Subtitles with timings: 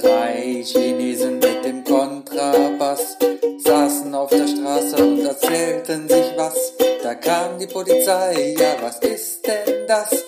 [0.00, 3.16] Drei Chinesen mit dem Kontrabass
[3.58, 6.72] saßen auf der Straße und erzählten sich was.
[7.02, 10.24] Da kam die Polizei, ja, was ist denn das?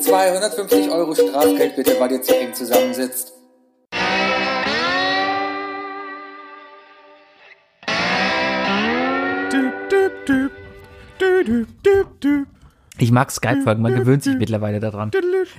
[0.00, 3.32] 250 Euro Strafgeld bitte, weil ihr zu eng zusammensitzt.
[12.98, 15.10] Ich mag Skype-Folgen, man gewöhnt sich mittlerweile daran.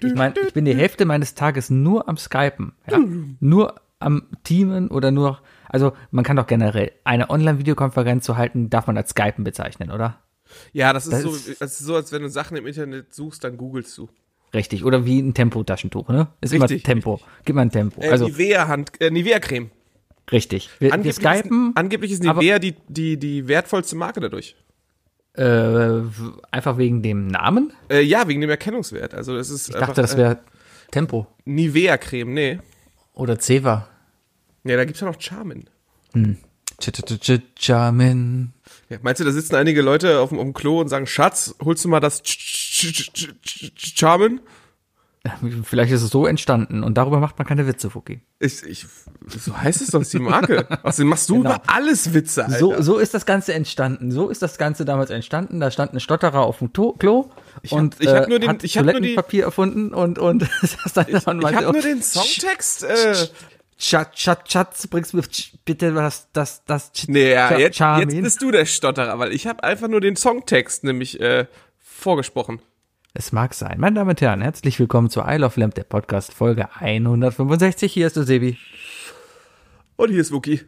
[0.02, 2.74] Ich meine, ich bin die Hälfte meines Tages nur am Skypen.
[2.90, 3.00] Ja?
[3.40, 8.88] Nur am Teamen oder nur, also man kann doch generell eine Online-Videokonferenz zu halten, darf
[8.88, 10.22] man als Skypen bezeichnen, oder?
[10.74, 13.14] Ja, das ist, Das so, ist- das ist so, als wenn du Sachen im Internet
[13.14, 14.10] suchst, dann googelst du.
[14.54, 14.86] Richtig.
[14.86, 16.28] Oder wie ein Tempo-Taschentuch, ne?
[16.40, 17.20] Ist Richtig, immer Tempo.
[17.44, 18.00] Gib mal ein Tempo.
[18.02, 19.72] Äh, also, Nivea-Hand, äh, Nivea-Creme.
[20.32, 20.70] richtig.
[20.80, 24.56] Wir, wir Angeblich, skypen, ist, angeblich ist aber- Nivea die, die, die wertvollste Marke dadurch.
[25.38, 26.02] Äh,
[26.52, 27.74] einfach wegen dem Namen?
[27.90, 29.14] Äh, ja, wegen dem Erkennungswert.
[29.14, 30.40] Also das ist Ich dachte, das wäre
[30.92, 31.28] Tempo.
[31.46, 32.60] äh, Nivea-Creme, nee.
[33.14, 33.88] Oder Ceva.
[34.64, 35.66] Ja, da gibt's ja noch Charmin.
[36.16, 38.52] Ch- ch- ch- ch- Charmin.
[38.90, 41.56] Ja, meinst du, da sitzen einige Leute auf dem, auf dem Klo und sagen, Schatz,
[41.64, 44.42] holst du mal das Ch- Charmin?
[45.64, 48.22] Vielleicht ist es so entstanden und darüber macht man keine Witze, Fuki.
[48.40, 48.86] Ich, ich,
[49.28, 50.68] so heißt es ist die Marke.
[50.84, 51.56] Außerdem machst du Genau.
[51.56, 52.60] über alles Witze, Alter.
[52.60, 54.12] So, so ist das Ganze entstanden.
[54.12, 55.60] So ist das Ganze damals entstanden.
[55.60, 57.30] Da stand ein Stotterer auf dem to Klo
[57.64, 60.20] hab- und ich hab äh, nur den- hat ich hab nur die- Toilettenpapier erfunden und
[60.20, 62.84] und das dann ich ich habe nur den Songtext.
[62.84, 63.16] Äh,
[63.78, 65.24] Schatz, Schatz, Schatz, bringst mir
[65.66, 69.64] bitte das das das nee, ja, jetzt, jetzt bist du der Stotterer, weil ich habe
[69.64, 71.46] einfach nur den Songtext nämlich äh,
[71.80, 72.62] vorgesprochen.
[73.18, 73.80] Es mag sein.
[73.80, 77.94] Meine Damen und Herren, herzlich willkommen zu I Love Lamp, der Podcast Folge 165.
[77.94, 78.58] Hier ist der Sebi.
[79.96, 80.64] Und hier ist Wookie.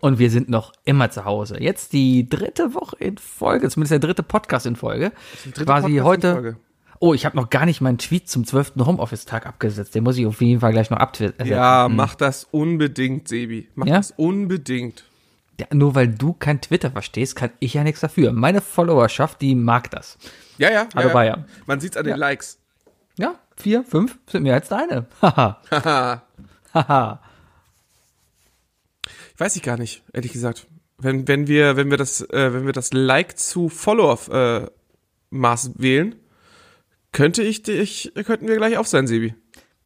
[0.00, 1.56] Und wir sind noch immer zu Hause.
[1.58, 5.10] Jetzt die dritte Woche in Folge, zumindest der dritte Podcast in Folge.
[5.54, 6.58] Quasi heute.
[6.98, 8.74] Oh, ich habe noch gar nicht meinen Tweet zum 12.
[8.78, 9.94] Homeoffice-Tag abgesetzt.
[9.94, 11.46] Den muss ich auf jeden Fall gleich noch absetzen.
[11.46, 13.70] Ja, mach das unbedingt, Sebi.
[13.74, 13.96] Mach Ja?
[13.96, 15.05] das unbedingt.
[15.58, 18.32] Ja, nur weil du kein Twitter verstehst, kann ich ja nichts dafür.
[18.32, 20.18] Meine Followerschaft, die mag das.
[20.58, 20.88] Ja, ja.
[20.94, 21.44] Hallo, ja, Bayer.
[21.66, 22.58] Man sieht's an den Likes.
[23.18, 25.06] Ja, vier, fünf sind mehr als deine.
[25.22, 25.62] Haha.
[25.70, 26.22] Haha.
[26.74, 27.20] Haha.
[29.38, 30.66] Weiß ich gar nicht, ehrlich gesagt.
[30.98, 34.66] Wenn, wenn wir, wenn wir das, äh, wenn wir das Like zu Follow äh,
[35.30, 36.16] Maß wählen,
[37.12, 39.34] könnte ich dich, könnten wir gleich auf sein, Sebi.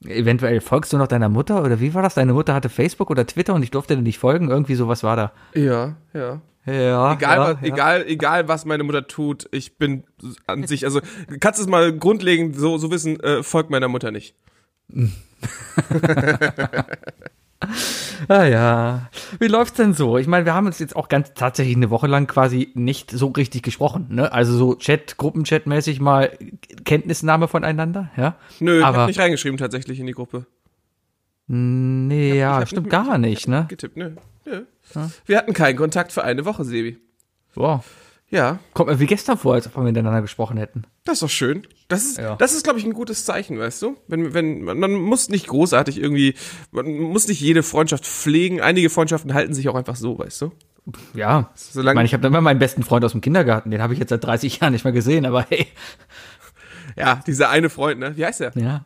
[0.06, 2.14] Eventuell folgst du noch deiner Mutter oder wie war das?
[2.14, 4.48] Deine Mutter hatte Facebook oder Twitter und ich durfte dir nicht folgen.
[4.48, 5.32] Irgendwie sowas war da.
[5.54, 6.40] Ja, ja.
[6.66, 7.14] Ja.
[7.14, 7.66] Egal, ja, was, ja.
[7.66, 10.04] egal, egal, was meine Mutter tut, ich bin
[10.46, 14.10] an sich, also du kannst es mal grundlegend so, so wissen, äh, folgt meiner Mutter
[14.10, 14.34] nicht.
[18.28, 19.08] Ah ja.
[19.38, 20.16] Wie läuft's denn so?
[20.18, 23.28] Ich meine, wir haben uns jetzt auch ganz tatsächlich eine Woche lang quasi nicht so
[23.28, 24.32] richtig gesprochen, ne?
[24.32, 26.36] Also so Chat, Gruppenchat-mäßig mal
[26.84, 28.36] Kenntnisnahme voneinander, ja?
[28.60, 30.46] Nö, ich Aber- hab nicht reingeschrieben tatsächlich in die Gruppe.
[31.46, 33.66] Nee, ja, hab stimmt gar nicht, ne?
[33.68, 34.12] Getippt, nö.
[34.46, 34.62] nö.
[35.26, 36.98] Wir hatten keinen Kontakt für eine Woche, Sebi.
[37.54, 37.82] Boah.
[38.30, 40.84] Ja, Kommt mir wie gestern vor, als ob wir miteinander gesprochen hätten.
[41.04, 41.66] Das ist doch schön.
[41.88, 42.36] Das ist, Ja.
[42.36, 43.96] das ist, glaube ich, ein gutes Zeichen, weißt du?
[44.06, 46.34] Wenn, wenn, man, muss nicht großartig irgendwie,
[46.70, 48.60] man muss nicht jede Freundschaft pflegen.
[48.60, 50.52] Einige Freundschaften halten sich auch einfach so, weißt du?
[51.14, 51.50] Ja.
[51.54, 53.98] Solange- ich meine, ich habe immer meinen besten Freund aus dem Kindergarten, den habe ich
[53.98, 55.66] jetzt seit 30 Jahren nicht mehr gesehen, aber hey.
[56.96, 58.16] Ja, dieser eine Freund, ne?
[58.16, 58.52] Wie heißt der?
[58.56, 58.84] Ja.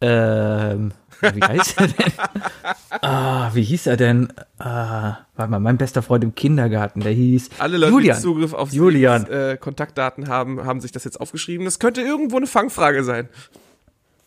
[0.00, 0.92] Ähm,
[1.34, 2.12] wie heißt er denn?
[3.02, 4.32] ah, wie hieß er denn?
[4.58, 8.16] Ah, warte mal, mein bester Freund im Kindergarten, der hieß Alle Leute, Julian.
[8.16, 9.22] die Zugriff auf Julian.
[9.22, 11.64] Sebis, äh, Kontaktdaten haben, haben sich das jetzt aufgeschrieben.
[11.64, 13.28] Das könnte irgendwo eine Fangfrage sein.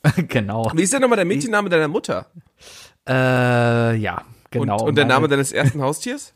[0.27, 0.71] genau.
[0.73, 2.27] Wie ist denn nochmal der Mädchenname deiner Mutter?
[3.07, 4.81] Äh, ja, genau.
[4.81, 6.33] und, und der Name deines ersten Haustiers?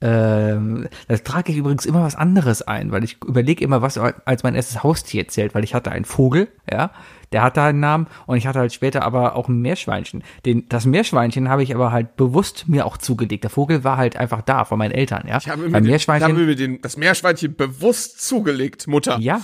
[0.00, 4.42] Ähm, da trage ich übrigens immer was anderes ein, weil ich überlege immer, was als
[4.42, 6.90] mein erstes Haustier zählt, weil ich hatte einen Vogel, ja,
[7.36, 10.24] der hatte einen Namen und ich hatte halt später aber auch ein Meerschweinchen.
[10.46, 13.44] Den, das Meerschweinchen habe ich aber halt bewusst mir auch zugelegt.
[13.44, 15.36] Der Vogel war halt einfach da von meinen Eltern, ja.
[15.36, 19.18] Ich habe mir, Beim den, ich Meerschweinchen, habe mir den, das Meerschweinchen bewusst zugelegt, Mutter.
[19.20, 19.42] ja.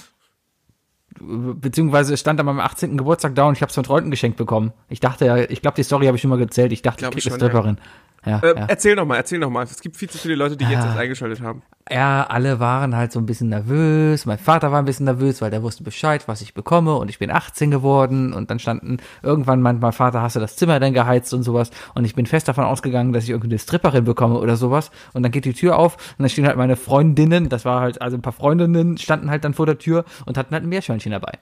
[1.20, 2.96] Beziehungsweise es stand an meinem 18.
[2.96, 4.72] Geburtstag da und ich habe es von Freunden geschenkt bekommen.
[4.88, 6.72] Ich dachte ja, ich glaube, die Story habe ich schon mal gezählt.
[6.72, 7.76] Ich dachte, ich ich eine schon, ja.
[8.24, 8.66] Ja, Äh, ja.
[8.68, 9.64] Erzähl noch mal, erzähl noch mal.
[9.64, 11.62] Es gibt viel zu viele Leute, die jetzt erst eingeschaltet haben.
[11.90, 14.26] ja, alle waren halt so ein bisschen nervös.
[14.26, 17.18] Mein Vater war ein bisschen nervös, weil der wusste Bescheid, was ich bekomme und ich
[17.18, 20.94] bin 18 geworden und dann standen irgendwann meint mein Vater, hast du das Zimmer denn
[20.94, 24.38] geheizt und sowas und ich bin fest davon ausgegangen, dass ich irgendwie eine Stripperin bekomme
[24.38, 27.64] oder sowas und dann geht die Tür auf und dann stehen halt meine Freundinnen, das
[27.64, 30.62] war halt, also ein paar Freundinnen standen halt dann vor der Tür und hatten halt
[30.62, 31.32] ein Meerschweinchen dabei.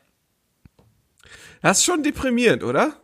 [1.63, 2.95] Das ist schon deprimierend, oder?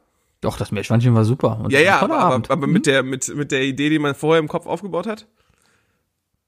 [0.40, 1.60] Doch, das Meerschweinchen war super.
[1.62, 4.40] Und Ja, ja, aber, aber, aber mit der, mit, mit der Idee, die man vorher
[4.40, 5.26] im Kopf aufgebaut hat?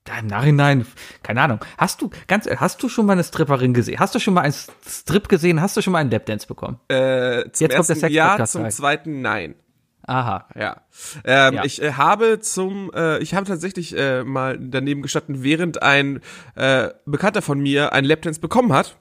[0.05, 0.87] Da Im Nachhinein,
[1.23, 1.61] keine Ahnung.
[1.77, 3.99] Hast du, ganz ehrlich, hast du schon mal eine Stripperin gesehen?
[3.99, 4.55] Hast du schon mal einen
[4.87, 5.61] Strip gesehen?
[5.61, 6.81] Hast du schon mal einen Lapdance bekommen?
[6.89, 8.71] Äh, zum Jetzt kommt der ersten Ja, zum rein.
[8.71, 9.55] zweiten Nein.
[10.07, 10.47] Aha.
[10.59, 10.81] Ja.
[11.25, 11.65] Ähm, Ja.
[11.65, 16.21] Ich äh, habe zum, äh, ich habe tatsächlich äh, mal daneben gestanden, während ein
[16.55, 18.97] äh, Bekannter von mir einen Lapdance bekommen hat.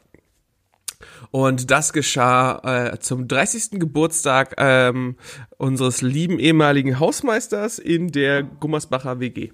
[1.31, 3.79] Und das geschah äh, zum 30.
[3.79, 5.15] Geburtstag ähm,
[5.57, 9.51] unseres lieben ehemaligen Hausmeisters in der Gummersbacher WG.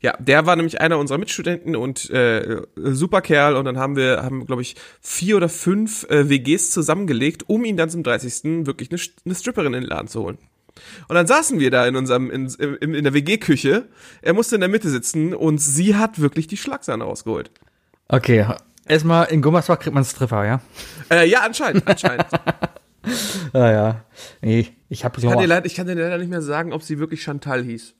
[0.00, 4.22] Ja, der war nämlich einer unserer Mitstudenten und äh, super Kerl und dann haben wir,
[4.22, 8.66] haben glaube ich vier oder fünf äh, WGs zusammengelegt, um ihn dann zum 30.
[8.66, 10.38] wirklich eine, eine Stripperin in den Laden zu holen.
[11.08, 13.88] Und dann saßen wir da in unserem in, in, in der WG-Küche.
[14.22, 17.50] Er musste in der Mitte sitzen und sie hat wirklich die Schlagsahne rausgeholt.
[18.08, 18.46] Okay.
[18.86, 20.60] Erstmal in Gummersbach kriegt man Stripper, ja?
[21.10, 22.26] Äh, ja, anscheinend, anscheinend.
[23.52, 24.04] Ja, ja.
[24.42, 25.26] Nee, ich habe so.
[25.26, 27.62] Ich kann, dir leider, ich kann dir leider nicht mehr sagen, ob sie wirklich Chantal
[27.62, 27.94] hieß.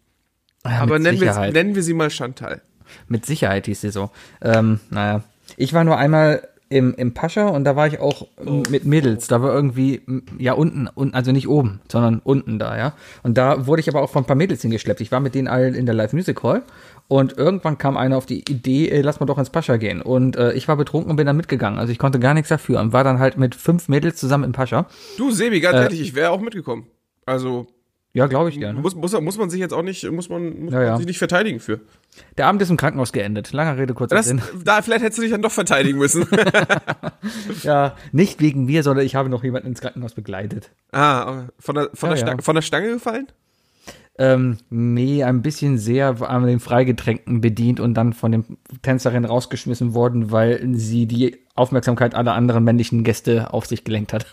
[0.64, 2.62] Ja, Aber mit nennen wir, nennen wir sie mal Chantal.
[3.08, 4.10] Mit Sicherheit hieß sie so.
[4.42, 5.22] Ähm, naja.
[5.56, 9.28] Ich war nur einmal im, im Pascha und da war ich auch ähm, mit Mädels.
[9.28, 10.02] Da war irgendwie,
[10.38, 12.94] ja, unten, unten, also nicht oben, sondern unten da, ja.
[13.22, 15.00] Und da wurde ich aber auch von ein paar Mädels hingeschleppt.
[15.00, 16.62] Ich war mit denen allen in der Live Music Hall
[17.08, 20.00] und irgendwann kam einer auf die Idee, ey, lass mal doch ins Pascha gehen.
[20.02, 21.78] Und äh, ich war betrunken und bin dann mitgegangen.
[21.78, 24.52] Also ich konnte gar nichts dafür und war dann halt mit fünf Mädels zusammen im
[24.52, 24.86] Pascha.
[25.18, 26.86] Du, Sebi, ganz ehrlich, ich wäre auch mitgekommen.
[27.26, 27.66] Also,
[28.14, 28.80] Ja, glaube ich gerne.
[28.80, 30.96] muss, muss, muss man sich jetzt auch nicht, muss man, muss Ja, man ja.
[30.96, 31.80] sich nicht verteidigen für.
[32.38, 33.52] Der Abend ist im Krankenhaus geendet.
[33.52, 34.40] Langer Rede, kurzer Das, Sinn.
[34.64, 36.26] da, vielleicht hättest du dich dann doch verteidigen müssen.
[37.62, 40.70] Ja, nicht wegen mir, sondern ich habe noch jemanden ins Krankenhaus begleitet.
[40.92, 42.22] ah, von der, von, Ja, der.
[42.22, 43.26] Stange, von der Stange gefallen?
[44.16, 49.92] Ähm, nee, ein bisschen sehr an den Freigetränken bedient und dann von den Tänzerinnen rausgeschmissen
[49.92, 54.26] worden, weil sie die Aufmerksamkeit aller anderen männlichen Gäste auf sich gelenkt hat.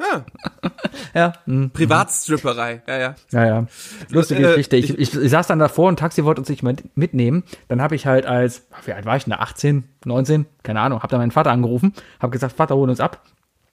[0.00, 0.22] Ah,
[1.14, 2.82] ja, hm, Privatstripperei.
[2.88, 3.14] Ja, ja.
[3.30, 3.66] ja, ja.
[4.08, 4.76] Lustige Äh, Geschichte.
[4.76, 7.44] Ich, ich, ich saß dann davor und Taxi wollte uns nicht mit, mitnehmen.
[7.68, 9.34] Dann habe ich halt als, wie alt war ich denn?
[9.34, 10.46] 18, 19?
[10.62, 11.00] Keine Ahnung.
[11.00, 13.22] Habe dann meinen Vater angerufen, habe gesagt, Vater, hol uns ab.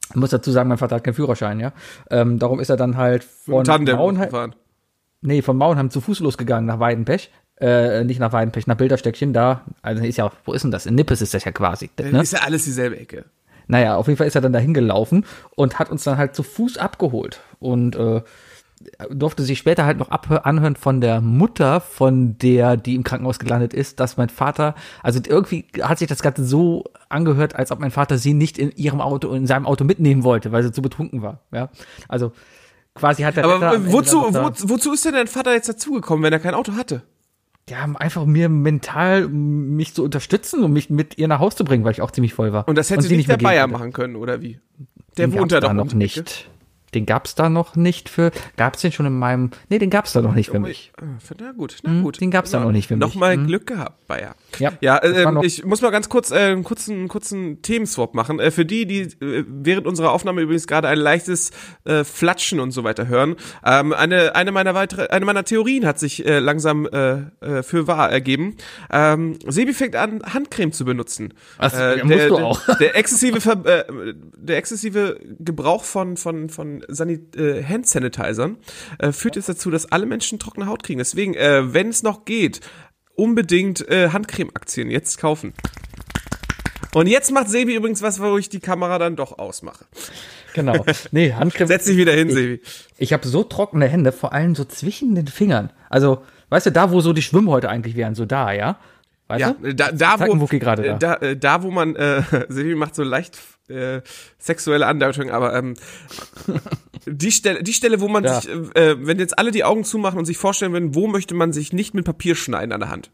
[0.09, 1.73] Ich muss dazu sagen, mein Vater hat keinen Führerschein, ja.
[2.11, 4.55] Ähm, darum ist er dann halt von Tandem Mauenheim, gefahren.
[5.21, 7.31] Nee, von Mauenheim zu Fuß losgegangen nach Weidenpech.
[7.59, 9.61] Äh, nicht nach Weidenpech, nach Bilderstöckchen da.
[9.81, 10.85] Also ist ja, wo ist denn das?
[10.85, 11.89] In Nippes ist das ja quasi.
[11.99, 12.21] Ne?
[12.21, 13.25] Ist ja alles dieselbe Ecke.
[13.67, 15.25] Naja, auf jeden Fall ist er dann dahin gelaufen
[15.55, 17.41] und hat uns dann halt zu Fuß abgeholt.
[17.59, 18.21] Und äh,
[19.09, 23.73] durfte sich später halt noch anhören von der Mutter, von der, die im Krankenhaus gelandet
[23.73, 27.91] ist, dass mein Vater, also irgendwie hat sich das Ganze so angehört, als ob mein
[27.91, 31.21] Vater sie nicht in ihrem Auto, in seinem Auto mitnehmen wollte, weil sie zu betrunken
[31.21, 31.39] war.
[31.51, 31.69] Ja,
[32.07, 32.33] also
[32.97, 36.33] quasi hat der Aber Retter wozu, wo, wozu ist denn dein Vater jetzt dazugekommen, wenn
[36.33, 37.03] er kein Auto hatte?
[37.69, 41.83] ja, einfach mir mental mich zu unterstützen und mich mit ihr nach Hause zu bringen,
[41.83, 42.67] weil ich auch ziemlich voll war.
[42.67, 44.59] Und das hätte sie nicht der Bayer machen können, oder wie?
[45.17, 46.49] Der wohnt da doch noch nicht.
[46.93, 48.31] Den gab's da noch nicht für.
[48.55, 49.51] Gab's den schon in meinem.
[49.69, 50.93] Nee, den gab's da noch nicht für mich.
[50.99, 51.03] Ah,
[51.39, 52.21] Na gut, na gut.
[52.21, 53.01] den gab's da noch nicht für mich.
[53.05, 54.35] Nochmal Glück gehabt, Bayer.
[54.57, 58.39] Ja, ja ähm, noch- ich muss mal ganz kurz äh, einen kurzen, kurzen Themenswap machen.
[58.39, 61.51] Äh, für die, die äh, während unserer Aufnahme übrigens gerade ein leichtes
[61.83, 63.35] äh, Flatschen und so weiter hören.
[63.65, 67.87] Ähm, eine, eine meiner weitere, eine meiner Theorien hat sich äh, langsam äh, äh, für
[67.87, 68.55] wahr ergeben.
[68.91, 71.33] Ähm, Sebi fängt an, Handcreme zu benutzen.
[71.57, 71.73] Was?
[71.73, 72.77] Äh, Ja, musst der, du der- auch.
[72.79, 78.57] Der exzessive, Ver äh, der exzessive Gebrauch von, von, von Sanit äh, Hand Sanitizern
[78.99, 80.99] äh, führt jetzt dazu, dass alle Menschen trockene Haut kriegen.
[80.99, 82.61] Deswegen, äh, wenn es noch geht,
[83.15, 85.53] unbedingt äh, Handcreme-Aktien jetzt kaufen.
[86.93, 89.85] Und jetzt macht Sebi übrigens was, wo ich die Kamera dann doch ausmache.
[90.53, 90.85] Genau.
[91.11, 91.67] Nee, Handcreme.
[91.67, 92.61] Setz dich wieder hin, Sebi.
[92.97, 95.71] Ich habe so trockene Hände, vor allem so zwischen den Fingern.
[95.89, 98.79] Also, weißt du, da, wo so die Schwimmhäute eigentlich wären, so da, ja?
[99.27, 99.73] Weißt Ja, du?
[99.75, 103.03] da, da Zeig wo gerade äh, da, äh, da wo man äh, Sebi macht so
[103.03, 104.01] leicht äh,
[104.39, 105.73] sexuelle Andeutung, aber ähm,
[107.05, 108.39] die Stelle, die Stelle, wo man Ja.
[108.41, 111.51] sich, äh, wenn jetzt alle die Augen zumachen und sich vorstellen würden, wo möchte man
[111.53, 113.11] sich nicht mit Papier schneiden an der Hand?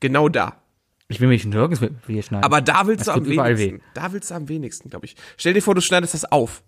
[0.00, 0.62] Genau da.
[1.08, 2.44] Ich will mich nirgends mit hier schneiden.
[2.44, 3.76] Aber da willst Das du am wenigsten.
[3.76, 3.80] weh.
[3.94, 5.16] Da willst du am wenigsten, glaube ich.
[5.36, 6.62] Stell dir vor, du schneidest das auf.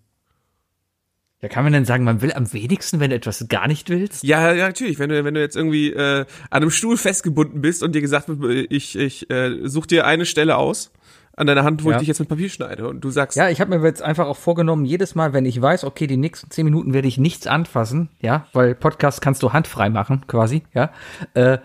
[1.40, 4.24] Ja, kann man denn sagen, man will am wenigsten, wenn du etwas gar nicht willst?
[4.24, 4.98] Ja, ja, natürlich.
[4.98, 8.28] Wenn du, wenn du jetzt irgendwie äh, an einem Stuhl festgebunden bist und dir gesagt
[8.28, 10.90] wird, ich, ich äh, such dir eine Stelle aus
[11.36, 11.96] an deiner Hand, wo Ja.
[11.96, 14.26] ich dich jetzt mit Papier schneide und du sagst, Ja, ich habe mir jetzt einfach
[14.26, 17.46] auch vorgenommen, jedes Mal, wenn ich weiß, okay, die nächsten zehn Minuten werde ich nichts
[17.46, 20.90] anfassen, ja, weil Podcast kannst du handfrei machen, quasi, ja,
[21.34, 21.58] äh,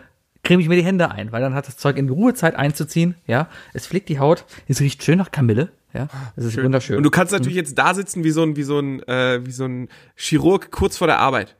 [0.43, 3.47] creme ich mir die Hände ein, weil dann hat das Zeug in Ruhezeit einzuziehen, ja,
[3.73, 6.97] es pflegt die Haut, es riecht schön nach Kamille, ja, es ist wunderschön.
[6.97, 9.51] Und du kannst natürlich jetzt da sitzen wie so ein, wie so ein, äh, wie
[9.51, 11.55] so ein Chirurg kurz vor der Arbeit.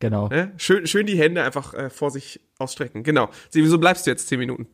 [0.00, 0.28] genau.
[0.28, 0.52] Ne?
[0.56, 3.02] Schön, schön die Hände einfach äh, vor sich ausstrecken.
[3.04, 3.30] Genau.
[3.48, 4.66] Sie, wieso bleibst du jetzt zehn Minuten?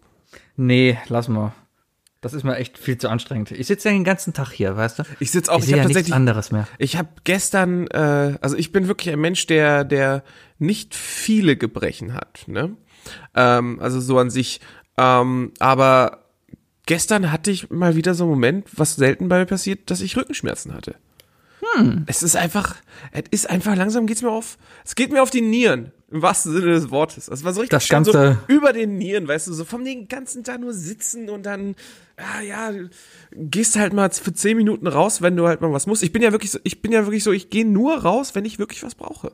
[0.56, 1.52] Nee, lass mal.
[2.22, 3.52] Das ist mir echt viel zu anstrengend.
[3.52, 5.02] Ich sitze ja den ganzen Tag hier, weißt du?
[5.20, 6.66] Ich sitz auch, ich ich, habe ja nichts tatsächlich, anderes mehr.
[6.78, 10.24] ich habe gestern, äh, also ich bin wirklich ein Mensch, der, der
[10.58, 12.76] nicht viele Gebrechen hat, ne?
[13.34, 14.60] Ähm, also so an sich.
[14.96, 16.25] Ähm, aber
[16.86, 20.16] gestern hatte ich mal wieder so einen Moment, was selten bei mir passiert, dass ich
[20.16, 20.96] Rückenschmerzen hatte.
[21.74, 22.04] Hm.
[22.06, 22.76] Es ist einfach,
[23.12, 25.92] es ist einfach, langsam geht's mir auf, es geht mir auf die Nieren.
[26.08, 27.26] Im wahrsten Sinne des Wortes.
[27.26, 30.06] Das war so richtig Das Ganze- so über den Nieren, weißt du, so vom den
[30.06, 31.74] ganzen Tag nur sitzen und dann,
[32.16, 32.72] ja, ja,
[33.32, 36.04] gehst halt mal für zehn Minuten raus, wenn du halt mal was musst.
[36.04, 38.44] Ich bin ja wirklich so, ich bin ja wirklich so, ich gehe nur raus, wenn
[38.44, 39.32] ich wirklich was brauche.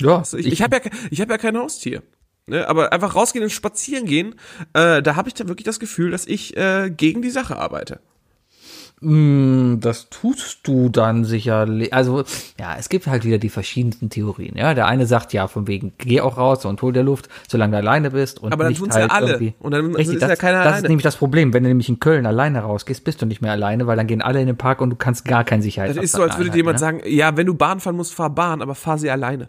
[0.00, 2.02] Ja, Also ich, ich habe ja, ich habe ja kein Haustier.
[2.46, 4.34] Ne, aber einfach rausgehen und spazieren gehen,
[4.72, 8.00] äh, da habe ich dann wirklich das Gefühl, dass ich äh, gegen die Sache arbeite.
[9.00, 11.92] Mm, Das tust du dann sicherlich.
[11.92, 12.24] Also,
[12.58, 14.56] ja, es gibt halt wieder die verschiedensten Theorien.
[14.56, 17.72] Ja, der eine sagt ja, von wegen, geh auch raus und hol dir Luft, solange
[17.72, 18.40] du alleine bist.
[18.40, 19.26] Und Aber dann nicht tun's ja halt alle.
[19.32, 20.82] irgendwie- Und dann Richtig, ist ja das, keiner Das alleine.
[20.84, 21.52] ist nämlich das Problem.
[21.52, 24.22] Wenn du nämlich in Köln alleine rausgehst, bist du nicht mehr alleine, weil dann gehen
[24.22, 26.50] alle in den Park und du kannst gar kein Das Sicherheitsabstand ist so, als würde
[26.50, 29.10] dir jemand einhalten, sagen, ja, wenn du Bahn fahren musst, fahr Bahn, aber fahr sie
[29.10, 29.44] alleine.
[29.44, 29.48] ne?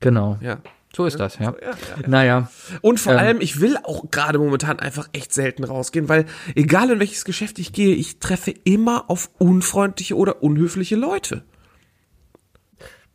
[0.00, 0.36] Genau.
[0.40, 0.58] Ja.
[0.94, 1.54] So ist das, ja.
[1.62, 2.08] ja, ja.
[2.08, 2.50] Naja.
[2.80, 3.18] Und vor Ähm.
[3.18, 7.58] allem, ich will auch gerade momentan einfach echt selten rausgehen, weil egal in welches Geschäft
[7.60, 11.44] ich gehe, ich treffe immer auf unfreundliche oder unhöfliche Leute.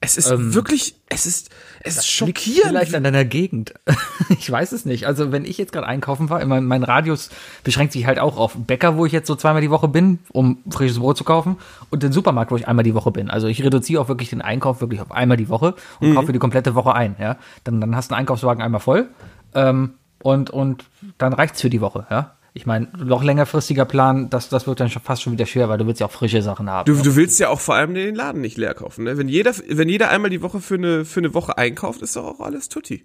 [0.01, 1.49] Es ist wirklich, es ist,
[1.81, 2.27] es ist Ähm.
[2.27, 2.69] Schockierend.
[2.69, 3.73] Vielleicht an deiner Gegend.
[4.29, 5.07] ich weiß es nicht.
[5.07, 7.29] Also wenn ich jetzt gerade einkaufen war, mein, mein Radius
[7.63, 10.59] beschränkt sich halt auch auf Bäcker, wo ich jetzt so zweimal die Woche bin, um
[10.69, 11.57] frisches Brot zu kaufen,
[11.89, 13.29] und den Supermarkt, wo ich einmal die Woche bin.
[13.29, 16.39] Also ich reduziere auch wirklich den Einkauf wirklich auf einmal die Woche und kaufe die
[16.39, 17.15] komplette Woche ein.
[17.19, 19.09] Ja, dann dann hast du einen Einkaufswagen einmal voll
[19.55, 20.85] ähm, und und
[21.17, 22.05] dann reicht's für die Woche.
[22.11, 22.35] Ja.
[22.57, 25.77] Ich meine, noch längerfristiger Plan, das, das wird dann schon fast schon wieder schwer, weil
[25.77, 26.85] du willst ja auch frische Sachen haben.
[26.85, 29.03] Du, du willst ja auch vor allem den Laden nicht leer kaufen.
[29.03, 29.17] Ne?
[29.17, 32.23] Wenn, jeder, wenn jeder einmal die Woche für eine, für eine Woche einkauft, ist doch
[32.23, 33.03] auch alles tutti.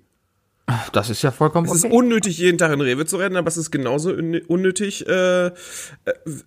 [0.92, 3.56] das ist ja vollkommen Es ist unnötig, jeden Tag in Rewe zu rennen, aber es
[3.56, 5.50] ist genauso un- unnötig, äh,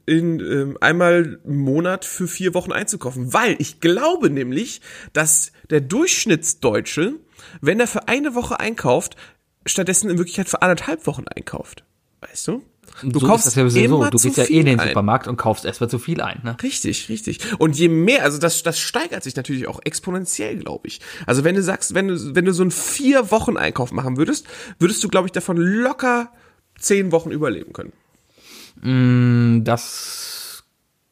[0.05, 3.33] in, ähm, einmal im Monat für vier Wochen einzukaufen.
[3.33, 4.79] Weil ich glaube nämlich,
[5.11, 7.15] dass der Durchschnittsdeutsche,
[7.59, 9.17] wenn er für eine Woche einkauft,
[9.65, 11.83] stattdessen in Wirklichkeit für anderthalb Wochen einkauft.
[12.21, 12.63] Weißt du?
[13.01, 14.89] Du so das ja immer Du gehst ja eh in den ein.
[14.89, 16.41] Supermarkt und kaufst erstmal zu viel ein.
[16.43, 16.55] Ne?
[16.61, 17.39] Richtig, richtig.
[17.59, 21.01] Und je mehr, also das, das steigert sich natürlich auch exponentiell, glaube ich.
[21.25, 24.45] Also wenn du sagst, wenn du, wenn du so einen vier Wochen Einkauf machen würdest,
[24.79, 26.31] würdest du, glaube ich, davon locker
[26.77, 29.63] zehn Wochen überleben können.
[29.63, 30.63] Das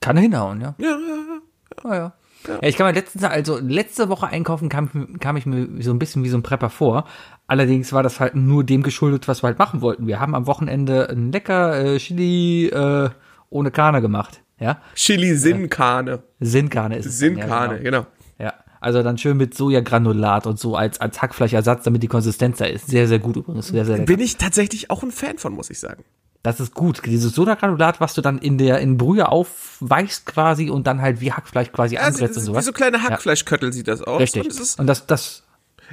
[0.02, 0.76] kann hinhauen, ja.
[0.78, 1.42] Ja, ja, ja.
[1.84, 2.14] Ja, ja.
[2.48, 6.00] Ja, ich kann mir letztens, also letzte Woche einkaufen kam, kam ich mir so ein
[6.00, 7.06] bisschen wie so ein Prepper vor.
[7.48, 10.08] Allerdings war das halt nur dem geschuldet, was wir halt machen wollten.
[10.08, 13.10] Wir haben am Wochenende ein lecker äh, Chili äh,
[13.50, 14.42] ohne Karne gemacht.
[14.60, 16.24] Ja, Chili Sinnkane.
[16.40, 17.20] Sinnkarne ist es.
[17.20, 18.02] dann, Sinnkane, ja, genau.
[18.02, 18.08] genau.
[18.40, 22.66] ja, also dann schön mit Sojagranulat und so als als Hackfleischersatz, damit die Konsistenz da
[22.66, 22.88] ist.
[22.88, 24.06] Sehr sehr gut übrigens, sehr sehr lecker.
[24.06, 26.04] Bin ich tatsächlich auch ein Fan von, muss ich sagen.
[26.44, 27.02] Das ist gut.
[27.06, 31.32] Dieses Sojagranulat, was du dann in der in Brühe aufweichst quasi und dann halt wie
[31.32, 32.66] Hackfleisch quasi Ja, anbrätst und wie sowas.
[32.66, 34.20] so kleine Hackfleischköttel sieht das aus.
[34.20, 34.46] Richtig.
[34.48, 35.44] Und Und das das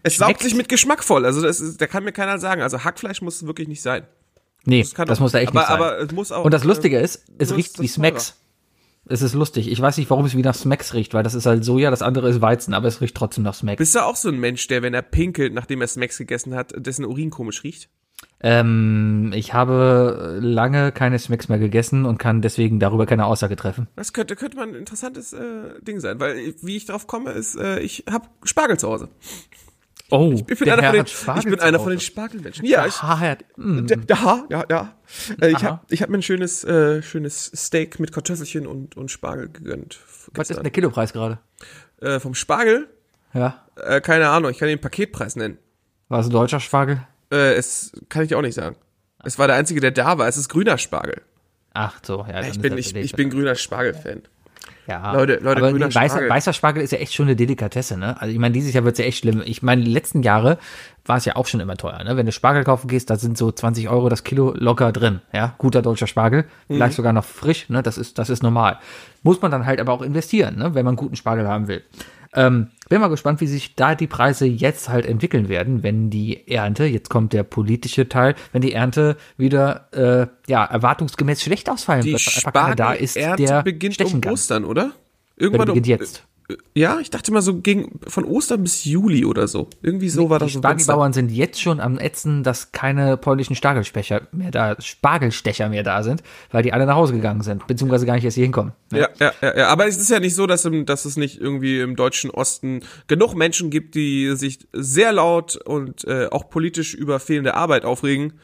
[0.04, 0.42] es saugt schmeckt.
[0.42, 1.26] sich mit Geschmack voll.
[1.26, 2.62] Also das ist, da kann mir keiner sagen.
[2.62, 4.04] Also Hackfleisch muss es wirklich nicht sein.
[4.64, 5.76] Nee, kann das auch- muss da echt aber, nicht sein.
[5.76, 6.44] Aber es muss auch.
[6.44, 8.08] und das Lustige äh, ist, es riecht wie das teurer.
[8.10, 8.34] Smacks.
[9.10, 9.70] Es ist lustig.
[9.70, 12.02] Ich weiß nicht, warum es wie nach Smacks riecht, weil das ist halt Soja, das
[12.02, 13.78] andere ist Weizen, aber es riecht trotzdem nach Smacks.
[13.78, 16.72] Bist du auch so ein Mensch, der, wenn er pinkelt, nachdem er Smacks gegessen hat,
[16.76, 17.88] dessen Urin komisch riecht?
[18.40, 23.88] Ähm, ich habe lange keine Smacks mehr gegessen und kann deswegen darüber keine Aussage treffen.
[23.96, 27.56] Das könnte, könnte mal ein interessantes äh, Ding sein, weil wie ich drauf komme, ist,
[27.56, 29.08] äh, ich habe Spargel zu Hause.
[30.10, 31.04] Oh, Ich bin einer, von den,
[31.38, 32.64] ich bin einer von den Spargelmenschen.
[32.64, 33.02] Ja, ich.
[33.56, 33.86] Mm.
[34.10, 34.94] Haar, ja, ja.
[35.40, 39.10] Äh, ich habe ich hab mir ein schönes, äh, schönes Steak mit Kartoffelchen und, und
[39.10, 39.98] Spargel gegönnt.
[39.98, 40.56] Was ist gestern.
[40.56, 41.40] denn der Kilopreis gerade?
[42.00, 42.88] Äh, vom Spargel?
[43.34, 43.66] Ja.
[43.76, 45.58] Äh, keine Ahnung, ich kann den Paketpreis nennen.
[46.08, 47.02] War es ein deutscher Spargel?
[47.32, 48.76] Äh, es kann ich auch nicht sagen.
[49.24, 50.28] Es war der einzige, der da war.
[50.28, 51.22] Es ist grüner Spargel.
[51.74, 52.40] Ach so, ja.
[52.42, 54.22] Ich bin, ich, ich bin grüner Spargel-Fan.
[54.86, 56.30] Ja, Leute- Leute, aber grüner weißer, Spargel.
[56.30, 58.18] weißer Spargel ist ja echt schon eine Delikatesse, ne?
[58.20, 59.42] Also ich meine, dieses Jahr wird's ja echt schlimm.
[59.44, 60.56] Ich meine, die letzten Jahre
[61.04, 62.16] war es ja auch schon immer teuer, ne?
[62.16, 65.54] Wenn du Spargel kaufen gehst, da sind so 20 Euro das Kilo locker drin, ja?
[65.58, 67.82] Guter deutscher Spargel, vielleicht sogar noch frisch, ne?
[67.82, 68.78] Das ist, das ist normal.
[69.22, 70.74] Muss man dann halt aber auch investieren, ne?
[70.74, 71.82] Wenn man guten Spargel haben will.
[72.38, 76.46] Ähm, bin mal gespannt, wie sich da die Preise jetzt halt entwickeln werden, wenn die
[76.48, 82.02] Ernte, jetzt kommt der politische Teil, wenn die Ernte wieder äh, ja erwartungsgemäß schlecht ausfallen
[82.02, 84.32] Die wird, da ist, Spargelernte der beginnt um.
[84.32, 84.92] Ostern, oder?
[85.36, 86.27] Irgendwann beginnt um, jetzt.
[86.74, 89.68] Ja, ich dachte mal so gegen von Ostern bis Juli oder so.
[89.82, 90.62] Irgendwie so war Die das so.
[90.62, 90.82] Fenster.
[90.84, 96.02] Spargelbauern sind jetzt schon am Ätzen, dass keine polnischen Spargelstecher mehr da, Spargelstecher mehr da
[96.02, 98.72] sind, weil die alle nach Hause gegangen sind, beziehungsweise gar nicht erst hier hinkommen.
[98.90, 99.00] ne?
[99.00, 101.38] Ja, ja, ja, ja, aber es ist ja nicht so, dass, im, dass es nicht
[101.38, 106.94] irgendwie im deutschen Osten genug Menschen gibt, die sich sehr laut und äh, auch politisch
[106.94, 108.34] über fehlende Arbeit aufregen.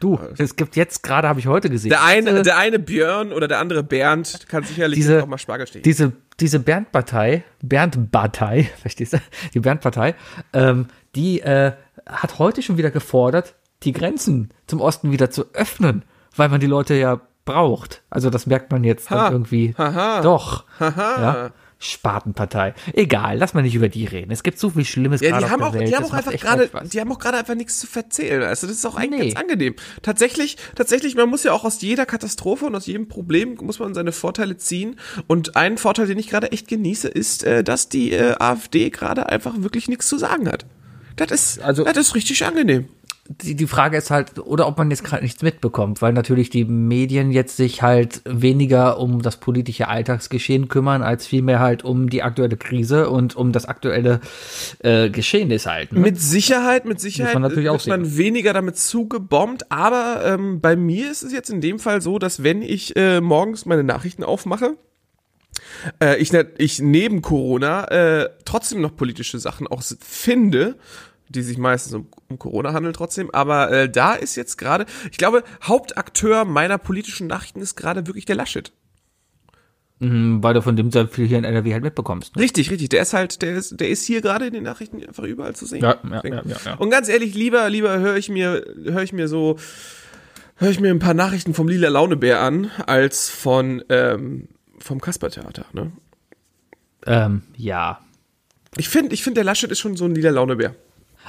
[0.00, 3.46] Du, es gibt jetzt gerade, habe ich heute gesehen, Der eine, der eine Björn oder
[3.46, 5.84] der andere Bernd kann sicherlich diese, auch mal Spargel stechen.
[5.84, 9.18] diese, diese Bernd-Partei, Bernd-Partei, verstehst du?
[9.54, 10.14] Die Bernd-Partei,
[10.52, 11.72] ähm, die äh,
[12.06, 16.04] hat heute schon wieder gefordert, die Grenzen zum Osten wieder zu öffnen,
[16.36, 18.02] weil man die Leute ja braucht.
[18.10, 19.24] Also das merkt man jetzt Ha.
[19.24, 20.20] dann irgendwie Haha.
[20.22, 20.64] doch.
[20.78, 21.22] Haha.
[21.22, 21.50] Ja.
[21.82, 22.74] Spatenpartei.
[22.94, 24.30] Egal, lass mal nicht über die reden.
[24.30, 25.90] Es gibt so viel Schlimmes Ja, gerade die haben auf auch, der Welt.
[25.90, 28.42] die haben auch einfach gerade, die haben auch gerade einfach nichts zu erzählen.
[28.42, 29.28] Also das ist auch eigentlich Nee.
[29.30, 29.74] ganz angenehm.
[30.02, 33.94] Tatsächlich, tatsächlich, man muss ja auch aus jeder Katastrophe und aus jedem Problem muss man
[33.94, 34.96] seine Vorteile ziehen.
[35.26, 39.28] Und ein Vorteil, den ich gerade echt genieße, ist, äh, dass die äh, AfD gerade
[39.28, 40.66] einfach wirklich nichts zu sagen hat.
[41.16, 42.86] Das ist, Also- das ist richtig angenehm.
[43.28, 46.64] Die, die Frage ist halt, oder ob man jetzt gerade nichts mitbekommt, weil natürlich die
[46.64, 52.22] Medien jetzt sich halt weniger um das politische Alltagsgeschehen kümmern, als vielmehr halt um die
[52.22, 54.20] aktuelle Krise und um das aktuelle
[54.80, 55.92] äh, Geschehnis halt.
[55.92, 56.00] Ne?
[56.00, 60.74] Mit Sicherheit, mit Sicherheit man natürlich auch ist man weniger damit zugebombt, aber ähm, bei
[60.74, 64.24] mir ist es jetzt in dem Fall so, dass wenn ich äh, morgens meine Nachrichten
[64.24, 64.76] aufmache,
[66.02, 70.76] äh, ich, ich neben Corona äh, trotzdem noch politische Sachen auch finde,
[71.32, 75.18] die sich meistens um, um Corona handeln trotzdem, aber äh, da ist jetzt gerade, ich
[75.18, 78.72] glaube, Hauptakteur meiner politischen Nachrichten ist gerade wirklich der Laschet.
[80.02, 82.34] Mhm, weil du von dem sehr viel hier in NRW halt mitbekommst.
[82.34, 82.42] Ne?
[82.42, 82.88] Richtig, richtig.
[82.88, 85.64] Der ist halt, der ist, der ist hier gerade in den Nachrichten einfach überall zu
[85.64, 85.80] sehen.
[85.80, 86.74] Ja, ja, ja, ja, ja.
[86.74, 89.58] Und ganz ehrlich, lieber, lieber höre ich mir, höre ich mir so,
[90.56, 94.48] höre ich mir ein paar Nachrichten vom Lila Launebär an, als von ähm,
[94.80, 95.66] vom Kaspertheater.
[95.72, 95.92] Ne?
[97.06, 98.00] Ähm, ja.
[98.76, 100.74] Ich finde, ich finde, der Laschet ist schon so ein Lila Launebär.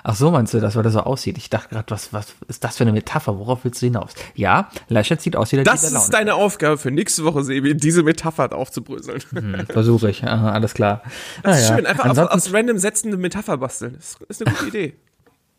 [0.03, 1.37] Ach so meinst du das, weil das so aussieht?
[1.37, 3.37] Ich dachte gerade, was, was ist das für eine Metapher?
[3.37, 4.13] Worauf willst du hinaus?
[4.35, 8.03] Ja, Laschet sieht aus wie der Das ist deine Aufgabe für nächste Woche, Sebi, diese
[8.03, 9.21] Metapher aufzubröseln.
[9.31, 11.03] Hm, Versuche ich, Aha, alles klar.
[11.43, 11.75] Das ist Naja.
[11.77, 13.95] schön, einfach Ansonsten, aus random Sätzen eine Metapher basteln.
[13.95, 14.93] Das ist eine gute Idee.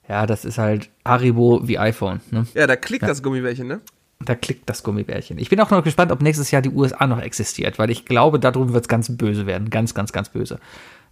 [0.09, 2.21] Ja, das ist halt Haribo wie iPhone.
[2.31, 2.47] Ne?
[2.55, 3.81] Ja, da klickt das Gummibärchen, ne?
[4.21, 5.38] Da klickt das Gummibärchen.
[5.38, 8.38] Ich bin auch noch gespannt, ob nächstes Jahr die USA noch existiert, weil ich glaube,
[8.38, 9.71] da drüben wird es ganz böse werden.
[9.71, 10.59] Ganz, ganz, ganz böse.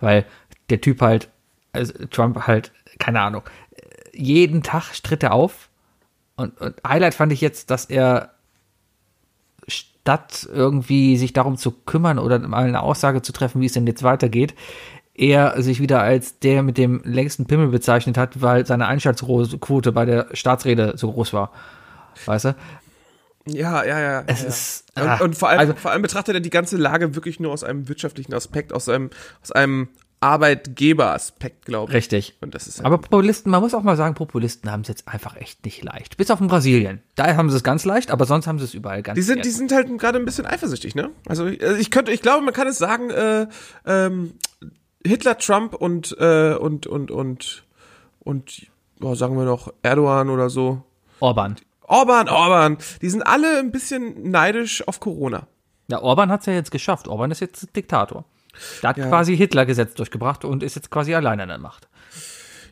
[0.01, 0.25] Weil
[0.71, 1.29] der Typ halt,
[1.73, 3.43] also Trump halt, keine Ahnung,
[4.13, 5.69] jeden Tag stritt er auf.
[6.37, 8.31] Und, und Highlight fand ich jetzt, dass er
[9.69, 13.87] statt irgendwie sich darum zu kümmern oder mal eine Aussage zu treffen, wie es denn
[13.87, 14.55] jetzt weitergeht,
[15.15, 20.05] er sich wieder als der mit dem längsten Pimmel bezeichnet hat, weil seine Einschaltquote bei
[20.05, 21.53] der Staatsrede so groß war.
[22.25, 22.57] Weißt du?
[23.47, 24.25] Ja, ja, ja.
[24.27, 24.49] Es ja.
[24.49, 27.41] ist- Und, ah, und vor, allem, also- vor allem betrachtet er die ganze Lage wirklich
[27.41, 29.11] nur aus einem wirtschaftlichen Aspekt, aus einem,
[29.43, 29.89] aus einem
[30.23, 31.97] Arbeitgeberaspekt, glaube ich.
[31.97, 32.37] Richtig.
[32.41, 35.09] Und das ist halt Aber Populisten, man muss auch mal sagen, Populisten haben es jetzt
[35.09, 36.17] einfach echt nicht leicht.
[36.17, 37.03] Bis auf in Brasilien.
[37.15, 39.37] Da haben sie es ganz leicht, aber sonst haben sie es überall ganz Die sind,
[39.37, 39.43] schwer.
[39.43, 41.11] die sind halt gerade ein bisschen eifersüchtig, ne?
[41.27, 43.47] Also ich, also ich könnte, ich glaube, man kann es sagen, äh,
[43.87, 44.35] ähm,
[45.05, 47.65] Hitler, Trump und äh, und und und
[48.21, 48.67] und
[49.03, 50.83] ja, sagen wir noch Erdogan oder so.
[51.21, 51.57] Orban.
[51.83, 55.47] Orban, Orban, die sind alle ein bisschen neidisch auf Corona.
[55.89, 57.09] Ja, Orban hat es ja jetzt geschafft.
[57.09, 58.25] Orban ist jetzt Diktator.
[58.83, 61.89] Der hat quasi Hitler-Gesetz durchgebracht und ist jetzt quasi alleine an der Macht.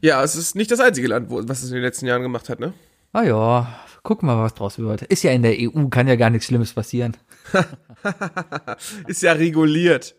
[0.03, 2.49] Ja, es ist nicht das einzige Land, wo, was es in den letzten Jahren gemacht
[2.49, 2.73] hat, ne?
[3.13, 3.69] Ah ja,
[4.03, 5.03] gucken wir mal, was draus wird.
[5.03, 7.17] Ist ja in der EU, kann ja gar nichts Schlimmes passieren.
[9.07, 10.15] Ist ja reguliert.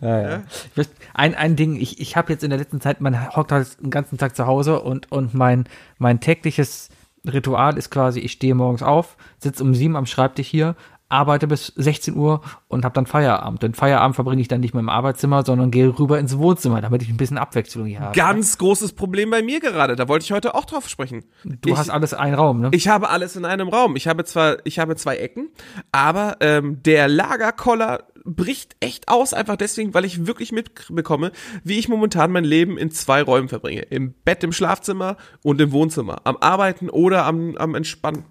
[0.00, 3.52] Ich möcht- Ein, ein Ding, ich, ich habe jetzt in der letzten Zeit, man hockt
[3.52, 5.64] halt den ganzen Tag zu Hause und, und mein,
[5.98, 6.88] mein tägliches
[7.26, 10.76] Ritual ist quasi, ich stehe morgens auf, sitze um sieben am Schreibtisch hier,
[11.08, 13.62] arbeite bis 16 Uhr und habe dann Feierabend.
[13.62, 17.02] Den Feierabend verbringe ich dann nicht mehr im Arbeitszimmer, sondern gehe rüber ins Wohnzimmer, damit
[17.02, 18.16] ich ein bisschen Abwechslung hier habe.
[18.16, 19.96] Ganz großes Problem bei mir gerade.
[19.96, 21.24] Da wollte ich heute auch drauf sprechen.
[21.44, 22.68] du ich, hast alles einen Raum, ne?
[22.72, 23.96] Ich habe alles in einem Raum.
[23.96, 25.48] Ich habe zwar, ich habe zwei Ecken,
[25.92, 31.32] aber ähm, der Lagerkoller bricht echt aus, einfach deswegen, weil ich wirklich mitbekomme,
[31.64, 33.82] wie ich momentan mein Leben in zwei Räumen verbringe.
[33.82, 36.20] Im Bett, im Schlafzimmer und im Wohnzimmer.
[36.24, 38.24] Am Arbeiten oder am, am Entspannen.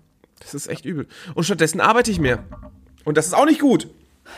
[0.47, 1.07] Das ist echt übel.
[1.36, 2.45] Und stattdessen arbeite ich mehr.
[3.03, 3.89] Und das ist auch nicht gut.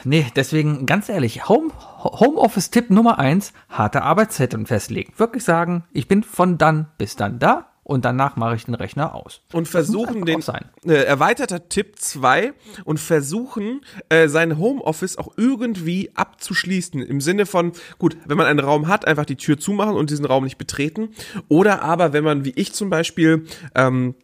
[0.03, 1.71] Nee, deswegen ganz ehrlich, Home,
[2.03, 5.13] Homeoffice-Tipp Nummer eins, harte Arbeitszeiten festlegen.
[5.17, 9.13] Wirklich sagen, ich bin von dann bis dann da und danach mache ich den Rechner
[9.13, 9.41] aus.
[9.53, 10.43] und versuchen den
[10.85, 12.53] äh, erweiterter Tipp 2
[12.85, 18.59] und versuchen äh, sein Homeoffice auch irgendwie abzuschließen im Sinne von gut, wenn man einen
[18.59, 21.09] Raum hat, einfach die Tür zumachen und diesen Raum nicht betreten
[21.49, 24.15] oder aber wenn man wie ich zum Beispiel ähm,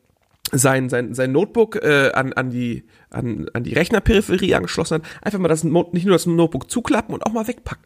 [0.51, 5.39] sein, sein, sein Notebook äh, an, an, die, an, an die Rechnerperipherie angeschlossen hat, einfach
[5.39, 7.85] mal das Not, nicht nur das Notebook zuklappen und auch mal wegpacken.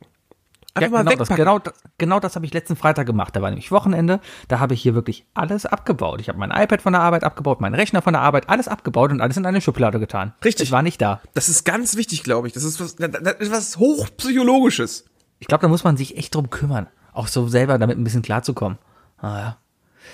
[0.75, 1.35] Einfach Ja, mal genau, das, wegpacken.
[1.45, 3.35] genau, das, genau das habe ich letzten Freitag gemacht.
[3.35, 4.19] Da war nämlich Wochenende.
[4.49, 6.21] Da habe ich hier wirklich alles abgebaut.
[6.21, 9.11] Ich habe mein iPad von der Arbeit abgebaut, meinen Rechner von der Arbeit, alles abgebaut
[9.11, 10.33] und alles in eine Schublade getan.
[10.45, 10.67] Richtig.
[10.67, 11.21] Es war nicht da.
[11.33, 12.53] Das ist ganz wichtig, glaube ich.
[12.53, 15.05] Das ist was, das ist was hochpsychologisches.
[15.39, 16.87] Ich glaube, da muss man sich echt drum kümmern.
[17.13, 18.77] Auch so selber damit ein bisschen klarzukommen.
[19.17, 19.57] Ah, ja.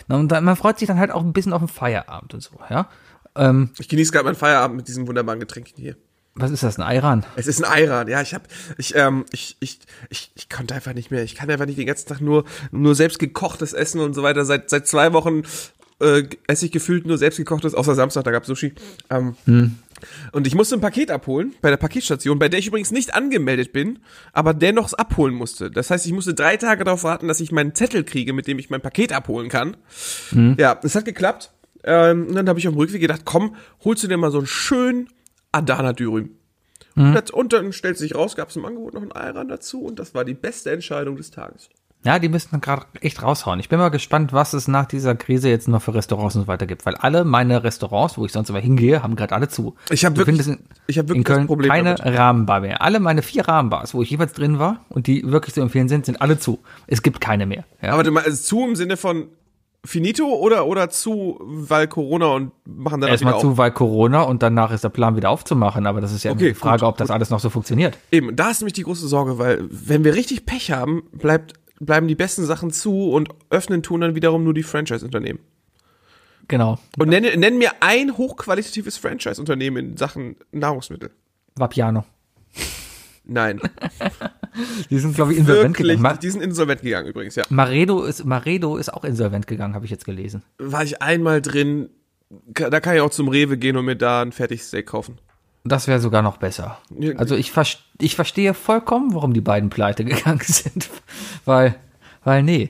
[0.07, 2.51] Und dann, man freut sich dann halt auch ein bisschen auf den Feierabend und so,
[2.69, 2.89] ja.
[3.35, 5.95] Ähm, Ich genieße gerade meinen Feierabend mit diesem wunderbaren Getränk hier.
[6.35, 7.25] was ist das, ein Ayran?
[7.35, 8.21] Es ist ein Ayran, ja.
[8.21, 11.23] Ich hab, ich, ähm, ich, ich, ich, ich konnte einfach nicht mehr.
[11.23, 14.45] Ich kann einfach nicht den ganzen Tag nur, nur selbst gekochtes essen und so weiter.
[14.45, 15.43] Seit, seit zwei Wochen
[16.01, 18.73] äh, esse ich gefühlt nur selbst gekochtes, außer Samstag, da gab's Sushi.
[19.09, 19.35] Ähm,
[20.31, 23.73] Und ich musste ein Paket abholen bei der Paketstation, bei der ich übrigens nicht angemeldet
[23.73, 23.99] bin,
[24.33, 25.71] aber dennoch es abholen musste.
[25.71, 28.59] Das heißt, ich musste drei Tage darauf warten, dass ich meinen Zettel kriege, mit dem
[28.59, 29.77] ich mein Paket abholen kann.
[30.59, 31.51] Ja, es hat geklappt.
[31.83, 34.39] Ähm, und dann habe ich auf dem Rückweg gedacht, komm, holst du dir mal so
[34.39, 35.09] einen schönen
[35.51, 36.31] Adana Dürüm.
[37.15, 39.99] Und, und dann stellt sich raus, gab es im Angebot noch einen Ayran dazu und
[39.99, 41.69] das war die beste Entscheidung des Tages.
[42.05, 43.59] Ja, die müssen gerade echt raushauen.
[43.59, 46.47] Ich bin mal gespannt, was es nach dieser Krise jetzt noch für Restaurants und so
[46.47, 49.75] weiter gibt, weil alle meine Restaurants, wo ich sonst immer hingehe, haben gerade alle zu.
[49.89, 52.17] Ich hab Du wirklich- in, ich hab wirklich in Köln Problem keine damit.
[52.17, 52.81] Rahmenbar mehr.
[52.83, 56.05] Alle meine vier Rahmenbars, wo ich jeweils drin war und die wirklich zu empfehlen sind,
[56.05, 56.59] sind alle zu.
[56.85, 57.65] Es gibt keine mehr.
[57.81, 57.93] Ja?
[57.93, 59.25] Aber meinst also zu im Sinne von
[59.83, 64.41] finito oder, oder zu, weil Corona und machen dann auch Erstmal zu, weil Corona und
[64.43, 66.97] danach ist der Plan wieder aufzumachen, aber das ist ja Okay, die Frage, gut, ob
[66.97, 67.97] das alles noch so funktioniert.
[68.11, 72.07] Eben, da ist nämlich die große Sorge, weil wenn wir richtig Pech haben, bleibt, bleiben
[72.07, 75.39] die besten Sachen zu und öffnen tun dann wiederum nur die Franchise-Unternehmen.
[76.47, 76.79] Genau.
[76.97, 81.11] Und nenn, nenn mir ein hochqualitatives Franchise-Unternehmen in Sachen Nahrungsmittel.
[81.55, 82.05] Vapiano.
[83.23, 83.59] Nein,
[84.89, 85.97] Die sind, glaube ich, insolvent wirklich.
[85.97, 86.01] gegangen.
[86.01, 87.43] Ma Die sind insolvent gegangen übrigens, ja.
[87.49, 90.43] Maredo ist, Maredo ist auch insolvent gegangen, habe ich jetzt gelesen.
[90.57, 91.89] War ich einmal drin,
[92.29, 95.17] da kann ich auch zum Rewe gehen und mir da ein Fertigsteak kaufen.
[95.67, 96.77] Das wäre sogar noch besser.
[96.97, 97.13] Ja.
[97.15, 100.89] Also ich, vers ich verstehe vollkommen, warum die beiden pleite gegangen sind.
[101.45, 101.75] weil,
[102.23, 102.69] weil nee.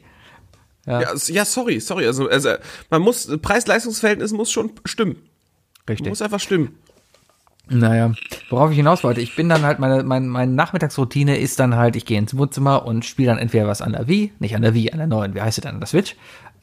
[0.85, 2.05] Ja, s- ja sorry, sorry.
[2.07, 2.53] Also, also
[2.89, 5.17] man muss, Preis-Leistungs-Verhältnis muss schon stimmen.
[5.89, 6.07] Richtig.
[6.07, 6.77] Muss einfach stimmen.
[7.67, 8.13] Naja,
[8.51, 11.95] worauf ich hinaus wollte, ich bin dann halt, meine, meine, meine Nachmittagsroutine ist dann halt,
[11.95, 14.75] ich gehe ins Wohnzimmer und spiele dann entweder was an der Wii, nicht an der
[14.75, 16.15] Wii, an der neuen, wie heißt sie dann, an der Switch,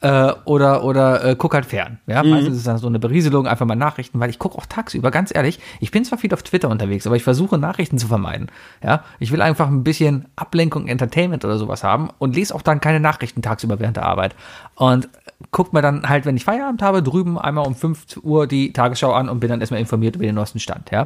[0.03, 1.99] äh, oder, oder äh, guck halt fern.
[2.07, 5.11] Ja, meistens ist dann so eine Berieselung, einfach mal Nachrichten, weil ich gucke auch tagsüber,
[5.11, 8.51] ganz ehrlich, ich bin zwar viel auf Twitter unterwegs, aber ich versuche Nachrichten zu vermeiden.
[8.83, 12.81] Ja, ich will einfach ein bisschen Ablenkung, Entertainment oder sowas haben und lese auch dann
[12.81, 14.35] keine Nachrichten tagsüber während der Arbeit.
[14.75, 15.07] Und
[15.51, 19.13] guck mir dann halt, wenn ich Feierabend habe, drüben einmal um 5 Uhr die Tagesschau
[19.13, 21.05] an und bin dann erstmal informiert über den neuesten Stand, ja.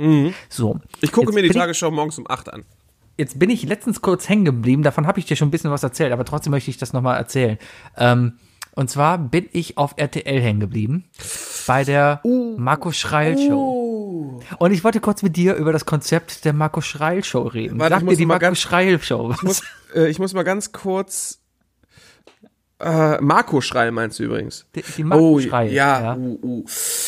[0.49, 0.79] So.
[1.01, 2.63] Ich gucke Jetzt mir die Tagesschau morgens um 8 an.
[3.15, 5.83] Jetzt bin ich letztens kurz hängen geblieben, davon habe ich dir schon ein bisschen was
[5.83, 7.59] erzählt, aber trotzdem möchte ich das nochmal erzählen.
[7.95, 8.33] Ähm,
[8.77, 11.05] und zwar bin ich auf RTL hängen geblieben
[11.65, 12.55] bei der Uh.
[12.57, 14.39] Marco Schreil Show.
[14.59, 17.79] Und ich wollte kurz mit dir über das Konzept der Marco Schreil Show reden.
[17.79, 19.29] Warte, ich Sag muss dir die mal Marco ganz- Schreil Show.
[19.29, 19.41] was?
[19.43, 19.63] muss,
[19.95, 21.39] äh, ich muss mal ganz kurz.
[22.79, 24.67] Äh, Marco Schreil meinst du übrigens?
[24.75, 26.15] Die- die Marco oh, Schreil, Ja, ja.
[26.15, 26.65] Uh, uh.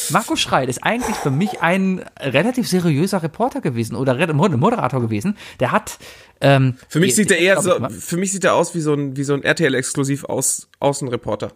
[0.09, 5.37] Marco Schreil ist eigentlich für mich ein relativ seriöser Reporter gewesen oder Moderator gewesen.
[5.59, 5.99] Der hat
[6.41, 8.93] ähm, Für mich die- sieht er eher so, für mich sieht er aus wie so
[8.93, 11.51] ein, wie so ein RTL-exklusiv aus, Außenreporter.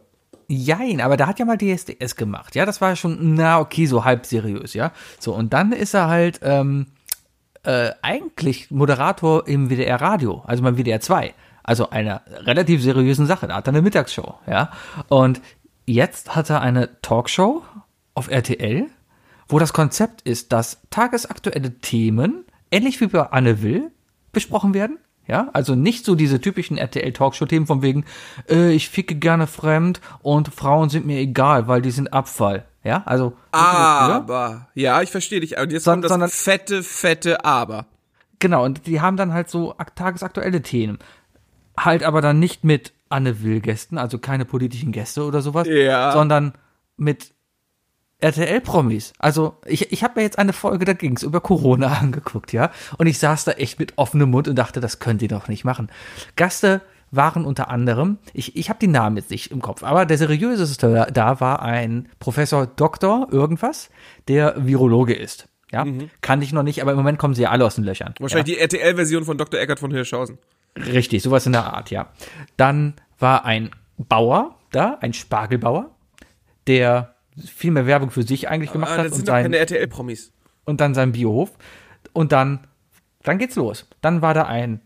[0.49, 4.03] Jein, aber der hat ja mal DSDS gemacht, ja, das war schon, na okay, so
[4.03, 4.91] halb seriös, ja.
[5.19, 6.87] So, und dann ist er halt ähm,
[7.63, 13.47] äh, eigentlich Moderator im WDR Radio, also beim WDR 2, also einer relativ seriösen Sache,
[13.47, 14.71] da hat er eine Mittagsshow, ja.
[15.07, 15.41] Und
[15.85, 17.63] jetzt hat er eine Talkshow
[18.13, 18.87] auf RTL,
[19.47, 23.91] wo das Konzept ist, dass tagesaktuelle Themen, ähnlich wie bei Anne Will,
[24.33, 24.97] besprochen werden.
[25.25, 28.03] Ja, also nicht so diese typischen RTL-Talkshow-Themen von wegen,
[28.49, 32.65] äh, ich ficke gerne fremd und Frauen sind mir egal, weil die sind Abfall.
[32.83, 33.31] Ja, also.
[33.53, 33.59] ja?
[33.61, 35.57] Aber, ja, ich verstehe dich.
[35.57, 37.85] Und jetzt Son- kommt das sondern- fette, fette Aber.
[38.39, 40.99] Genau, und die haben dann halt so ak- tagesaktuelle Themen.
[41.79, 46.11] Halt aber dann nicht mit Anne Will-Gästen, also keine politischen Gäste oder sowas, Ja.
[46.11, 46.51] sondern
[46.97, 47.32] mit
[48.23, 49.13] RTL-Promis.
[49.19, 52.71] Also ich, ich habe mir jetzt eine Folge, da ging's über Corona angeguckt, ja.
[52.97, 55.65] Und ich saß da echt mit offenem Mund und dachte, das könnt ihr doch nicht
[55.65, 55.89] machen.
[56.35, 56.81] Gaste
[57.11, 60.91] waren unter anderem, ich, ich habe die Namen jetzt nicht im Kopf, aber der seriöseste
[60.91, 63.89] da, da war ein Professor Doktor irgendwas,
[64.27, 65.47] der Virologe ist.
[65.71, 65.85] Ja,
[66.21, 68.13] kannte ich noch nicht, aber im Moment kommen sie ja alle aus den Löchern.
[68.19, 69.59] Wahrscheinlich die RTL-Version von Dr.
[69.59, 70.37] Eckert von Hirschhausen.
[70.77, 72.11] Richtig, sowas in der Art, ja.
[72.57, 75.89] Dann war ein Bauer da, ein Spargelbauer,
[76.67, 79.43] der viel mehr Werbung für sich eigentlich gemacht Ah, hat das und, sind doch sein,
[79.43, 80.31] keine RTL-Promis.
[80.65, 81.51] und dann sein Biohof.
[82.13, 82.67] Und dann,
[83.23, 83.87] dann geht's los.
[84.01, 84.81] Dann war da ein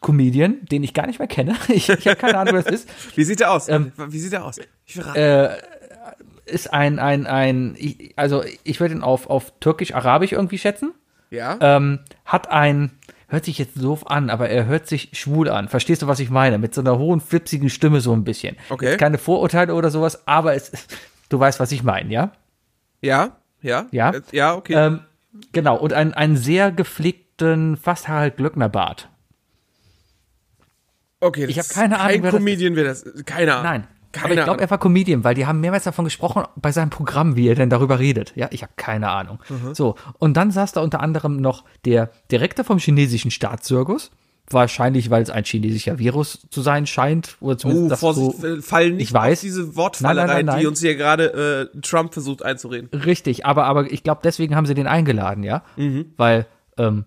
[0.00, 1.56] Comedian, den ich gar nicht mehr kenne.
[1.68, 2.88] Ich, ich habe keine Ahnung, wer das ist.
[3.16, 3.68] Wie sieht der aus?
[3.68, 4.60] Ähm, Wie sieht der aus?
[4.86, 5.58] Ich verrate.
[6.46, 10.92] Ist ein, ein, ein, ich, also ich würde ihn auf, auf Türkisch-Arabisch irgendwie schätzen.
[11.30, 11.58] ja?
[11.60, 12.92] ähm, hat ein,
[13.26, 15.68] hört sich jetzt doof an, aber er hört sich schwul an.
[15.68, 16.56] Verstehst du, was ich meine?
[16.56, 18.56] Mit so einer hohen, flipsigen Stimme so ein bisschen.
[18.70, 18.86] Okay.
[18.86, 20.72] Jetzt keine Vorurteile oder sowas, aber es,
[21.28, 22.32] du weißt, was ich meine, ja?
[23.00, 23.36] ja?
[23.60, 23.86] Ja?
[23.90, 24.10] Ja.
[24.10, 24.74] Äh, Ja, okay.
[24.74, 25.00] Ähm,
[25.52, 29.08] genau, und einen, einen sehr gepflegten, fast Harald Glöckner Bart.
[31.20, 31.46] okay.
[31.46, 33.04] ich das hab keine Ahnung, Kein wer das Comedian wäre das.
[33.24, 33.64] Keine Ahnung.
[33.64, 33.88] Nein.
[34.10, 36.88] Keine aber ich glaube, er war Comedian, weil die haben mehrmals davon gesprochen bei seinem
[36.88, 38.32] Programm, wie er denn darüber redet.
[38.36, 39.38] Ja, ich habe keine Ahnung.
[39.50, 39.74] Mhm.
[39.74, 44.10] So, und dann saß da unter anderem noch der Direktor vom chinesischen Staatszirkus,
[44.50, 47.36] Wahrscheinlich, weil es ein chinesischer Virus zu sein scheint.
[47.40, 49.40] Oder zumindest Oh, Vorsicht, so, fallen nicht ich weiß.
[49.42, 52.88] diese Wortfalle Nein, nein, rein, die uns hier gerade äh, Trump versucht einzureden.
[52.98, 55.62] Richtig, aber, aber ich glaube, deswegen haben sie den eingeladen, ja?
[56.16, 56.46] Weil,
[56.78, 57.04] ähm,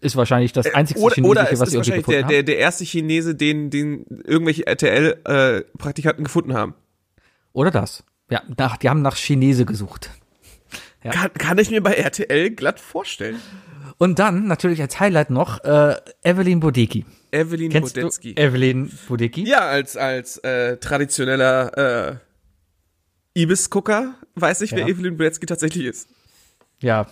[0.00, 1.04] ist wahrscheinlich das einzige Mhm.
[1.04, 2.28] Äh, Oder, chinesische, oder es was sie irgendwie wahrscheinlich gefunden der, haben.
[2.32, 6.74] der, der erste Chinese, den, den irgendwelche RTL-Praktikanten gefunden haben.
[7.52, 8.04] Oder das.
[8.30, 10.10] Ja, nach, die haben nach Chinese gesucht.
[11.02, 11.10] Ja.
[11.12, 13.36] Kann, kann ich mir bei RTL glatt vorstellen.
[13.98, 17.04] Und dann natürlich als Highlight noch äh, Evelyn Bodecki.
[17.32, 18.34] Evelyn Kennst Bodecki.
[18.36, 19.44] Evelyn Bodecki?
[19.46, 22.16] Ja, als, als äh, traditioneller
[23.34, 24.88] äh, Ibis-Gucker weiß ich, wer Ja.
[24.88, 26.08] Evelyn Bodecki tatsächlich ist.
[26.80, 27.06] Ja.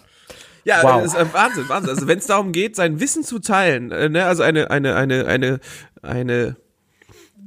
[0.64, 1.02] Ja, Wow.
[1.02, 1.90] das ist äh, Wahnsinn, Wahnsinn.
[1.90, 5.26] Also wenn es darum geht, sein Wissen zu teilen, äh, ne, also eine, eine, eine,
[5.26, 5.60] eine,
[6.02, 6.56] eine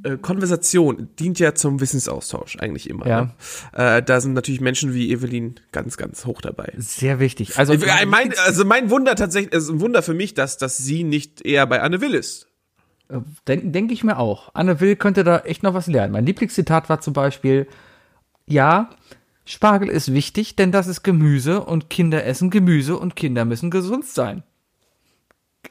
[0.04, 3.08] äh, Konversation dient ja zum Wissensaustausch eigentlich immer.
[3.08, 3.22] Ja.
[3.22, 3.32] Ne?
[3.74, 6.74] Äh, da sind natürlich Menschen wie Evelyn ganz, ganz hoch dabei.
[6.78, 7.58] Sehr wichtig.
[7.58, 10.58] Also, Ich- äh, mein, also mein Wunder tatsächlich, es ist ein Wunder für mich, dass,
[10.58, 12.48] dass sie nicht eher bei Anne Will ist.
[13.48, 14.52] Denke denk ich mir auch.
[14.54, 16.14] Anne Will könnte da echt noch was lernen.
[16.14, 17.68] Mein Lieblingszitat war zum Beispiel,
[18.46, 18.92] ja,
[19.46, 24.06] Spargel ist wichtig, denn das ist Gemüse und Kinder essen Gemüse und Kinder müssen gesund
[24.06, 24.44] sein.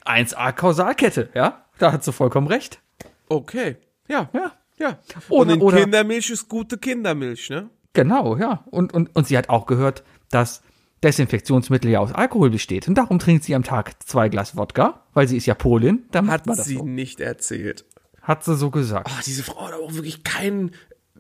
[0.05, 1.65] 1a Kausalkette, ja?
[1.79, 2.81] Da hat sie vollkommen recht.
[3.29, 3.77] Okay.
[4.09, 4.29] Ja.
[4.33, 4.53] Ja.
[4.79, 4.99] Ja.
[5.29, 7.69] Oder- und in oder- Kindermilch ist gute Kindermilch, ne?
[7.95, 8.65] Genau, ja.
[8.71, 10.63] Und, und, und sie hat auch gehört, dass
[11.03, 12.87] Desinfektionsmittel ja aus Alkohol besteht.
[12.89, 16.05] Und darum trinkt sie am Tag zwei Glas Wodka, weil sie ist ja Polin.
[16.11, 16.85] Da macht Hat man das sie so.
[16.85, 17.85] nicht erzählt.
[18.23, 19.09] Hat sie so gesagt.
[19.11, 20.73] Oh, diese Frau hat auch wirklich keinen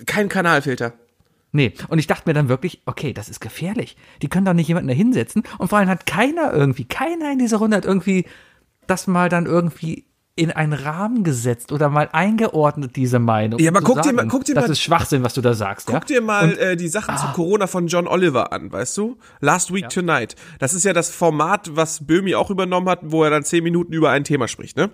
[0.07, 0.92] kein Kanalfilter.
[1.51, 3.96] Nee, und ich dachte mir dann wirklich, okay, das ist gefährlich.
[4.20, 5.42] Die können doch nicht jemanden da hinsetzen.
[5.59, 8.27] Und vor allem hat keiner irgendwie, keiner in dieser Runde hat irgendwie
[8.87, 10.05] das mal dann irgendwie
[10.38, 13.59] in einen Rahmen gesetzt oder mal eingeordnet, diese Meinung.
[13.59, 15.53] Ja, aber guck dir mal- sagen, guck dir das mal- ist Schwachsinn, was du da
[15.55, 15.88] sagst.
[15.88, 15.94] ja?
[15.98, 19.16] Guck dir mal äh, die Sachen zu Corona von John Oliver an, weißt du?
[19.40, 20.37] Last Week Tonight.
[20.61, 23.92] Das ist ja das Format, was Böhmi auch übernommen hat, wo er dann zehn Minuten
[23.92, 24.90] über ein Thema spricht, ne?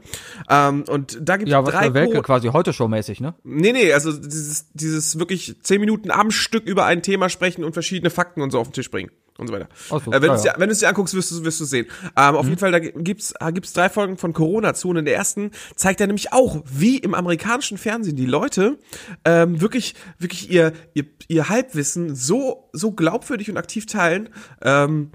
[0.48, 3.34] Ähm, und da gibt es Ja, was drei Welke quasi heute showmäßig, ne?
[3.44, 7.74] Nee, nee, also dieses, dieses wirklich zehn Minuten am Stück über ein Thema sprechen und
[7.74, 9.68] verschiedene Fakten und so auf den Tisch bringen und so weiter.
[9.88, 10.52] So, äh, wenn ja, du es ja.
[10.52, 11.86] dir, wenn du es dir anguckst, wirst du wirst du sehen.
[12.16, 15.04] Ähm, auf jeden Fall, da gibt's äh, gibt's drei Folgen von Corona zu und in
[15.04, 18.78] der ersten zeigt er nämlich auch, wie im amerikanischen Fernsehen die Leute
[19.24, 24.28] ähm, wirklich wirklich ihr ihr ihr Halbwissen so so glaubwürdig und aktiv teilen.
[24.62, 25.10] Ähm,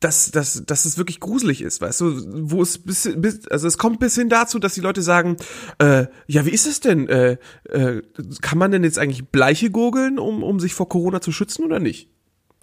[0.00, 3.78] dass, dass, dass es wirklich gruselig ist, weißt du, wo es bis, bis also es
[3.78, 5.36] kommt bis hin dazu, dass die Leute sagen,
[5.78, 7.08] äh, ja, wie ist es denn?
[7.08, 7.36] Äh,
[7.68, 8.02] äh,
[8.40, 11.80] kann man denn jetzt eigentlich Bleiche gurgeln, um, um sich vor Corona zu schützen oder
[11.80, 12.08] nicht?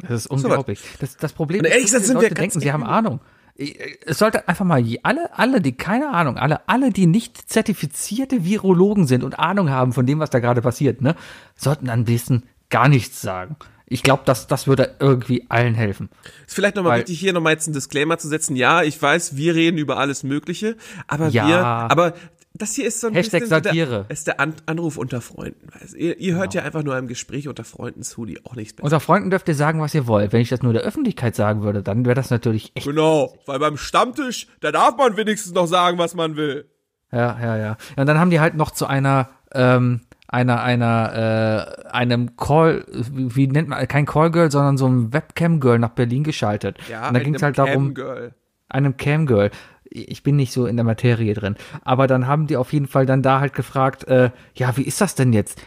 [0.02, 0.82] Das ist unglaublich.
[1.00, 3.20] Das, das Problem Und ehrlich ist, sind wir Leute ganz denken, sie haben Ahnung.
[3.58, 9.08] Es sollte einfach mal alle, alle, die keine Ahnung, alle, alle, die nicht zertifizierte Virologen
[9.08, 11.16] sind und Ahnung haben von dem, was da gerade passiert, ne,
[11.56, 13.56] sollten am besten gar nichts sagen.
[13.88, 16.10] Ich glaube, das, das würde irgendwie allen helfen.
[16.48, 18.56] Ist vielleicht nochmal wichtig, hier nochmal jetzt einen Disclaimer zu setzen.
[18.56, 20.76] Ja, ich weiß, wir reden über alles Mögliche,
[21.08, 21.48] aber Ja.
[21.48, 22.14] wir, aber
[22.58, 24.06] das hier ist so ein Hashtag bisschen Satire.
[24.08, 25.68] der, ist der An Anruf unter Freunden.
[25.80, 28.74] Also ihr, ihr hört ja einfach nur einem Gespräch unter Freunden zu, die auch nichts
[28.74, 30.32] besser Unter Freunden dürft ihr sagen, was ihr wollt.
[30.32, 32.88] Wenn ich das nur der Öffentlichkeit sagen würde, dann wäre das natürlich echt.
[32.88, 36.70] Genau, weil beim Stammtisch, da darf man wenigstens noch sagen, was man will.
[37.12, 37.78] Ja, ja, ja.
[37.98, 43.36] Und dann haben die halt noch zu einer, ähm, einer, einer, äh, einem Call, wie,
[43.36, 46.78] wie nennt man, kein Callgirl, sondern so ein Webcam-Girl nach Berlin geschaltet.
[46.90, 48.34] Ja, und da ging es halt darum, Girl.
[48.70, 49.52] einem Camgirl.
[49.90, 51.56] Ich bin nicht so in der Materie drin.
[51.84, 55.02] Aber dann haben die auf jeden Fall dann da halt gefragt, äh, ja, wie ist
[55.02, 55.62] das denn jetzt?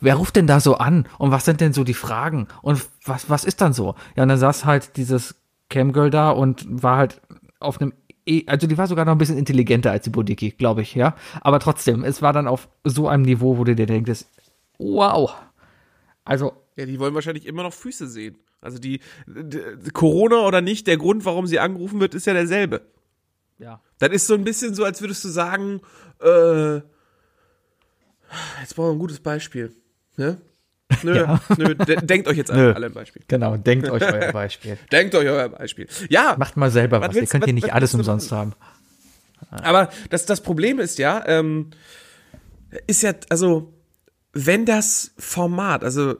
[0.00, 1.06] Wer ruft denn da so an?
[1.18, 2.48] Und was sind denn so die Fragen?
[2.62, 3.94] Und was, was ist dann so?
[4.16, 5.36] Ja, und dann saß halt dieses
[5.68, 7.20] Camgirl da und war halt
[7.60, 7.92] auf einem,
[8.26, 11.16] E- also die war sogar noch ein bisschen intelligenter als die Bodiki, glaube ich, ja.
[11.40, 14.24] Aber trotzdem, es war dann auf so einem Niveau, wo du dir denkst,
[14.78, 15.34] wow.
[16.24, 18.36] Also, Ja, die wollen wahrscheinlich immer noch Füße sehen.
[18.60, 22.82] Also die, die Corona oder nicht, der Grund, warum sie angerufen wird, ist ja derselbe.
[23.60, 23.80] Ja.
[23.98, 25.80] Das ist so ein bisschen so, als würdest du sagen,
[26.22, 26.76] äh,
[28.60, 29.74] jetzt brauchen wir ein gutes Beispiel.
[30.16, 30.40] Ne?
[31.02, 31.40] Nö, Ja.
[31.56, 33.22] nö, de denkt euch jetzt alle ein Beispiel.
[33.28, 34.78] Genau, denkt euch euer Beispiel.
[34.90, 35.88] Denkt euch euer Beispiel.
[36.08, 37.14] Ja, Macht mal selber Was was.
[37.16, 38.52] Ihr willst- könnt hier was- nicht was alles umsonst haben.
[39.50, 41.70] aber das, das Problem ist ja, ähm,
[42.86, 43.72] ist ja, also,
[44.32, 46.16] wenn das Format, also,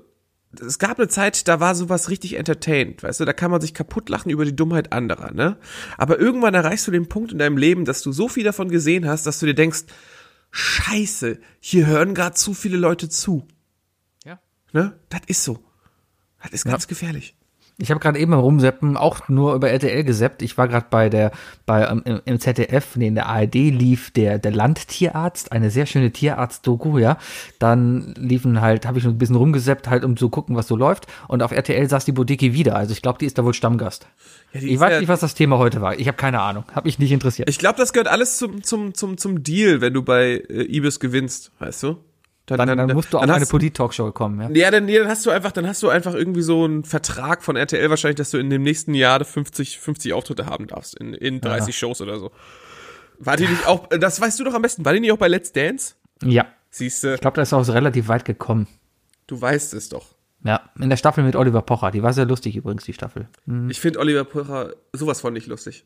[0.58, 3.72] es gab eine Zeit, da war sowas richtig entertained, weißt du, da kann man sich
[3.72, 5.58] kaputt lachen über die Dummheit anderer, ne?
[5.96, 9.06] Aber irgendwann erreichst du den Punkt in deinem Leben, dass du so viel davon gesehen
[9.06, 9.84] hast, dass du dir denkst,
[10.50, 13.46] Scheiße, hier hören gerade zu viele Leute zu.
[14.24, 14.40] Ja.
[14.72, 14.98] Ne?
[15.08, 15.62] Das ist so.
[16.42, 17.36] Das ist ganz gefährlich.
[17.80, 20.42] Ich habe gerade eben beim Rumseppen auch nur über RTL geseppt.
[20.42, 21.30] Ich war gerade bei der,
[21.66, 25.86] bei ähm, im, im ZDF, nee, in der ARD lief der, der Landtierarzt, eine sehr
[25.86, 27.16] schöne Tierarzt-Doku, ja.
[27.58, 31.06] Dann liefen halt, habe ich ein bisschen rumgeseppt, halt um zu gucken, was so läuft.
[31.28, 32.76] Und auf RTL saß die Bodeki wieder.
[32.76, 34.06] Also ich glaube, die ist da wohl Stammgast.
[34.52, 35.98] Ja, Ich weiß ja- nicht, was das Thema heute war.
[35.98, 36.64] Ich habe keine Ahnung.
[36.74, 37.48] Habe mich nicht interessiert.
[37.48, 41.00] Ich glaube, das gehört alles zum, zum, zum, zum Deal, wenn du bei äh, Ibis
[41.00, 41.96] gewinnst, weißt du?
[42.56, 44.50] Dann, dann, musst du auf dann eine Polit-Talkshow kommen, ja.
[44.50, 47.42] Ja, dann, nee, dann hast du einfach, dann hast du einfach irgendwie so einen Vertrag
[47.42, 51.14] von RTL wahrscheinlich, dass du in dem nächsten Jahr 50, 50 Auftritte haben darfst in,
[51.14, 52.30] in 30 Shows oder so.
[53.18, 55.28] War die nicht auch, das weißt du doch am besten, war die nicht auch bei
[55.28, 55.94] Let's Dance?
[56.22, 56.46] Ja.
[56.70, 58.66] Siehste, Ich glaube, da ist auch so relativ weit gekommen.
[59.26, 60.14] du weißt es doch.
[60.42, 61.90] Ja, in der Staffel mit Oliver Pocher.
[61.90, 63.28] Die war sehr lustig übrigens, die Staffel.
[63.68, 65.84] Ich finde Oliver Pocher sowas von nicht lustig.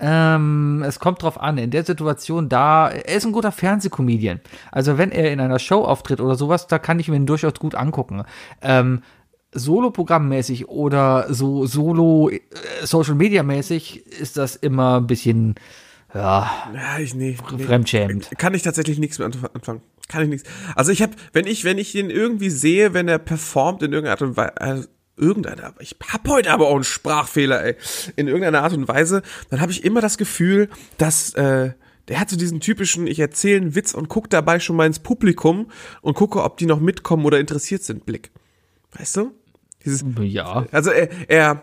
[0.00, 1.58] Ähm, es kommt drauf an.
[1.58, 4.40] In der Situation da, er ist ein guter Fernsehcomedian.
[4.72, 7.54] Also wenn er in einer Show auftritt oder sowas, da kann ich mir ihn durchaus
[7.54, 8.22] gut angucken.
[8.62, 9.02] Ähm,
[9.52, 12.40] Solo-Programmmäßig oder so Solo äh,
[12.84, 15.54] Social Media mäßig ist das immer ein bisschen
[16.14, 17.36] ja, Ja, ich nee.
[17.56, 17.62] nee.
[17.64, 18.30] fremdschämend.
[18.38, 19.80] Kann ich tatsächlich nichts mehr anf- anfangen.
[20.08, 20.48] Kann ich nichts.
[20.74, 24.12] Also ich habe, wenn ich, wenn ich ihn irgendwie sehe, wenn er performt in irgendeiner
[24.12, 24.86] Art und Weise, äh,
[25.20, 27.76] irgendeiner, aber ich hab heute aber auch einen Sprachfehler, ey,
[28.16, 31.72] in irgendeiner Art und Weise, dann habe ich immer das Gefühl, dass äh,
[32.08, 34.98] der hat so diesen typischen, ich erzähle einen Witz und guck dabei schon mal ins
[34.98, 38.32] Publikum und gucke, ob die noch mitkommen oder interessiert sind, Blick.
[38.98, 39.32] Weißt du?
[39.84, 40.66] Dieses, Ja.
[40.72, 41.62] also er, er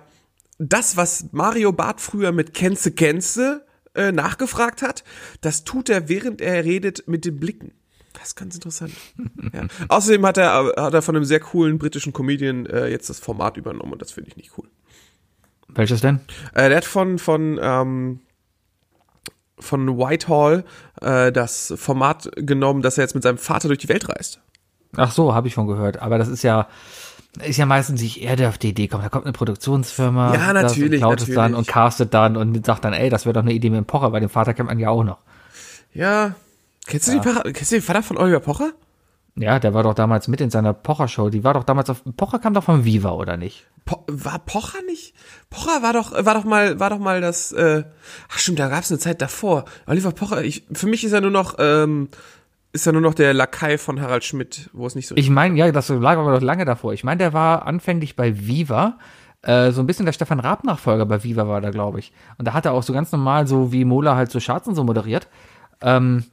[0.57, 5.03] das, was Mario Barth früher mit Kenze Kenze äh, nachgefragt hat,
[5.41, 7.73] das tut er, während er redet, mit den Blicken.
[8.17, 8.91] Das ist ganz interessant.
[9.53, 9.67] ja.
[9.89, 13.57] Außerdem hat er, hat er von einem sehr coolen britischen Comedian äh, jetzt das Format
[13.57, 14.67] übernommen und das finde ich nicht cool.
[15.67, 16.21] Welches denn?
[16.53, 18.21] Äh, der hat von, von, ähm,
[19.59, 20.63] von Whitehall
[21.01, 24.39] äh, das Format genommen, dass er jetzt mit seinem Vater durch die Welt reist.
[24.95, 26.01] Ach so, habe ich schon gehört.
[26.01, 26.67] Aber das ist ja,
[27.43, 29.03] ist ja meistens nicht er, der auf die Idee kommt.
[29.03, 30.33] Da kommt eine Produktionsfirma.
[30.33, 31.57] Ja, natürlich, und klaut es dann natürlich.
[31.57, 34.11] und castet dann und sagt dann, ey, das wäre doch eine Idee mit dem Pocher,
[34.11, 35.19] weil den Vater kennt man ja auch noch.
[35.93, 36.35] Ja.
[36.87, 38.71] Kennst du, Die, Para- kennst du den Vater von Oliver Pocher?
[39.35, 41.29] Ja, der war doch damals mit in seiner Pocher-Show.
[41.29, 43.67] Die war doch damals auf, Pocher kam doch von Viva, oder nicht?
[43.85, 45.13] Po war Pocher nicht?
[45.51, 47.83] Pocher war doch, war doch mal, war doch mal das, äh,
[48.29, 49.65] ach stimmt, da gab es eine Zeit davor.
[49.85, 52.09] Oliver Pocher, ich, für mich ist er nur noch, ähm,
[52.73, 55.55] ist er nur noch der Lakai von Harald Schmidt, wo es nicht so Ich meine,
[55.57, 56.93] ja, das lag aber noch lange davor.
[56.93, 58.97] Ich meine, der war anfänglich bei Viva.
[59.43, 62.11] Äh, so ein bisschen der Stefan Raab-Nachfolger bei Viva war da, glaube ich.
[62.39, 64.73] Und da hat er auch so ganz normal, so wie Mola halt so Charts und
[64.75, 65.27] so moderiert.
[65.79, 66.25] Ähm,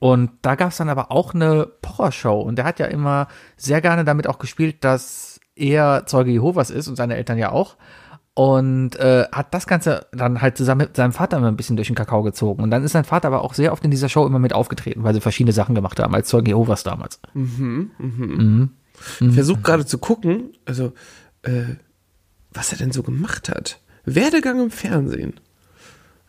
[0.00, 2.40] und da gab es dann aber auch eine Pocher-Show.
[2.40, 6.88] Und der hat ja immer sehr gerne damit auch gespielt, dass er Zeuge Jehovas ist
[6.88, 7.76] und seine Eltern ja auch.
[8.32, 11.88] Und äh, hat das Ganze dann halt zusammen mit seinem Vater immer ein bisschen durch
[11.88, 12.62] den Kakao gezogen.
[12.62, 15.02] Und dann ist sein Vater aber auch sehr oft in dieser Show immer mit aufgetreten,
[15.02, 17.20] weil sie verschiedene Sachen gemacht haben, als Zeuge Jehovas damals.
[19.20, 20.94] Ich versuche gerade zu gucken, also,
[21.42, 21.74] äh,
[22.52, 23.80] was er denn so gemacht hat.
[24.06, 25.34] Werdegang im Fernsehen.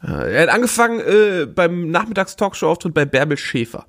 [0.04, 3.86] Äh, er hat angefangen äh, beim Nachmittags-Talkshow-Auftritt bei Bärbel Schäfer.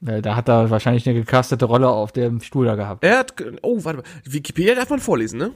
[0.00, 3.04] Ja, da hat er wahrscheinlich eine gecastete Rolle auf dem Stuhl da gehabt.
[3.04, 5.52] Er hat, oh, warte mal, Wikipedia darf man vorlesen, ne?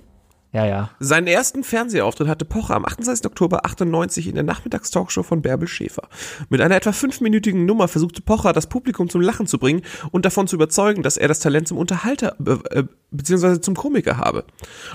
[0.52, 0.90] Ja, ja.
[1.00, 3.26] Seinen ersten Fernsehauftritt hatte Pocher am 28.
[3.26, 6.08] Oktober 98 in der Nachmittagstalkshow von Bärbel Schäfer.
[6.48, 10.46] Mit einer etwa fünfminütigen Nummer versuchte Pocher, das Publikum zum Lachen zu bringen und davon
[10.46, 12.36] zu überzeugen, dass er das Talent zum Unterhalter
[12.70, 13.60] äh, bzw.
[13.60, 14.44] zum Komiker habe.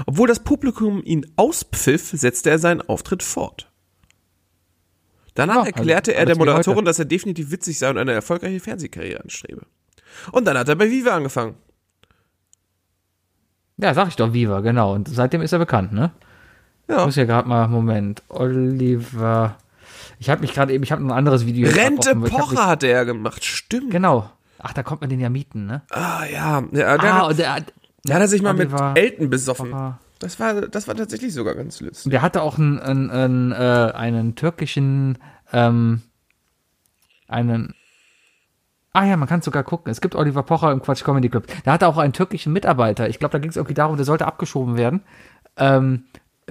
[0.07, 3.70] Obwohl das Publikum ihn auspfiff, setzte er seinen Auftritt fort.
[5.33, 8.59] Danach Ja, erklärte also er der Moderatorin, dass er definitiv witzig sei und eine erfolgreiche
[8.59, 9.61] Fernsehkarriere anstrebe.
[10.31, 11.55] Und dann hat er bei Viva angefangen.
[13.77, 14.93] Ja, sag ich doch, Viva, genau.
[14.93, 16.11] Und seitdem ist er bekannt, ne?
[16.87, 17.05] Ich Ja.
[17.05, 19.57] muss ja gerade mal, Moment, Oliver.
[20.19, 21.69] Ich habe mich gerade eben, ich habe noch ein anderes Video.
[21.69, 22.11] Rente.
[22.25, 23.91] Ich Pocher hatte er gemacht, stimmt.
[23.91, 24.29] Genau.
[24.59, 25.81] Ach, da kommt man den ja mieten, ne?
[25.89, 26.61] Ah, ja.
[26.71, 29.29] ja der, Ah, hat, und der, hat- der hat er sich mal mit Oliver Elton
[29.29, 29.71] besoffen.
[29.71, 29.99] Pocher.
[30.21, 32.11] Das war, das war tatsächlich sogar ganz lustig.
[32.11, 35.17] der hatte auch einen, einen, einen, äh, einen türkischen,
[35.51, 36.03] ähm,
[37.27, 37.73] einen,
[38.93, 39.89] Ah ja, man kann sogar gucken.
[39.89, 41.47] Es gibt Oliver Pocher im Quatsch Comedy Club.
[41.63, 43.07] Da hat er auch einen türkischen Mitarbeiter.
[43.07, 45.03] Ich glaube, da ging es irgendwie darum, der sollte abgeschoben werden.
[45.55, 46.05] Ähm,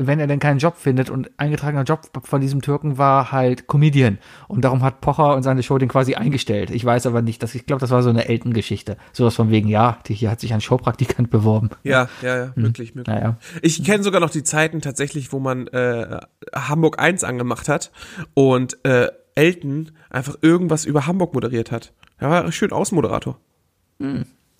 [0.06, 4.18] wenn er denn keinen Job findet und eingetragener Job von diesem Türken war halt Comedian.
[4.48, 6.70] Und darum hat Pocher und seine Show den quasi eingestellt.
[6.70, 8.96] Ich weiß aber nicht, dass ich glaube, das war so eine Elton-Geschichte.
[9.12, 11.70] Sowas von wegen, ja, die, hier hat sich ein Showpraktikant beworben.
[11.82, 13.14] Ja, ja, ja, möglich, möglich.
[13.14, 13.36] Naja.
[13.62, 16.20] Ich kenne sogar noch die Zeiten tatsächlich, wo man äh,
[16.54, 17.90] Hamburg 1 angemacht hat
[18.34, 21.92] und äh, Elton einfach irgendwas über Hamburg moderiert hat.
[22.18, 23.38] Er war schön Außenmoderator.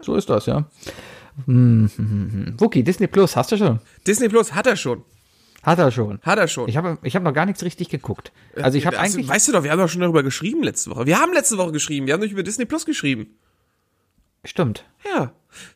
[0.00, 0.66] So ist das, ja.
[1.46, 2.60] Hm, hm, hm, hm.
[2.60, 3.80] Wookie, Disney Plus, hast du schon?
[4.06, 5.02] Disney Plus hat er schon.
[5.62, 6.20] Hat er schon.
[6.22, 6.68] Hat er schon.
[6.68, 8.32] Ich habe ich hab noch gar nichts richtig geguckt.
[8.60, 9.28] Also ich habe Das- eigentlich.
[9.28, 11.06] Weißt du doch, wir haben doch schon darüber geschrieben letzte Woche.
[11.06, 12.06] Wir haben letzte Woche geschrieben.
[12.06, 13.28] Wir haben nicht über Disney Plus geschrieben.
[14.44, 14.84] Stimmt.
[15.12, 15.32] Ja.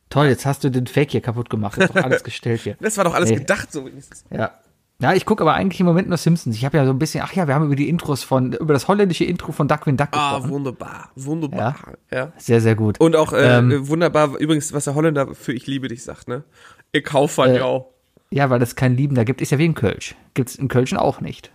[0.08, 1.76] Toll, jetzt hast du den Fake hier kaputt gemacht.
[1.78, 2.76] Ist doch alles gestellt hier.
[2.80, 3.36] Das war doch alles Nee.
[3.36, 4.24] gedacht so wenigstens.
[4.30, 4.52] Ja.
[5.00, 6.54] Ja, ich gucke aber eigentlich im Moment nur Simpsons.
[6.56, 8.72] Ich habe ja so ein bisschen, ach ja, wir haben über die Intros von, über
[8.72, 10.50] das holländische Intro von Duckwin Duck Ah, gesprochen.
[10.52, 11.74] wunderbar, wunderbar.
[12.12, 12.32] Ja.
[12.38, 13.00] Sehr, sehr gut.
[13.00, 16.44] Und auch äh, Ähm, wunderbar, übrigens, was der Holländer für Ich liebe dich sagt, ne?
[16.92, 17.90] Ich kaufe von Äh, ja auch.
[18.34, 20.16] Ja, weil es kein Lieben da gibt, ist ja wie in Kölsch.
[20.34, 21.52] Gibt's in Kölschen auch nicht.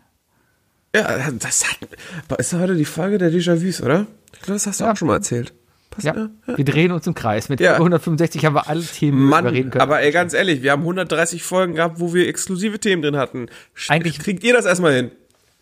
[0.96, 2.40] Ja, das hat.
[2.40, 4.08] Ist ja heute die Folge der Déjà-vus, oder?
[4.34, 4.92] Ich glaube, das hast du Ja.
[4.94, 5.54] auch schon mal erzählt.
[5.92, 6.30] Passt, Ja, ne?
[6.48, 7.50] wir drehen uns im Kreis.
[7.50, 7.78] Mit Ja.
[7.78, 9.82] 165 haben wir alle Themen, Mann, reden können.
[9.82, 13.48] aber ey, ganz ehrlich, wir haben 130 Folgen gehabt, wo wir exklusive Themen drin hatten.
[13.76, 15.12] Sch- Eigentlich- kriegt ihr das erstmal hin?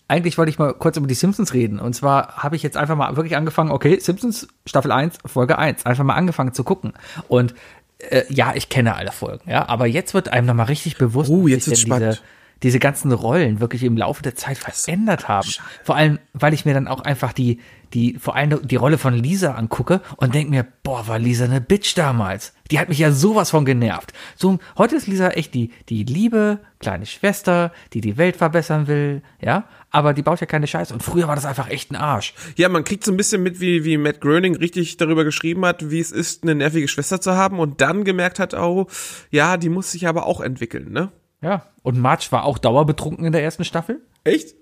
[0.10, 1.80] Eigentlich wollte ich mal kurz über die Simpsons reden.
[1.80, 5.86] Und zwar habe ich jetzt einfach mal wirklich angefangen, okay, Simpsons Staffel 1, Folge 1,
[5.86, 6.94] einfach mal angefangen zu gucken.
[7.28, 7.54] Und
[8.00, 11.52] äh, ja, ich kenne alle Folgen, ja, aber jetzt wird einem nochmal richtig bewusst, wie
[11.52, 12.24] jetzt denn diese, spannend.
[12.64, 15.50] Diese ganzen Rollen wirklich im Laufe der Zeit verändert haben.
[15.84, 17.60] Vor allem, weil ich mir dann auch einfach die,
[17.94, 21.62] die, vor allem die Rolle von Lisa angucke und denke mir, boah, war Lisa eine
[21.62, 22.54] Bitch damals.
[22.70, 24.12] Die hat mich ja sowas von genervt.
[24.36, 29.22] So, heute ist Lisa echt die, die liebe kleine Schwester, die die Welt verbessern will,
[29.42, 30.94] ja, aber die baut ja keine Scheiße.
[30.94, 32.34] Und früher war das einfach echt ein Arsch.
[32.56, 35.90] Ja, man kriegt so ein bisschen mit, wie, wie Matt Groening richtig darüber geschrieben hat,
[35.90, 38.88] wie es ist, eine nervige Schwester zu haben und dann gemerkt hat, oh,
[39.32, 41.12] ja, die muss sich aber auch entwickeln, ne?
[41.42, 41.66] Ja.
[41.84, 44.02] Und Marge war auch dauerbetrunken in der ersten Staffel.
[44.24, 44.56] Echt?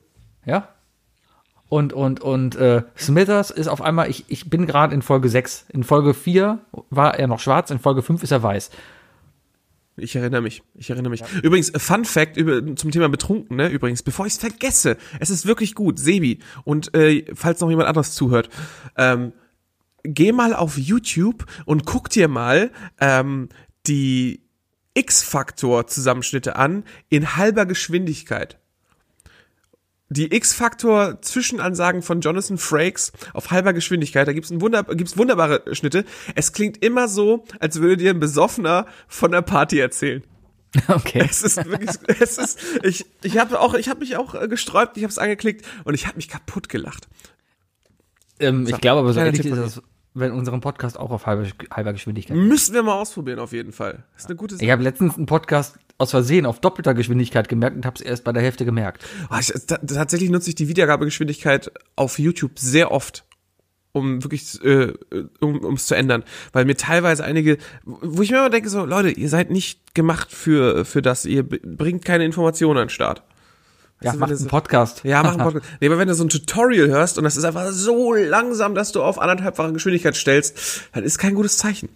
[0.46, 0.70] Ja.
[1.68, 5.68] Und, und, und äh, Smithers ist auf einmal, ich, ich bin gerade in Folge 6.
[5.70, 6.60] In Folge 4
[6.90, 8.70] war er noch schwarz, in Folge 5 ist er weiß.
[9.98, 11.24] Ich erinnere mich, ich erinnere mich.
[11.42, 13.70] Übrigens, äh, Fun Fact über, zum Thema betrunken, ne?
[13.70, 16.40] Übrigens, bevor ich es vergesse, es ist wirklich gut, Sebi.
[16.66, 18.50] Und äh, falls noch jemand anderes zuhört,
[18.98, 19.32] ähm,
[20.04, 23.50] geh mal auf YouTube und guck dir mal ähm,
[23.88, 24.45] die
[24.96, 28.58] X-Faktor-Zusammenschnitte an in halber Geschwindigkeit.
[30.10, 36.06] Die X-Faktor-Zwischenansagen von Jonathan Frakes auf halber Geschwindigkeit, da gibt's ein Wunder, gibt's wunderbare Schnitte.
[36.36, 40.24] Es klingt immer so, als würde dir ein Besoffener von der Party erzählen.
[40.90, 41.26] Okay.
[41.30, 41.90] Es ist wirklich,
[42.20, 45.18] es ist, ich, ich habe auch, ich habe mich auch äh, gesträubt, ich habe es
[45.18, 47.08] angeklickt und ich habe mich kaputt gelacht.
[48.42, 49.82] Ähm, ich glaube aber so Tipp ist das,
[50.16, 52.36] wenn unseren Podcast auch auf halber, halber Geschwindigkeit.
[52.38, 54.04] Müssen wir mal ausprobieren auf jeden Fall.
[54.14, 54.66] Das ist eine gute Sache.
[54.66, 58.24] Ich habe letztens einen Podcast aus Versehen auf doppelter Geschwindigkeit gemerkt und habe es erst
[58.24, 59.06] bei der Hälfte gemerkt.
[59.30, 63.26] Oh, ich, ta- tatsächlich nutze ich die Wiedergabegeschwindigkeit auf YouTube sehr oft,
[63.92, 64.94] um wirklich äh,
[65.40, 69.10] um ums zu ändern, weil mir teilweise einige, wo ich mir immer denke so, Leute,
[69.12, 73.24] ihr seid nicht gemacht für für das, ihr bringt keine Informationen an den Start.
[74.06, 75.04] Ja, wenn du einen so- Podcast.
[75.04, 75.66] Ja, mach einen Podcast.
[75.82, 78.92] Nee, aber wenn du so ein Tutorial hörst und das ist einfach so langsam, dass
[78.92, 81.90] du auf anderthalbfache Geschwindigkeit stellst, dann ist kein gutes Zeichen.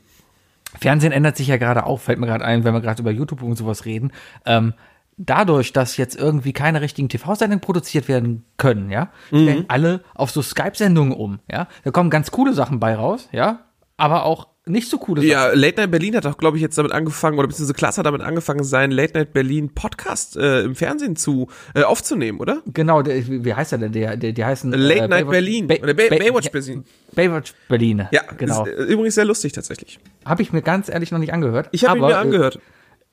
[0.80, 3.42] Fernsehen ändert sich ja gerade auch, fällt mir gerade ein, wenn wir gerade über YouTube
[3.42, 4.12] und sowas reden.
[4.46, 4.74] Ähm,
[5.18, 9.42] dadurch, dass jetzt irgendwie keine richtigen TV-Sendungen produziert werden können, ja, Mhm.
[9.44, 11.68] stellen alle auf so Skype-Sendungen um, ja.
[11.84, 13.62] Da kommen ganz coole Sachen bei raus, ja,
[13.98, 15.32] aber auch nicht so coole Sachen.
[15.32, 18.06] Ja, Late Night Berlin hat auch, glaube ich, jetzt damit angefangen, oder beziehungsweise Klaas hat
[18.06, 22.62] damit angefangen, seinen Late Night Berlin Podcast äh, im Fernsehen zu äh, aufzunehmen, oder?
[22.72, 23.92] Genau, der, wie heißt er denn?
[23.94, 25.68] Der, der, die heißen Late äh, Night Baywatch- Berlin.
[25.68, 26.84] Bay- Oder Bay- Bay- Baywatch Berlin.
[27.14, 28.08] Baywatch Berlin.
[28.12, 28.66] Ja, genau.
[28.66, 30.00] Ist, äh, übrigens sehr lustig tatsächlich.
[30.26, 31.70] Habe ich mir ganz ehrlich noch nicht angehört.
[31.72, 32.60] Ich habe ihn mir äh, angehört.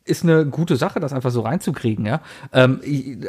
[0.07, 2.21] Ist eine gute Sache, das einfach so reinzukriegen, ja.
[2.53, 2.81] Ähm,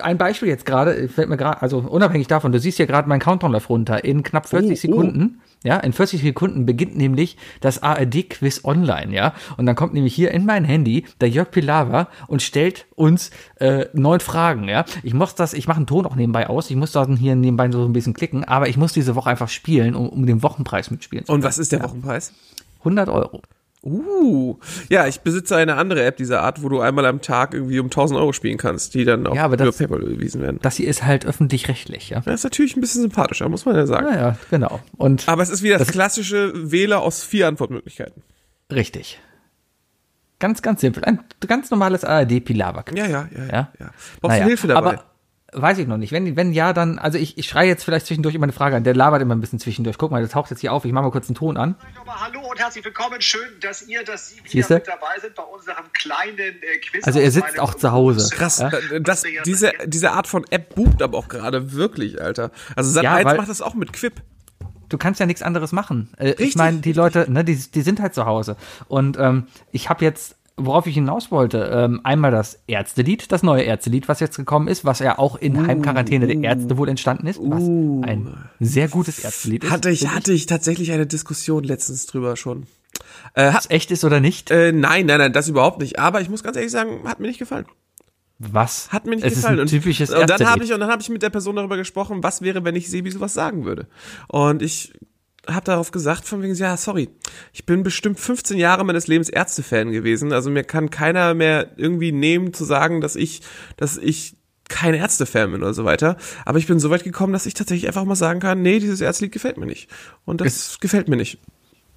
[0.01, 3.19] ein Beispiel jetzt gerade, fällt mir gerade, also unabhängig davon, du siehst hier gerade mein
[3.19, 4.03] Countdown läuft runter.
[4.03, 4.75] In knapp 40 Oh, oh.
[4.75, 9.33] Sekunden, ja, in 40 Sekunden beginnt nämlich das ARD-Quiz online, ja.
[9.57, 13.85] Und dann kommt nämlich hier in mein Handy der Jörg Pilawa und stellt uns äh,
[13.93, 14.85] neun Fragen, ja.
[15.03, 17.71] Ich muss das, ich mache einen Ton auch nebenbei aus, ich muss da hier nebenbei
[17.71, 20.91] so ein bisschen klicken, aber ich muss diese Woche einfach spielen, um, um den Wochenpreis
[20.91, 22.33] mitspielen zu Und was ist der Wochenpreis?
[22.79, 23.41] 100 Euro.
[23.87, 24.59] Uh,
[24.89, 27.85] ja, ich besitze eine andere App dieser Art, wo du einmal am Tag irgendwie um
[27.87, 30.59] 1000 Euro spielen kannst, die dann auch Ja, über das- PayPal überwiesen werden.
[30.61, 32.19] Das hier ist halt öffentlich-rechtlich, ja.
[32.21, 34.07] Das ist natürlich ein bisschen sympathischer, muss man ja sagen.
[34.07, 34.81] Naja, genau.
[34.97, 38.23] Und Aber es ist wieder das klassische Wähler aus vier Antwortmöglichkeiten.
[38.71, 39.19] Richtig.
[40.39, 41.03] Ganz, ganz simpel.
[41.05, 42.85] Ein ganz normales ARD-Pilawa.
[42.93, 43.71] Ja, ja, ja, ja.
[43.79, 43.89] Ja?
[44.21, 44.89] Brauchst du Hilfe dabei?
[44.91, 45.03] Aber
[45.53, 46.11] weiß ich noch nicht.
[46.11, 48.83] Wenn, wenn ja, dann, also ich, ich schreie jetzt vielleicht zwischendurch immer eine Frage an.
[48.83, 49.97] Der labert immer ein bisschen zwischendurch.
[49.97, 50.85] Guck mal, der taucht jetzt hier auf.
[50.85, 51.75] Ich mache mal kurz einen Ton an.
[52.05, 53.21] Hallo und herzlich willkommen.
[53.21, 54.75] Schön, dass ihr, dass Sie Siehste?
[54.75, 57.05] wieder mit dabei sind bei unserem kleinen äh, Quiz.
[57.05, 58.29] Also er sitzt auch zu Hause.
[58.35, 58.69] Krass, Ja?
[58.69, 62.51] da- das, diese, diese Art von App boomt aber auch gerade wirklich, Alter.
[62.75, 64.21] Also Sat Ja, 1 weil- macht das auch mit Quip.
[64.89, 66.09] Du kannst ja nichts anderes machen.
[66.17, 68.55] Äh, ich Richtig, meine, die Leute, ne, die, die sind halt zu Hause.
[68.87, 73.61] Und ähm, ich habe jetzt worauf ich hinaus wollte, ähm, einmal das Ärztelied, das neue
[73.63, 77.39] Ärztelied, was jetzt gekommen ist, was ja auch in Heimquarantäne der Ärzte wohl entstanden ist,
[77.41, 79.71] was ein sehr gutes Ärztelied ist.
[79.71, 82.65] Hatte ich, hatte ich tatsächlich eine Diskussion letztens drüber schon.
[83.35, 84.49] Äh, hat, Was echt ist oder nicht?
[84.49, 85.99] äh, nein, nein, nein, das überhaupt nicht.
[85.99, 87.65] Aber ich muss ganz ehrlich sagen, hat mir nicht gefallen.
[88.39, 88.91] Was?
[88.91, 89.59] Hat mir nicht es gefallen.
[89.59, 91.55] Ist ein typisches und, und dann habe ich und dann habe ich mit der Person
[91.55, 93.87] darüber gesprochen, was wäre, wenn ich Sebi sowas sagen würde.
[94.27, 94.93] Und ich
[95.47, 97.09] habe darauf gesagt, von wegen, ja, sorry,
[97.53, 100.33] ich bin bestimmt 15 Jahre meines Lebens Ärzte-Fan gewesen.
[100.33, 103.41] Also mir kann keiner mehr irgendwie nehmen zu sagen, dass ich,
[103.77, 104.35] dass ich
[104.69, 106.17] kein Ärzte-Fan bin oder so weiter.
[106.45, 109.01] Aber ich bin so weit gekommen, dass ich tatsächlich einfach mal sagen kann, nee, dieses
[109.01, 109.89] Ärztelied gefällt mir nicht.
[110.25, 111.39] Und das gefällt mir nicht.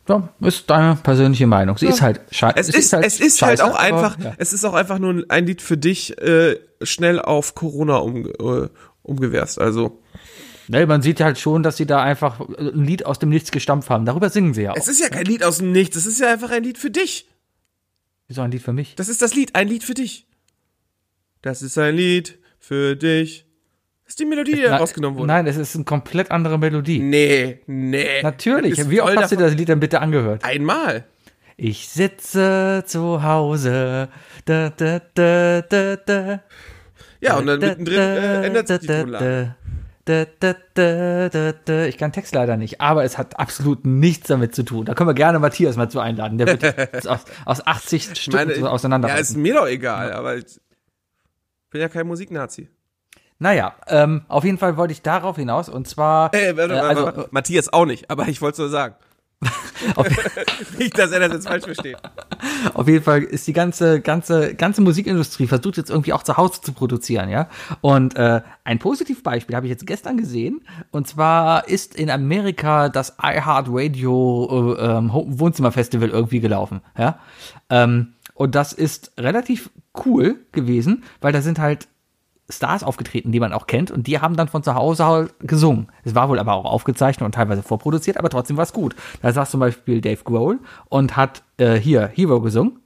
[0.06, 1.76] So, ist deine persönliche Meinung.
[1.78, 2.58] Sie ist halt scheiße.
[2.58, 5.76] Es, ist, es ist halt auch einfach, es ist auch einfach nur ein Lied für
[5.76, 8.68] dich, äh, schnell auf Corona um, äh,
[9.02, 9.60] umgewerst.
[9.60, 10.00] Also,
[10.70, 13.90] Ne, man sieht halt schon, dass sie da einfach ein Lied aus dem Nichts gestampft
[13.90, 14.04] haben.
[14.04, 14.76] Darüber singen sie ja auch.
[14.76, 16.92] es ist ja kein Lied aus dem Nichts, es ist ja einfach ein Lied für
[16.92, 17.28] dich.
[18.28, 18.94] Wieso ein Lied für mich?
[18.94, 20.28] Das ist das Lied, ein Lied für dich.
[21.42, 23.46] Das ist ein Lied für dich.
[24.04, 25.26] Das ist die Melodie, die da rausgenommen wurde.
[25.26, 27.00] Nein, es ist eine komplett andere Melodie.
[27.00, 28.22] Nee, nee.
[28.22, 28.88] Natürlich.
[28.88, 30.44] Wie oft hast du das Lied denn bitte angehört?
[30.44, 31.04] Einmal.
[31.56, 34.08] Ich sitze zu Hause.
[34.44, 36.42] Da, da, da, da, da.
[37.20, 39.56] Ja, und dann mittendrin äh, ändert sich die Tonlage.
[40.06, 44.86] Ich kann Text leider nicht, aber es hat absolut nichts damit zu tun.
[44.86, 46.38] Da können wir gerne Matthias mal zu einladen.
[46.38, 48.66] Der wird aus, aus 80 Ich Stücken so
[49.08, 50.60] ja, ist mir doch egal, aber ich
[51.70, 52.68] bin ja kein Musiknazi.
[53.38, 56.32] Naja, ähm, auf jeden Fall wollte ich darauf hinaus und zwar.
[56.34, 57.28] Äh, warte, äh, warte, also, warte.
[57.30, 58.96] Matthias auch nicht, aber ich wollte es nur sagen.
[60.78, 61.96] Nicht, dass er das jetzt falsch versteht.
[62.74, 66.60] Auf jeden Fall ist die ganze, ganze, ganze Musikindustrie versucht jetzt irgendwie auch zu Hause
[66.60, 67.48] zu produzieren, ja.
[67.80, 70.60] Und äh, ein Positivbeispiel habe ich jetzt gestern gesehen.
[70.90, 77.18] Und zwar ist in Amerika das iHeartRadio äh, ähm, Wohnzimmerfestival irgendwie gelaufen, ja.
[77.70, 79.70] Ähm, und das ist relativ
[80.06, 81.88] cool gewesen, weil da sind halt
[82.50, 85.88] Stars aufgetreten, die man auch kennt, und die haben dann von zu Hause halt gesungen.
[86.04, 88.94] Es war wohl aber auch aufgezeichnet und teilweise vorproduziert, aber trotzdem war es gut.
[89.22, 92.80] Da saß zum Beispiel Dave Grohl und hat äh, hier Hero gesungen.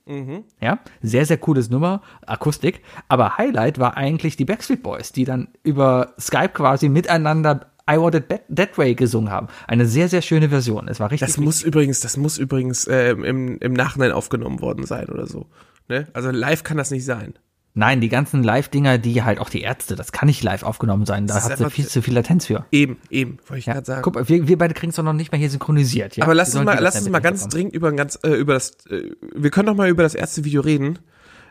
[0.61, 2.83] Ja, sehr, sehr cooles Nummer, Akustik.
[3.09, 8.15] Aber Highlight war eigentlich die Backstreet Boys, die dann über Skype quasi miteinander I Want
[8.15, 9.49] It That Way gesungen haben.
[9.67, 10.89] Eine sehr, sehr schöne Version.
[10.89, 11.29] Es war richtig.
[11.29, 15.47] Das muss übrigens, das muss übrigens äh, im, im Nachhinein aufgenommen worden sein oder so.
[15.89, 16.07] Ne?
[16.15, 17.35] Also live kann das nicht sein.
[17.77, 21.27] Nein, die ganzen Live-Dinger, die halt auch die Ärzte, das kann nicht live aufgenommen sein.
[21.27, 22.65] Da hat sie einfach- viel zu viel Latenz für.
[22.71, 24.03] Eben, eben, wollte ich Ja, gerade sagen.
[24.03, 26.17] guck mal, wir, wir beide kriegen es doch noch nicht mal hier synchronisiert.
[26.17, 26.23] Ja?
[26.25, 28.77] Aber lass uns mal, lass uns mal ganz dringend über ein ganz, äh, über das,
[28.91, 31.01] äh, wir können doch mal über das erste Video reden.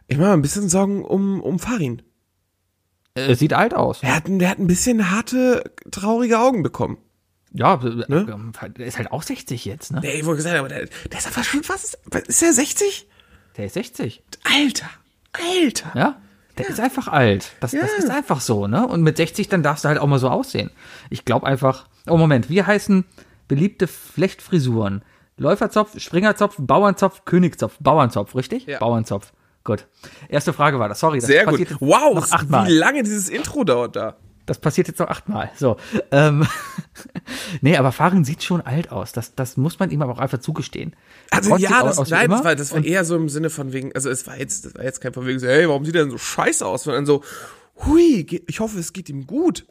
[0.08, 2.02] Ich mache mal ein bisschen Sorgen um, um Farin.
[3.16, 4.02] Äh, sieht alt aus.
[4.02, 6.98] Er hat, der hat ein bisschen harte, traurige Augen bekommen.
[7.52, 8.52] Ja, äh, Ne?
[8.78, 10.00] der ist halt auch 60 jetzt, ne?
[10.02, 13.08] Der, ich wollte gesagt, aber der, der ist aber schon fast, ist der 60?
[13.58, 14.24] Der ist 60.
[14.52, 14.90] Alter,
[15.34, 15.92] Alter.
[15.96, 16.18] Ja?
[16.58, 17.52] Der ist einfach alt.
[17.60, 18.88] Das, das ist einfach so, ne?
[18.88, 20.70] Und mit 60 dann darfst du halt auch mal so aussehen.
[21.10, 21.88] Ich glaube einfach.
[22.08, 23.06] Oh, Moment, wie heißen
[23.48, 25.04] beliebte Flechtfrisuren?
[25.38, 28.68] Läuferzopf, Springerzopf, Bauernzopf, Königzopf, Bauernzopf, richtig?
[28.68, 28.78] Ja.
[28.80, 29.34] Bauernzopf.
[29.64, 29.88] Gut.
[30.30, 31.00] Erste Frage war das.
[31.00, 31.60] Sorry, das Sehr gut.
[31.80, 32.24] Wow,
[32.68, 34.18] wie lange dieses Intro dauert da.
[34.46, 35.52] Das passiert jetzt noch achtmal.
[35.56, 35.78] So.
[36.12, 36.46] Ähm,
[37.62, 39.14] nee, aber Farin sieht schon alt aus.
[39.14, 40.96] Das, das muss man ihm aber auch einfach zugestehen.
[41.32, 43.94] Also Trotzdem ja, das, nein, das war, das war eher so im Sinne von wegen,
[43.94, 46.04] also es war jetzt, das war jetzt kein von wegen so, hey, warum sieht er
[46.04, 46.84] denn so scheiße aus?
[46.84, 47.24] Sondern so,
[47.86, 49.66] hui, ich hoffe, es geht ihm gut.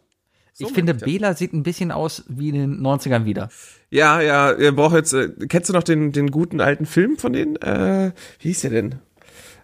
[0.54, 3.48] So ich finde, Bela sieht ein bisschen aus wie in den 90ern wieder.
[3.90, 7.32] Ja, ja, er braucht jetzt, äh, kennst du noch den, den guten alten Film von
[7.32, 7.56] denen?
[7.56, 8.94] Äh, wie hieß der denn?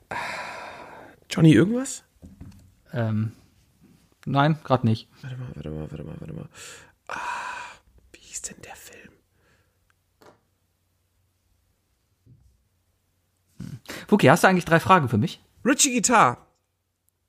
[0.09, 0.17] Ah,
[1.31, 2.05] Johnny irgendwas?
[2.93, 3.33] Ähm,
[4.31, 5.09] nein, gerade nicht.
[5.23, 6.49] Warte mal, warte mal, warte mal, warte mal.
[7.09, 7.17] Ah,
[8.13, 9.13] wie hieß denn der Film?
[14.07, 15.41] Fuki, hast du eigentlich drei Fragen für mich?
[15.65, 16.47] Richie Guitar.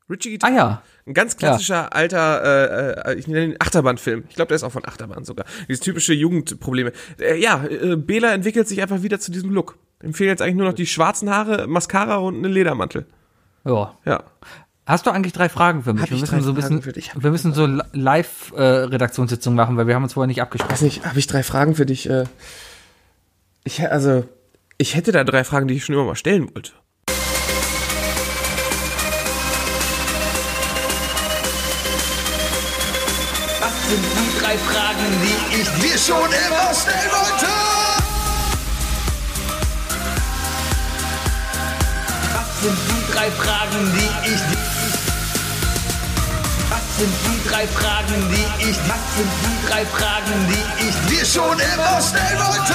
[0.10, 0.50] Richie Guitar.
[0.50, 0.84] Ah ja.
[1.06, 4.26] Ein ganz klassischer alter, äh, äh, ich nenne ihn Achterbahnfilm.
[4.30, 5.46] Ich glaube, der ist auch von Achterbahn sogar.
[5.68, 6.94] Dieses typische Jugendprobleme.
[7.20, 9.78] Äh, ja, äh, Bela entwickelt sich einfach wieder zu diesem Look.
[10.04, 13.06] Ihm fehlen jetzt eigentlich nur noch die schwarzen Haare, Mascara und einen Ledermantel.
[13.66, 13.98] Ja.
[14.06, 14.24] Ja.
[14.90, 16.02] Hast du eigentlich drei Fragen für mich?
[16.02, 17.12] Hab wir müssen so bisschen, für dich?
[17.16, 20.72] wir müssen so Li- Live-Redaktionssitzungen machen, weil wir haben uns vorher nicht abgesprochen.
[20.72, 22.10] Weiß nicht, habe ich drei Fragen für dich?
[22.10, 22.24] Äh,
[23.64, 24.28] ich, also,
[24.80, 26.72] ich hätte da drei Fragen, die ich schon immer mal stellen wollte.
[33.62, 37.48] Was sind die drei Fragen, die ich dir schon immer stellen wollte?
[42.34, 44.69] Was sind die drei Fragen, die ich dir...
[47.00, 48.78] Sind die drei Fragen, die ich...
[48.90, 52.74] Was sind die drei Fragen, die ich dir schon immer stellen wollte?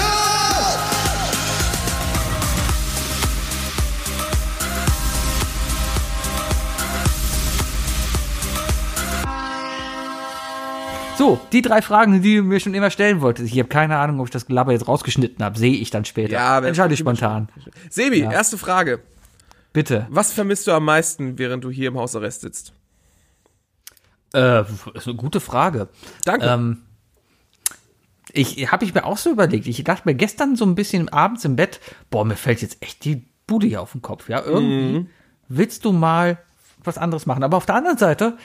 [11.17, 13.53] So, die drei Fragen, die du mir schon immer stellen wolltest.
[13.53, 15.57] Ich habe keine Ahnung, ob ich das Gelaber jetzt rausgeschnitten habe.
[15.57, 16.33] Sehe ich dann später.
[16.33, 17.49] Ja, wenn- Entscheide ich spontan.
[17.89, 19.01] Sebi, erste Frage.
[19.73, 20.07] Bitte.
[20.11, 22.73] Was vermisst du am meisten, während du hier im Hausarrest sitzt?
[24.35, 24.63] Äh,
[24.95, 25.89] ist eine gute Frage.
[26.25, 26.47] Danke.
[26.47, 26.83] Ähm,
[28.33, 29.67] Ich habe ich mir auch so überlegt.
[29.67, 31.81] Ich dachte mir gestern so ein bisschen abends im Bett,
[32.11, 34.29] boah, mir fällt jetzt echt die Bude hier auf den Kopf.
[34.29, 35.07] Ja, irgendwie
[35.49, 36.39] willst du mal
[36.83, 37.45] was anderes machen.
[37.45, 38.37] Aber auf der anderen Seite,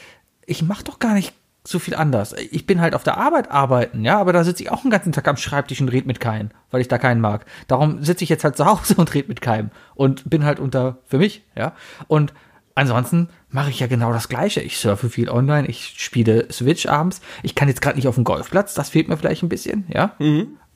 [0.45, 1.33] ich mache doch gar nicht
[1.65, 2.33] so viel anders.
[2.51, 5.11] Ich bin halt auf der Arbeit arbeiten, ja, aber da sitze ich auch den ganzen
[5.11, 7.45] Tag am Schreibtisch und red mit keinem, weil ich da keinen mag.
[7.67, 10.99] Darum sitze ich jetzt halt zu Hause und red mit keinem und bin halt unter
[11.05, 11.73] für mich, ja.
[12.07, 12.33] Und
[12.79, 14.61] ansonsten mache ich ja genau das Gleiche.
[14.61, 17.21] Ich surfe viel online, ich spiele Switch abends.
[17.43, 20.13] Ich kann jetzt gerade nicht auf den Golfplatz, das fehlt mir vielleicht ein bisschen, ja.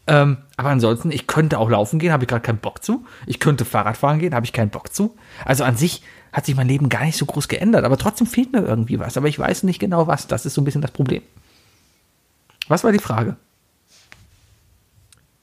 [0.06, 3.06] Ähm, aber ansonsten, ich könnte auch laufen gehen, habe ich gerade keinen Bock zu.
[3.26, 5.16] Ich könnte Fahrrad fahren gehen, habe ich keinen Bock zu.
[5.46, 6.02] Also an sich
[6.34, 9.16] hat sich mein Leben gar nicht so groß geändert, aber trotzdem fehlt mir irgendwie was.
[9.16, 10.28] Aber ich weiß nicht genau was.
[10.28, 11.22] Das ist so ein bisschen das Problem.
[12.68, 13.38] Was war die Frage?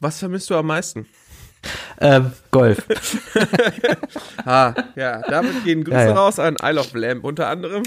[0.01, 1.07] Was vermisst du am meisten?
[2.01, 2.87] Ähm, Golf.
[4.47, 6.13] Ah, ja, damit gehen Grüße Ja, ja.
[6.15, 7.83] raus an Isle of Lamp unter anderem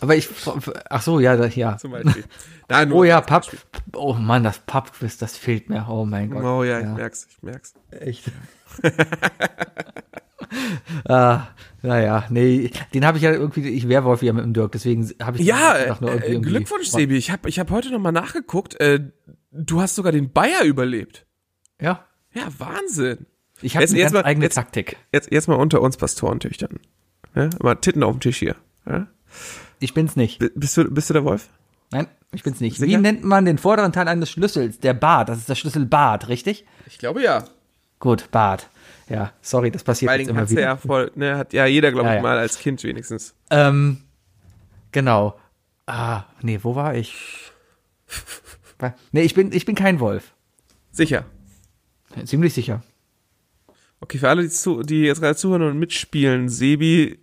[0.00, 0.28] Aber ich,
[0.88, 1.76] ach so, ja, ja.
[1.76, 2.24] zum Beispiel.
[2.68, 3.44] Nein, Oh ja, Pub.
[3.94, 5.86] Oh Mann, das Pubquiz, das fehlt mir.
[5.88, 6.42] Oh mein Gott.
[6.44, 7.74] Oh ja, ich merk's, ich merk's.
[7.90, 8.24] Echt.
[11.08, 11.48] ah,
[11.82, 15.38] naja, nee, den habe ich ja irgendwie, ich Werwolf ja mit dem Dirk, deswegen habe
[15.38, 17.16] ich Ja, einfach nur äh, irgendwie- irgendwie- Glückwunsch, Sebi.
[17.16, 18.80] Ich habe ich hab heute nochmal nachgeguckt.
[18.80, 19.00] Äh,
[19.52, 21.26] du hast sogar den Bayer überlebt.
[21.80, 23.26] Ja, Ja, Wahnsinn.
[23.62, 24.96] ich habe Jetzt- eine jetzt ganz mal- eigene jetzt- Taktik.
[25.12, 26.78] Jetzt, jetzt mal unter uns Pastorentüchtern.
[27.34, 27.50] Ja?
[27.60, 28.56] Mal Titten auf dem Tisch hier.
[28.86, 29.06] Ja?
[29.78, 30.38] Ich bin's nicht.
[30.38, 31.48] B- Bist du, bist du der Wolf?
[31.92, 32.76] Nein, ich bin's nicht.
[32.78, 32.86] Sicher?
[32.98, 34.78] Wie nennt man den vorderen Teil eines Schlüssels?
[34.78, 36.64] Der Bart, das ist der Schlüssel Bart, richtig?
[36.86, 37.44] Ich glaube ja.
[37.98, 38.68] Gut, Bart.
[39.08, 40.60] Ja, sorry, das passiert jetzt immer wieder.
[40.62, 42.22] ja voll, ne, hat ja jeder, glaube Ja, ich, ja.
[42.22, 43.34] mal als Kind wenigstens.
[43.50, 43.98] Ähm,
[44.92, 45.36] genau.
[45.86, 47.14] Ah, nee, wo war ich?
[49.12, 50.32] Nee, ich bin, ich bin kein Wolf.
[50.90, 51.24] Sicher.
[52.24, 52.82] Ziemlich sicher.
[54.00, 57.18] Okay, für alle, die, die jetzt gerade zuhören und mitspielen, Sebi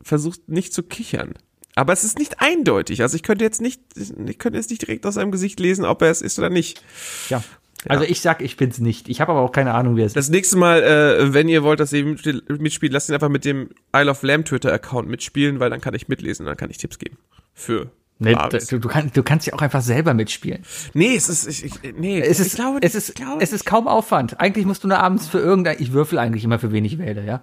[0.00, 1.34] versucht nicht zu kichern.
[1.74, 3.02] Aber es ist nicht eindeutig.
[3.02, 6.00] Also ich könnte jetzt nicht, ich könnte jetzt nicht direkt aus seinem Gesicht lesen, ob
[6.02, 6.82] er es ist oder nicht.
[7.28, 7.42] Ja.
[7.88, 9.08] Also ich sag, ich bin's nicht.
[9.08, 10.16] Ich habe aber auch keine Ahnung, wer es ist.
[10.16, 13.68] Das nächste Mal, äh, wenn ihr wollt, dass Sebi mitspielt- lasst ihn einfach mit dem
[13.94, 17.18] Isle of Lamb Twitter-Account mitspielen, weil dann kann ich mitlesen, dann kann ich Tipps geben.
[17.52, 18.34] Für Nee,
[18.70, 20.62] du, du, kannst, du kannst ja auch einfach selber mitspielen.
[20.94, 23.66] Nee, es ist, ich, ich, nee, Es ist, ich glaube, es ist, glaube, es ist
[23.66, 24.40] kaum Aufwand.
[24.40, 27.24] Eigentlich musst du nur abends für irgendein, ich würfel eigentlich immer für wen ich wähle,
[27.24, 27.42] ja.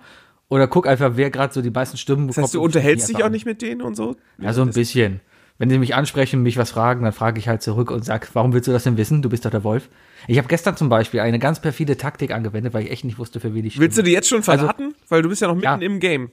[0.49, 3.29] Oder guck einfach, wer gerade so die meisten Stimmen das heißt, du unterhältst dich auch
[3.29, 4.15] nicht mit denen und so?
[4.39, 5.21] Ja, so ein bisschen.
[5.59, 8.53] Wenn sie mich ansprechen, mich was fragen, dann frage ich halt zurück und sag, warum
[8.53, 9.21] willst du das denn wissen?
[9.21, 9.87] Du bist doch der Wolf.
[10.27, 13.39] Ich habe gestern zum Beispiel eine ganz perfide Taktik angewendet, weil ich echt nicht wusste,
[13.39, 14.95] für wen ich Willst du die jetzt schon verraten?
[15.09, 15.75] weil du bist ja noch mitten Ja.
[15.75, 16.31] im Game.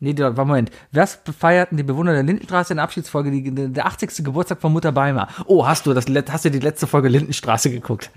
[0.00, 0.70] Nee, die- Moment.
[0.92, 4.24] Was feierten die Bewohner der Lindenstraße in der Abschiedsfolge, die, der 80.
[4.24, 5.28] Geburtstag von Mutter Beimer?
[5.46, 8.10] Oh, hast du das, hast du die letzte Folge Lindenstraße geguckt?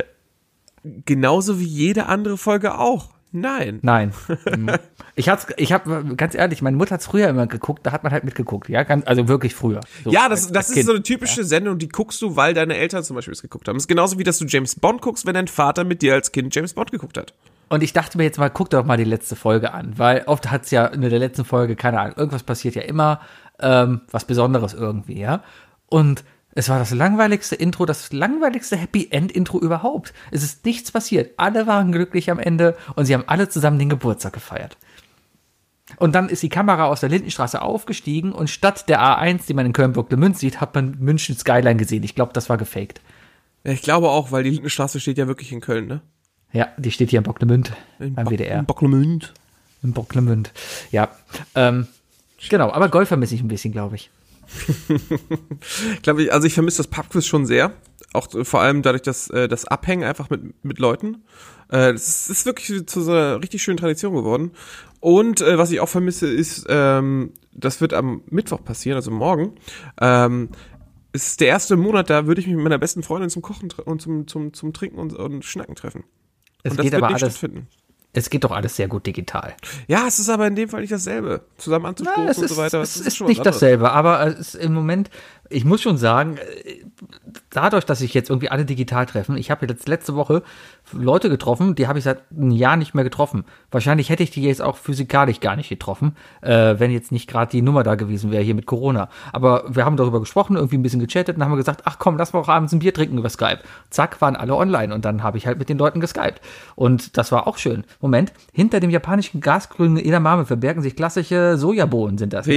[0.83, 3.09] Genauso wie jede andere Folge auch.
[3.31, 3.79] Nein.
[3.81, 4.11] Nein.
[4.57, 4.71] Mhm.
[5.15, 8.11] ich hat's, ich habe ganz ehrlich, meine Mutter hat's früher immer geguckt, da hat man
[8.11, 9.79] halt mitgeguckt, ja, ganz, also wirklich früher.
[10.03, 10.85] So, Ja, das, als- das als ist Kind.
[10.87, 13.75] so eine typische Sendung, die guckst du, weil deine Eltern zum Beispiel es geguckt haben.
[13.75, 16.31] Das ist genauso wie, dass du James Bond guckst, wenn dein Vater mit dir als
[16.33, 17.33] Kind James Bond geguckt hat.
[17.71, 20.51] Und ich dachte mir jetzt mal, guck doch mal die letzte Folge an, weil oft
[20.51, 23.21] hat's ja in der letzten Folge, keine Ahnung, irgendwas passiert ja immer,
[23.61, 25.41] ähm, was Besonderes irgendwie, ja.
[25.85, 30.13] Und es war das langweiligste Intro, das langweiligste Happy End Intro überhaupt.
[30.31, 31.31] Es ist nichts passiert.
[31.37, 34.75] Alle waren glücklich am Ende und sie haben alle zusammen den Geburtstag gefeiert.
[35.95, 39.65] Und dann ist die Kamera aus der Lindenstraße aufgestiegen und statt der A1, die man
[39.65, 42.03] in Köln-Burg-Münz sieht, hat man München Skyline gesehen.
[42.03, 42.99] Ich glaube, das war gefaked.
[43.63, 46.01] Ja, ich glaube auch, weil die Lindenstraße steht ja wirklich in Köln, ne?
[46.53, 48.59] Ja, die steht hier in Bocklemünd In beim Bock- WDR.
[48.59, 49.33] In Bocklemünd.
[49.83, 50.51] In Bocklemünd.
[50.91, 51.09] Ja.
[51.55, 51.87] Ähm,
[52.49, 54.09] genau, aber Golf vermisse ich ein bisschen, glaube ich.
[55.95, 57.73] Ich glaube, ich, also ich vermisse das Pubquiz schon sehr.
[58.13, 61.23] Auch äh, vor allem dadurch, dass äh, das Abhängen einfach mit, mit Leuten.
[61.69, 64.51] Äh, das ist, wirklich zu so einer richtig schönen Tradition geworden.
[64.99, 69.53] Und äh, was ich auch vermisse, ist, ähm, das wird am Mittwoch passieren, also morgen.
[69.99, 70.49] Ähm,
[71.13, 73.69] es ist der erste Monat, da würde ich mich mit meiner besten Freundin zum Kochen
[73.85, 76.03] und zum, zum, zum Trinken und, und Schnacken treffen.
[76.63, 77.39] Es geht aber alles,
[78.13, 79.55] es geht doch alles sehr gut digital.
[79.87, 81.41] Ja, es ist aber in dem Fall nicht dasselbe.
[81.57, 82.81] Zusammen anzustoßen es und ist, so weiter.
[82.81, 83.59] es ist schon nicht anderes.
[83.59, 85.09] dasselbe, aber es ist im Moment,
[85.51, 86.83] ich muss schon sagen, äh,
[87.49, 90.43] dadurch, dass sich jetzt irgendwie alle digital treffen, ich habe jetzt letzte Woche
[90.91, 93.43] Leute getroffen, die habe ich seit einem Jahr nicht mehr getroffen.
[93.69, 97.51] Wahrscheinlich hätte ich die jetzt auch physikalisch gar nicht getroffen, äh, wenn jetzt nicht gerade
[97.51, 99.09] die Nummer da gewesen wäre hier mit Corona.
[99.31, 102.33] Aber wir haben darüber gesprochen, irgendwie ein bisschen gechattet und haben gesagt, ach komm, lass
[102.33, 103.59] mal auch abends ein Bier trinken über Skype.
[103.89, 106.41] Zack, waren alle online und dann habe ich halt mit den Leuten geskypt.
[106.75, 107.83] Und das war auch schön.
[107.99, 112.55] Moment, hinter dem japanischen gasgrünen Edamame verbergen sich klassische Sojabohnen, sind das, ne?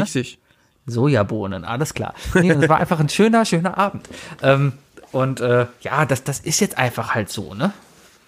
[0.87, 2.14] Sojabohnen, alles klar.
[2.35, 4.09] Nee, das war einfach ein schöner, schöner Abend.
[4.43, 4.72] Ähm,
[5.12, 7.72] und äh, ja, das, das ist jetzt einfach halt so, ne?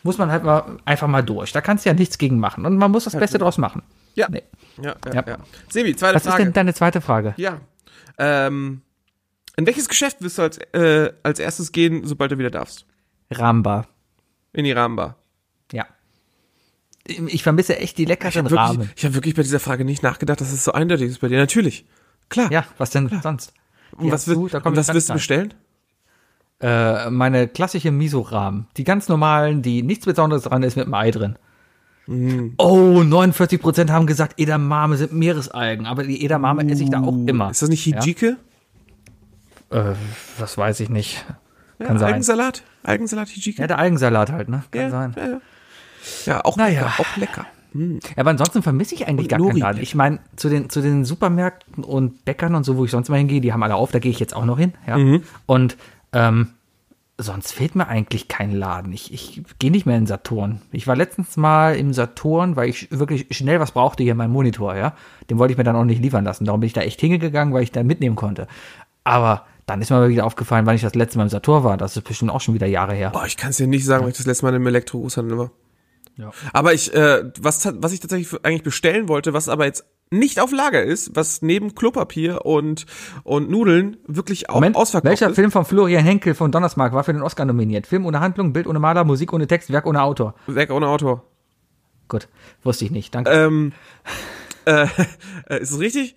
[0.03, 1.53] Muss man halt mal einfach mal durch.
[1.53, 2.65] Da kannst du ja nichts gegen machen.
[2.65, 3.83] Und man muss das Beste draus machen.
[4.15, 4.29] Ja.
[4.31, 4.43] Nee.
[4.81, 5.25] Ja, ja, Ja.
[5.27, 5.37] ja.
[5.69, 6.45] Sebi, zweite Was ist Frage.
[6.45, 7.35] denn deine zweite Frage?
[7.37, 7.61] Ja.
[8.19, 8.83] Ähm,
[9.57, 12.87] in welches Geschäft wirst du als, äh, als erstes gehen, sobald du wieder darfst?
[13.31, 13.87] Rahmenbar.
[14.53, 15.17] In die Rahmenbar.
[15.73, 15.87] Ja.
[17.05, 18.79] Ich vermisse echt die Ich leckeren habe Rahmen.
[18.79, 21.29] wirklich, ich hab wirklich bei dieser Frage nicht nachgedacht, dass es so eindeutig ist bei
[21.29, 21.39] dir.
[21.39, 21.85] Natürlich.
[22.29, 22.51] Klar.
[22.51, 23.53] Ja, was denn sonst?
[23.97, 25.55] Und was, da komm und was willst du bestellen?
[26.61, 28.67] Äh, meine klassische Miso-Rahmen.
[28.77, 31.39] Die ganz normalen, die nichts Besonderes dran ist mit dem Ei drin.
[32.07, 32.55] Mhm.
[32.59, 37.49] Oh, 49% haben gesagt, Edamame sind Meeresalgen, aber die Edamame esse ich da auch immer.
[37.49, 38.37] Uh, Ist das nicht Hijike?
[39.71, 39.95] Äh,
[40.39, 41.25] das weiß ich nicht.
[41.79, 42.09] Ja, Kann sein.
[42.09, 42.63] Algensalat?
[42.85, 43.61] Algensalat Hijike?
[43.61, 44.63] Ja, der Algensalat halt, ne?
[44.71, 45.15] Kann ja, sein.
[45.17, 45.41] Ja, ja.
[46.27, 46.81] ja auch Naja.
[46.83, 46.95] lecker.
[47.01, 47.47] Auch lecker.
[47.79, 49.59] Ja, aber ansonsten vermisse ich eigentlich Und gar keinen.
[49.59, 49.83] Laden.
[49.83, 53.17] Ich meine, zu den, zu den Supermärkten und Bäckern und so, wo ich sonst mal
[53.17, 54.73] hingehe, die haben alle auf, da gehe ich jetzt auch noch hin.
[54.87, 54.99] Ja?
[54.99, 55.23] Mhm.
[55.47, 55.77] Und
[56.13, 56.49] ähm,
[57.19, 58.93] sonst fehlt mir eigentlich kein Laden.
[58.93, 60.61] Ich, ich gehe nicht mehr in Saturn.
[60.73, 64.77] Ich war letztens mal im Saturn, weil ich wirklich schnell was brauchte hier, mein Monitor,
[64.77, 64.95] ja.
[65.31, 66.45] Den wollte ich mir dann auch nicht liefern lassen.
[66.45, 68.47] Darum bin ich da echt hingegangen, weil ich da mitnehmen konnte.
[69.05, 71.77] Aber dann ist mir wieder aufgefallen, wann ich das letzte Mal im Saturn war.
[71.77, 73.11] Das ist bestimmt auch schon wieder Jahre her.
[73.11, 75.51] Boah, ich kann es dir nicht sagen, weil ich das letzte Mal im Elektro-Großhandel war.
[76.17, 76.31] Ja.
[76.53, 80.53] Aber ich, äh, was, was ich tatsächlich eigentlich bestellen wollte, was aber jetzt nicht auf
[80.53, 82.87] Lager ist, was neben Klopapier und,
[83.25, 85.35] und Nudeln wirklich auch Moment, ausverkauft welcher ist.
[85.35, 87.87] Film von Florian Henkel von Donnersmarck war für den Oscar nominiert?
[87.87, 90.35] Film ohne Handlung, Bild ohne Maler, Musik ohne Text, Werk ohne Autor.
[90.47, 91.25] Werk ohne Autor.
[92.09, 92.29] Gut,
[92.63, 93.15] wusste ich nicht.
[93.15, 93.31] Danke.
[93.31, 93.73] Ähm,
[94.65, 94.87] äh,
[95.49, 96.17] äh, ist es richtig?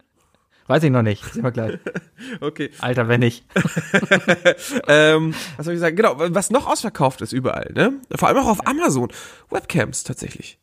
[0.69, 1.25] Weiß ich noch nicht.
[1.33, 1.79] Sehen wir gleich.
[2.41, 2.69] Okay.
[2.79, 3.43] Alter, wenn nicht.
[4.87, 5.95] Ähm, was soll ich sagen?
[5.95, 7.93] Genau, was noch ausverkauft ist überall, ne?
[8.15, 9.09] Vor allem auch auf Amazon.
[9.49, 10.59] Webcams tatsächlich.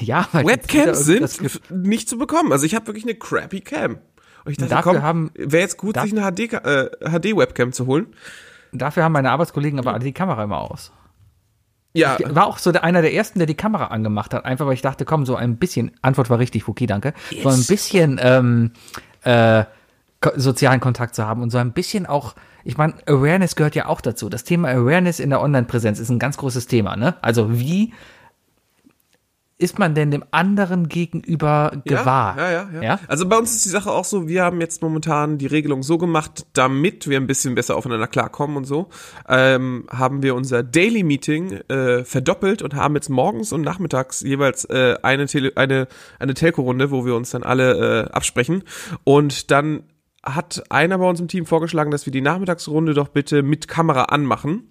[0.00, 2.52] Ja, weil Webcams sind nicht zu bekommen.
[2.52, 3.98] Also ich habe wirklich eine crappy Cam.
[4.44, 7.86] Und ich dachte, Dafür komm, haben- wäre jetzt gut, sich eine HD, äh, HD-Webcam zu
[7.86, 8.08] holen.
[8.72, 10.92] Dafür haben meine Arbeitskollegen aber alle die Kamera immer aus.
[11.98, 14.44] Ja, Ich war auch so der, einer der ersten, der die Kamera angemacht hat.
[14.44, 17.14] Einfach weil ich dachte, komm, so ein bisschen, Antwort war richtig, Fuki, danke.
[17.42, 18.72] So ein bisschen ähm,
[19.22, 19.64] äh,
[20.36, 22.34] sozialen Kontakt zu haben und so ein bisschen auch,
[22.64, 24.28] ich meine, Awareness gehört ja auch dazu.
[24.28, 27.14] Das Thema Awareness in der Online-Präsenz ist ein ganz großes Thema, ne?
[27.22, 27.92] Also wie
[29.58, 32.36] ist man denn dem anderen gegenüber gewahr?
[32.38, 33.00] Ja, ja, ja, ja?
[33.08, 35.98] Also bei uns ist die Sache auch so, wir haben jetzt momentan die Regelung so
[35.98, 38.88] gemacht, damit wir ein bisschen besser aufeinander klarkommen und so,
[39.28, 44.64] ähm, haben wir unser Daily Meeting äh, verdoppelt und haben jetzt morgens und nachmittags jeweils
[44.66, 45.88] äh, eine, Tele eine,
[46.20, 48.62] eine Telco-Runde, wo wir uns dann alle äh, absprechen.
[49.02, 49.82] Und dann
[50.22, 54.04] hat einer bei uns im Team vorgeschlagen, dass wir die Nachmittagsrunde doch bitte mit Kamera
[54.04, 54.68] anmachen.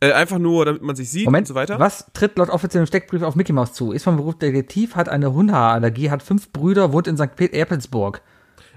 [0.00, 1.78] Äh, einfach nur, damit man sich sieht Moment, und so weiter.
[1.78, 3.92] was tritt laut offiziellem Steckbrief auf Mickey Mouse zu?
[3.92, 7.34] Ist vom Beruf Detektiv, hat eine Hundehaarallergie, hat fünf Brüder, wohnt in St.
[7.36, 8.22] Petersburg.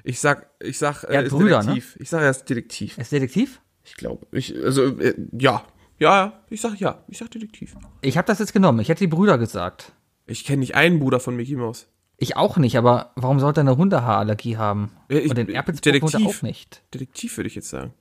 [0.04, 1.66] Ich sag, ich sag, Er äh, hat ist Brüder, ne?
[1.74, 1.98] Detektiv.
[2.00, 2.98] Ich sag, er ist Detektiv.
[2.98, 3.62] Er ist Detektiv?
[3.84, 5.64] Ich glaube, ich, also, äh, ja.
[5.98, 7.04] Ja, ich sag ja.
[7.08, 7.76] Ich sag Detektiv.
[8.02, 8.80] Ich habe das jetzt genommen.
[8.80, 9.94] Ich hätte die Brüder gesagt.
[10.28, 11.88] Ich kenne nicht einen Bruder von Mickey Mouse.
[12.18, 14.92] Ich auch nicht, aber warum sollte er eine Hundehaarallergie haben?
[15.08, 16.28] Ich- Und in Erpelsburg er Detektiv.
[16.28, 16.82] auch nicht.
[16.94, 17.94] Detektiv würde ich jetzt sagen.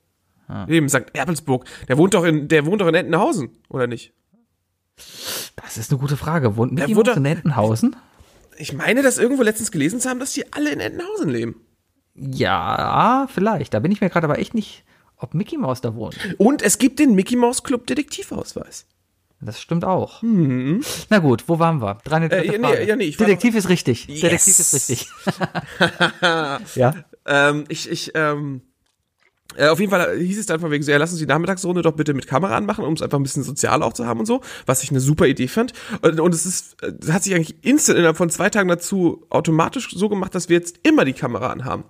[0.47, 0.67] Ah.
[0.67, 1.65] Eben sagt Erpelsburg.
[1.87, 4.13] Der wohnt doch in, der wohnt doch in Entenhausen, oder nicht?
[5.55, 6.57] Das ist eine gute Frage.
[6.57, 7.95] Wohnt Mickey Mouse in Entenhausen?
[8.57, 11.61] Ich meine, das irgendwo letztens gelesen zu haben, dass die alle in Entenhausen leben.
[12.13, 13.73] Ja, vielleicht.
[13.73, 14.85] Da bin ich mir gerade aber echt nicht,
[15.17, 16.17] ob Mickey Mouse da wohnt.
[16.37, 18.85] Und es gibt den Mickey Mouse Club Detektivausweis.
[19.41, 20.23] Das stimmt auch.
[20.23, 21.97] Na gut, wo waren wir?
[22.05, 24.07] Drei Äh, dritte ja, nee, ja, nee, Detektiv ist richtig.
[24.07, 24.21] Yes.
[24.21, 25.07] Detektiv ist richtig.
[26.75, 26.95] ja.
[27.25, 28.61] Ähm, ich, ich, ähm,
[29.57, 31.81] äh, auf jeden Fall hieß es dann von wegen so, ja, lass uns die Nachmittagsrunde
[31.81, 34.25] doch bitte mit Kamera anmachen, um es einfach ein bisschen sozial auch zu haben und
[34.25, 35.73] so, was ich eine super Idee fand.
[36.01, 39.89] Und, und es ist, es hat sich eigentlich instant innerhalb von zwei Tagen dazu automatisch
[39.95, 41.83] so gemacht, dass wir jetzt immer die Kamera anhaben.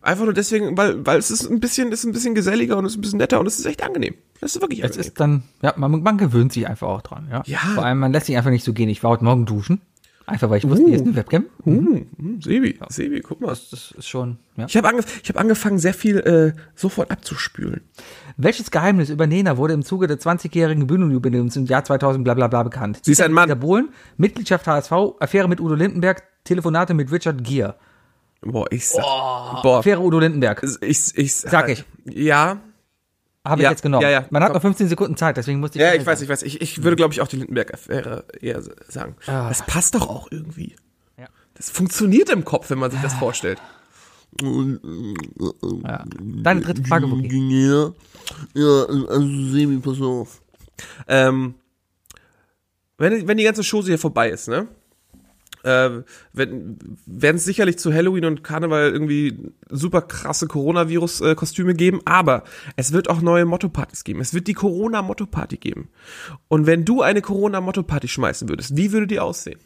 [0.00, 2.92] Einfach nur deswegen, weil, weil es ist ein bisschen, ist ein bisschen geselliger und es
[2.92, 4.14] ist ein bisschen netter und es ist echt angenehm.
[4.40, 5.06] Das ist wirklich Es angenehm.
[5.08, 7.28] ist dann, ja, man, man gewöhnt sich einfach auch dran.
[7.30, 7.42] Ja.
[7.44, 7.58] Ja.
[7.74, 8.88] Vor allem, man lässt sich einfach nicht so gehen.
[8.88, 9.82] Ich war heute Morgen duschen.
[10.28, 11.46] Einfach weil ich wusste, hier ist eine Webcam.
[11.64, 12.06] Hm,
[12.42, 13.48] Sebi, Sebi, guck mal.
[13.48, 14.66] Das ist schon, ja.
[14.68, 17.80] Ich habe angef ich hab angefangen, sehr viel äh, sofort abzuspülen.
[18.36, 22.46] Welches Geheimnis über Nena wurde im Zuge des 20-jährigen Bühnenjubiläums im Jahr 2000 bla bla
[22.46, 23.00] bla bekannt?
[23.02, 23.48] Sie ist ein Mann.
[23.58, 27.76] Bohlen, Mitgliedschaft HSV, Affäre mit Udo Lindenberg, Telefonate mit Richard Gere.
[28.42, 29.02] Boah, ich sag.
[29.62, 29.78] Boah.
[29.78, 30.62] Affäre Udo Lindenberg.
[30.82, 31.84] Ich, ich, Sag ich.
[32.04, 32.60] Ja,
[33.46, 34.02] Habe ich Ja, jetzt genommen.
[34.02, 34.26] ja, ja.
[34.30, 34.56] Man hat Komm.
[34.56, 35.82] noch 15 Sekunden Zeit, deswegen musste ich.
[35.82, 36.42] Ja, ich weiß, ich weiß.
[36.42, 39.16] Ich, ich würde, glaube ich, auch die Lindenberg-Affäre eher sagen.
[39.26, 40.76] Das passt doch auch irgendwie.
[41.16, 41.26] Ja.
[41.54, 43.58] Das funktioniert im Kopf, wenn man sich das vorstellt.
[44.40, 46.04] Ja.
[46.42, 47.66] Deine dritte Frage, Wookie.
[47.66, 47.92] Ja,
[48.54, 50.42] ja, also Semi, pass auf.
[51.06, 51.54] Ähm,
[52.98, 54.66] wenn, wenn die ganze Chose hier vorbei ist, ne?
[55.68, 56.02] Äh,
[56.32, 62.44] werden es sicherlich zu Halloween und Karneval irgendwie super krasse Coronavirus-Kostüme geben, aber
[62.76, 64.20] es wird auch neue Motto-Partys geben.
[64.20, 65.90] Es wird die Corona-Motto-Party geben.
[66.48, 69.60] Und wenn du eine Corona-Motto-Party schmeißen würdest, wie würde die aussehen?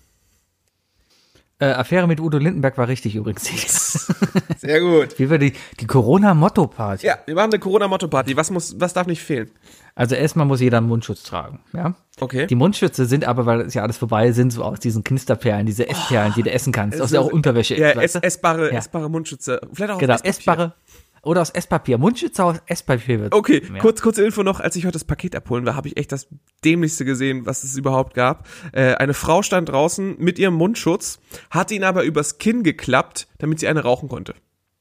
[1.63, 3.45] Äh, Affäre mit Udo Lindenberg war richtig übrigens.
[4.59, 5.17] Sehr gut.
[5.17, 7.07] Wie war die, die Corona-Motto-Party?
[7.07, 8.37] Ja, wir machen eine Corona-Motto-Party.
[8.37, 9.49] Was muss, was darf nicht fehlen?
[9.95, 11.95] Also erstmal muss jeder einen Mundschutz tragen, ja.
[12.19, 12.47] Okay.
[12.49, 15.65] Die Mundschütze sind aber, weil es ja alles vorbei ist, sind so aus diesen Knisterperlen,
[15.67, 18.79] diese Essperlen, die du essen kannst, aus der auch Unterwäsche Ja, ist, ess, essbare, Ja.
[18.79, 19.61] essbare Mundschütze.
[19.73, 20.31] Vielleicht auch Genau, Esspapier.
[20.31, 20.75] essbare
[21.23, 21.99] oder aus Esspapier.
[21.99, 23.35] Mundschütze aus Esspapier wird.
[23.35, 23.79] Okay, Ja.
[23.81, 26.27] kurz, kurze Info noch, als ich heute das Paket abholen war, habe ich echt das
[26.65, 28.47] dämlichste gesehen, was es überhaupt gab.
[28.73, 31.21] Äh, eine Frau stand draußen mit ihrem Mundschutz,
[31.51, 34.35] hat ihn aber übers Kinn geklappt, damit sie eine rauchen konnte.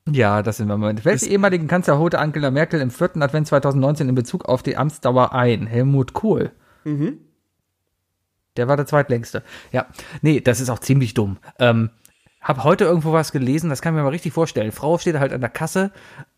[0.09, 0.95] Ja, das sind wir mal.
[1.05, 5.33] Welche ehemaligen Kanzler holte Angela Merkel im vierten Advent 2019 in Bezug auf die Amtsdauer
[5.33, 5.67] ein?
[5.67, 6.51] Helmut Kohl.
[6.85, 7.19] Mhm.
[8.57, 9.43] Der war der zweitlängste.
[9.71, 9.85] Ja,
[10.21, 11.37] nee, das ist auch ziemlich dumm.
[11.59, 11.91] Ähm,
[12.41, 14.71] hab heute irgendwo was gelesen, das kann ich mir mal richtig vorstellen.
[14.71, 15.91] Frau steht halt an der Kasse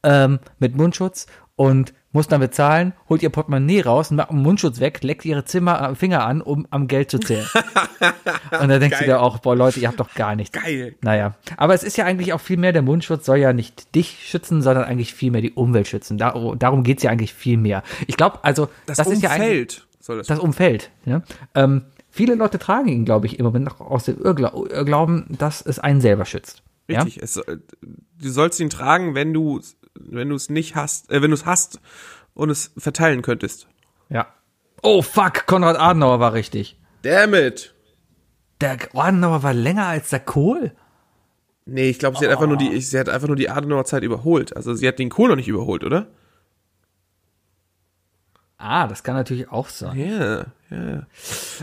[0.04, 5.02] ähm, mit Mundschutz und muss dann bezahlen, holt ihr Portemonnaie raus, macht den Mundschutz weg,
[5.02, 7.48] leckt ihre Zimmer, Finger an, um am Geld zu zählen.
[8.60, 9.16] und dann denkst du Geil.
[9.16, 10.60] dir auch, boah Leute, ihr habt doch gar nichts.
[10.60, 10.96] Geil.
[11.02, 14.28] Naja, aber es ist ja eigentlich auch viel mehr, der Mundschutz soll ja nicht dich
[14.28, 16.18] schützen, sondern eigentlich viel mehr die Umwelt schützen.
[16.18, 17.84] Da, darum geht's ja eigentlich viel mehr.
[18.08, 20.28] Ich glaube, also, Das, das, ist ja eigentlich Umfeld soll das.
[20.28, 20.92] das Umfeld.
[21.06, 21.22] Ja?
[21.56, 21.84] Ähm,
[22.14, 25.80] viele Leute tragen ihn, glaube ich, im Moment noch aus dem Irrgla Irrglauben, dass es
[25.80, 26.62] einen selber schützt.
[26.88, 27.18] Richtig.
[27.22, 29.60] Es, soll- du sollst ihn tragen, wenn du
[29.96, 31.80] wenn du es nicht hast, äh, wenn du es hast
[32.34, 33.68] und es verteilen könntest.
[34.10, 34.16] Ja?
[34.18, 34.28] ja.
[34.82, 36.80] Oh fuck, Konrad Adenauer war richtig.
[37.04, 37.74] Damn it.
[38.62, 40.72] Der Adenauer war länger als der Kohl.
[41.66, 44.04] Nee, ich glaube, sie hat einfach nur die, sie hat einfach nur die Adenauer Zeit
[44.04, 44.56] überholt.
[44.56, 46.08] Also sie hat den Kohl noch nicht überholt, oder?
[48.58, 49.98] Ah, das kann natürlich auch sein.
[49.98, 51.08] Ja, ja.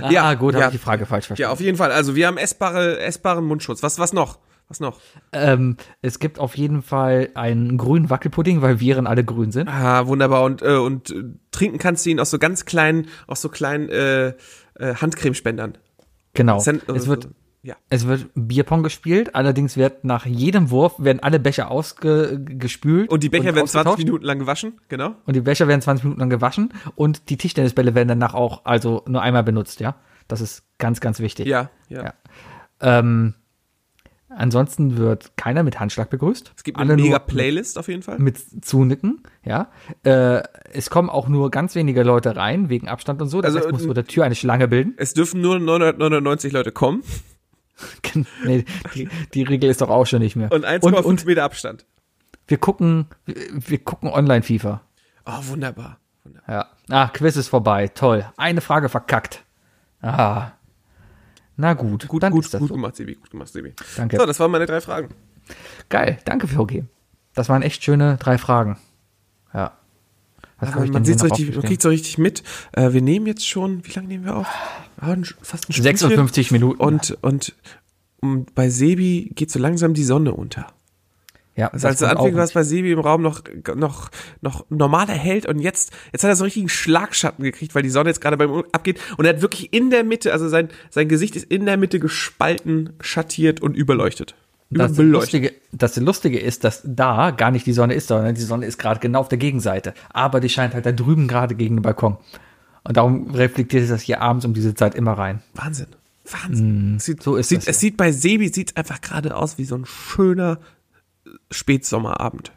[0.03, 0.69] Ah, Ja, gut, habe ja.
[0.69, 1.49] ich die Frage falsch verstanden.
[1.49, 1.93] Ja, auf jeden Fall.
[1.93, 3.83] Also wir haben essbare, essbaren Mundschutz.
[3.83, 4.39] Was, was noch?
[4.69, 5.01] Was noch?
[5.33, 9.69] Ähm, es gibt auf jeden Fall einen grünen Wackelpudding, weil Viren alle grün sind.
[9.69, 10.45] Ah, wunderbar.
[10.45, 13.89] Und, äh, und äh, trinken kannst du ihn aus so ganz kleinen, aus so kleinen
[13.89, 15.77] äh, äh, Handcremespendern.
[16.35, 16.59] Genau.
[16.59, 17.29] Zen- es wird
[17.63, 17.77] ja.
[17.91, 23.11] Es wird Bierpong gespielt, allerdings wird nach jedem Wurf werden alle Becher ausgespült.
[23.11, 23.99] Und die Becher werden 20 ausgetauscht.
[24.05, 25.15] Minuten lang gewaschen, genau.
[25.27, 29.03] Und die Becher werden 20 Minuten lang gewaschen und die Tischtennisbälle werden danach auch also
[29.07, 29.97] nur einmal benutzt, ja.
[30.27, 31.47] Das ist ganz, ganz wichtig.
[31.47, 32.05] Ja, ja.
[32.05, 32.15] Ja.
[32.81, 33.35] Ähm,
[34.31, 36.53] ansonsten wird keiner mit Handschlag begrüßt.
[36.57, 38.19] Es gibt eine mega Playlist auf jeden Fall.
[38.19, 39.71] mit Zunicken, ja.
[40.03, 40.43] Äh,
[40.73, 43.43] es kommen auch nur ganz wenige Leute rein, wegen Abstand und so.
[43.43, 44.95] Das Also, heißt, muss äh, vor der Tür eine Schlange bilden.
[44.97, 47.03] Es dürfen nur 999 Leute kommen
[48.45, 48.65] nee,
[48.95, 50.51] die, die Regel ist doch auch schon nicht mehr.
[50.53, 51.87] und 1,5 und, und Meter Abstand.
[52.47, 54.81] wir gucken, wir, gucken online FIFA.
[55.27, 55.99] Oh, wunderbar.
[56.25, 56.49] wunderbar.
[56.49, 56.67] Ja.
[56.89, 57.89] Ah, Quiz ist vorbei.
[57.89, 58.25] Toll.
[58.37, 59.45] Eine Frage verkackt.
[60.03, 60.53] Ah.
[61.57, 62.09] Na gut.
[62.09, 62.75] Gut, dann gut, ist das gut so.
[62.75, 63.17] gemacht, Sebi.
[63.17, 63.75] Gut gemacht, Sebi.
[63.97, 64.17] Danke.
[64.17, 65.15] So, das waren meine drei Fragen.
[65.89, 66.19] Geil.
[66.25, 66.85] Danke, VG.
[67.35, 68.79] Das waren echt schöne drei Fragen.
[69.53, 69.77] Ja.
[70.59, 72.43] Was Aber man sieht's richtig, man kriegt's so richtig mit.
[72.73, 74.49] Äh, wir nehmen jetzt schon, wie lange nehmen wir auf?
[75.01, 75.83] Ah, fast ein Stündchen.
[75.83, 76.81] 56 Minuten.
[76.81, 77.55] Und, und
[78.21, 80.67] um, bei Sebi geht so langsam die Sonne unter.
[81.57, 83.43] ja, Also als auch war es bei Sebi im Raum noch,
[83.75, 84.11] noch,
[84.43, 87.91] noch normal erhellt und jetzt, jetzt hat er so einen richtigen Schlagschatten gekriegt, weil die
[87.91, 90.69] Sonne jetzt gerade bei ihm abgeht und er hat wirklich in der Mitte, also sein,
[90.91, 94.35] sein Gesicht ist in der Mitte gespalten, schattiert und überleuchtet.
[94.73, 94.97] Das.
[94.99, 98.79] Lustige, das Lustige ist, dass da gar nicht die Sonne ist, sondern die Sonne ist
[98.79, 99.95] gerade genau auf der Gegenseite.
[100.11, 102.19] Aber die scheint halt da drüben gerade gegen den Balkon.
[102.85, 105.43] Und darum reflektiert sich das hier abends um diese Zeit immer rein.
[105.55, 105.89] Wahnsinn.
[106.25, 106.97] Wahnsinn.
[106.97, 109.59] Es sieht, Mm, so ist sieht, das es sieht bei Sebi sieht einfach gerade aus
[109.59, 110.59] wie so ein schöner
[111.27, 112.53] äh, Spätsommerabend.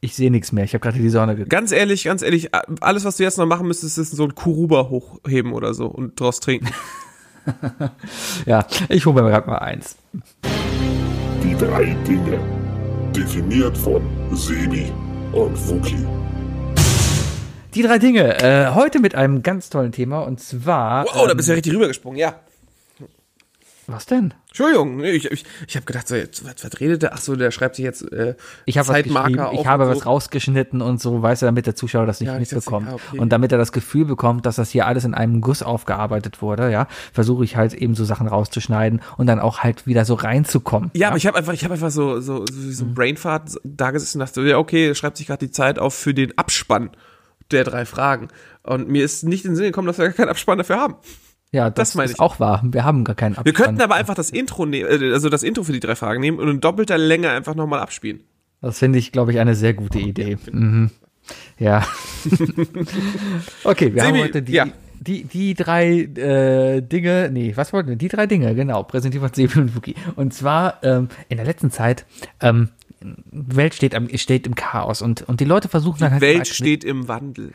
[0.00, 0.64] Ich sehe nichts mehr.
[0.64, 1.50] Ich habe gerade die Sonne geguckt.
[1.50, 2.50] Ganz ehrlich, ganz ehrlich,
[2.80, 6.20] alles, was du jetzt noch machen müsstest, ist so ein Kuruba hochheben oder so und
[6.20, 6.68] draus trinken.
[8.46, 9.96] Ja, ich hole mir gerade mal eins.
[11.42, 12.38] Die drei Dinge.
[13.14, 14.02] Definiert von
[14.32, 14.90] Sebi
[15.32, 15.96] und Fuki.
[17.74, 18.40] Die drei Dinge.
[18.42, 21.04] Äh, heute mit einem ganz tollen Thema und zwar.
[21.06, 22.38] Wow, da ähm, bist du ja richtig rübergesprungen, ja.
[23.86, 24.32] Was denn?
[24.48, 27.12] Entschuldigung, ich, ich, ich habe gedacht, so, jetzt, was, was redet der?
[27.12, 29.90] Ach so, der schreibt sich jetzt äh, Ich habe was geschrieben, auf ich habe und
[29.90, 30.04] was so.
[30.04, 32.88] rausgeschnitten und so, weißt du, damit der Zuschauer das nicht Ja, mitbekommt.
[32.88, 33.18] ja, okay.
[33.18, 36.70] Und damit er das Gefühl bekommt, dass das hier alles in einem Guss aufgearbeitet wurde,
[36.70, 40.90] ja, versuche ich halt eben so Sachen rauszuschneiden und dann auch halt wieder so reinzukommen.
[40.94, 42.94] Ja, aber ich habe einfach, ich habe einfach so so so, wie so Mhm.
[42.94, 46.38] Brainfart da gesessen und dachte, ja okay, schreibt sich gerade die Zeit auf für den
[46.38, 46.90] Abspann
[47.54, 48.28] der drei Fragen.
[48.62, 50.96] Und mir ist nicht in den Sinn gekommen, dass wir gar keinen Abspann dafür haben.
[51.52, 52.20] Ja, das, das meine ist ich.
[52.20, 52.62] auch wahr.
[52.64, 53.54] Wir haben gar keinen Wir Abspann.
[53.54, 56.38] könnten aber einfach das Intro nehmen, äh, also das Intro für die drei Fragen nehmen
[56.38, 58.24] und in doppelter Länge einfach nochmal abspielen.
[58.60, 60.36] Das finde ich, glaube ich, eine sehr gute Idee.
[60.50, 60.90] Mhm.
[61.58, 61.86] Ja.
[63.64, 64.66] okay, wir haben Sebi, heute die, ja.
[65.00, 67.96] die, die drei äh, Dinge, nee, was wollten wir?
[67.96, 69.94] Die drei Dinge, genau, präsentiert von Sebi und Wookie.
[70.16, 72.04] Und zwar ähm, in der letzten Zeit,
[72.40, 72.70] ähm,
[73.30, 76.44] Welt steht, am, steht im Chaos und, und die Leute versuchen dann halt Welt immer-
[76.46, 77.52] steht im Wandel.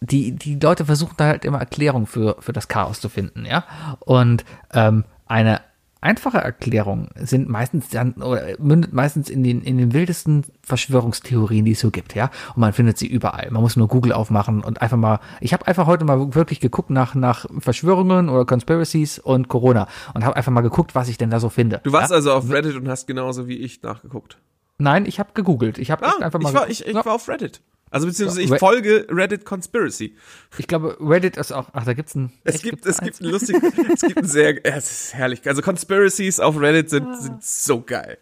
[0.00, 3.64] die, die Leute versuchen da halt immer Erklärung für, für das Chaos zu finden, ja.
[4.00, 5.60] Und ähm, eine
[6.02, 11.72] einfache Erklärungen sind meistens dann oder mündet meistens in den in den wildesten Verschwörungstheorien, die
[11.72, 12.30] es so gibt, ja.
[12.54, 13.50] Und man findet sie überall.
[13.50, 15.20] Man muss nur Google aufmachen und einfach mal.
[15.42, 20.24] Ich habe einfach heute mal wirklich geguckt nach nach Verschwörungen oder Conspiracies und Corona und
[20.24, 21.80] habe einfach mal geguckt, was ich denn da so finde.
[21.84, 22.16] Du warst ja?
[22.16, 24.38] also auf Reddit und hast genauso wie ich nachgeguckt.
[24.80, 25.78] Nein, ich habe gegoogelt.
[25.78, 26.48] Ich habe Ah, einfach mal.
[26.50, 27.04] ich, war, ich, ich Ja.
[27.04, 27.60] war auf Reddit.
[27.92, 30.14] Also beziehungsweise ich folge Reddit Conspiracy.
[30.58, 31.70] Ich glaube, Reddit ist auch.
[31.72, 32.32] Ach, da gibt's ein.
[32.44, 33.56] Es echt, gibt, gibt's es gibt ein lustig,
[33.92, 35.40] es gibt ein sehr, es ist herrlich.
[35.48, 38.18] Also Conspiracies auf Reddit sind, sind so geil.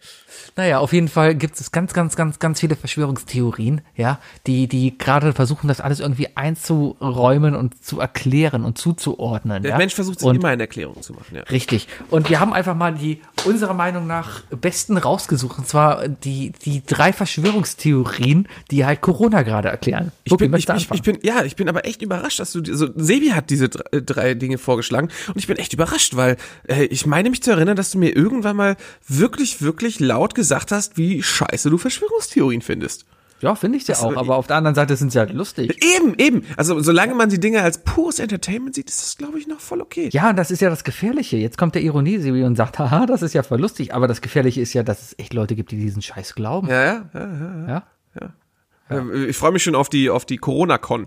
[0.57, 4.97] Naja, auf jeden Fall gibt es ganz, ganz, ganz, ganz viele Verschwörungstheorien, ja, die, die
[4.97, 9.63] gerade versuchen, das alles irgendwie einzuräumen und zu erklären und zuzuordnen.
[9.63, 9.79] Der ja?
[9.79, 11.43] Mensch versucht sich immer eine Erklärung zu machen, ja.
[11.43, 11.89] Richtig.
[12.11, 15.59] Und wir haben einfach mal die unserer Meinung nach besten rausgesucht.
[15.59, 20.13] Und zwar die, die drei Verschwörungstheorien, die halt Corona gerade erklären.
[20.25, 22.63] Ich Wuppi, bin, ich, ich, ich bin, ja, ich bin aber echt überrascht, dass du,
[22.65, 26.37] so, Sebi hat diese drei, äh, drei Dinge vorgeschlagen und ich bin echt überrascht, weil
[26.67, 28.77] äh, ich meine mich zu erinnern, dass du mir irgendwann mal
[29.07, 33.05] wirklich, wirklich laut gesagt hast, wie scheiße du Verschwörungstheorien findest.
[33.41, 34.17] Ja, finde ich ja auch.
[34.17, 35.79] aber- auf der anderen Seite sind sie halt lustig.
[35.97, 36.43] Eben, eben.
[36.57, 39.81] Also solange man die Dinge als pures Entertainment sieht, ist das, glaube ich, noch voll
[39.81, 40.09] okay.
[40.13, 41.37] Ja, und das ist ja das Gefährliche.
[41.37, 43.95] Jetzt kommt der Ironie Sebi, und sagt, haha, das ist ja voll lustig.
[43.95, 46.67] Aber das Gefährliche ist ja, dass es echt Leute gibt, die diesen Scheiß glauben.
[46.69, 47.69] Ja, ja, ja.
[47.69, 47.83] ja.
[48.21, 48.97] Ja?
[48.99, 51.07] Äh, Ich freue mich schon auf die, auf die Corona-Con.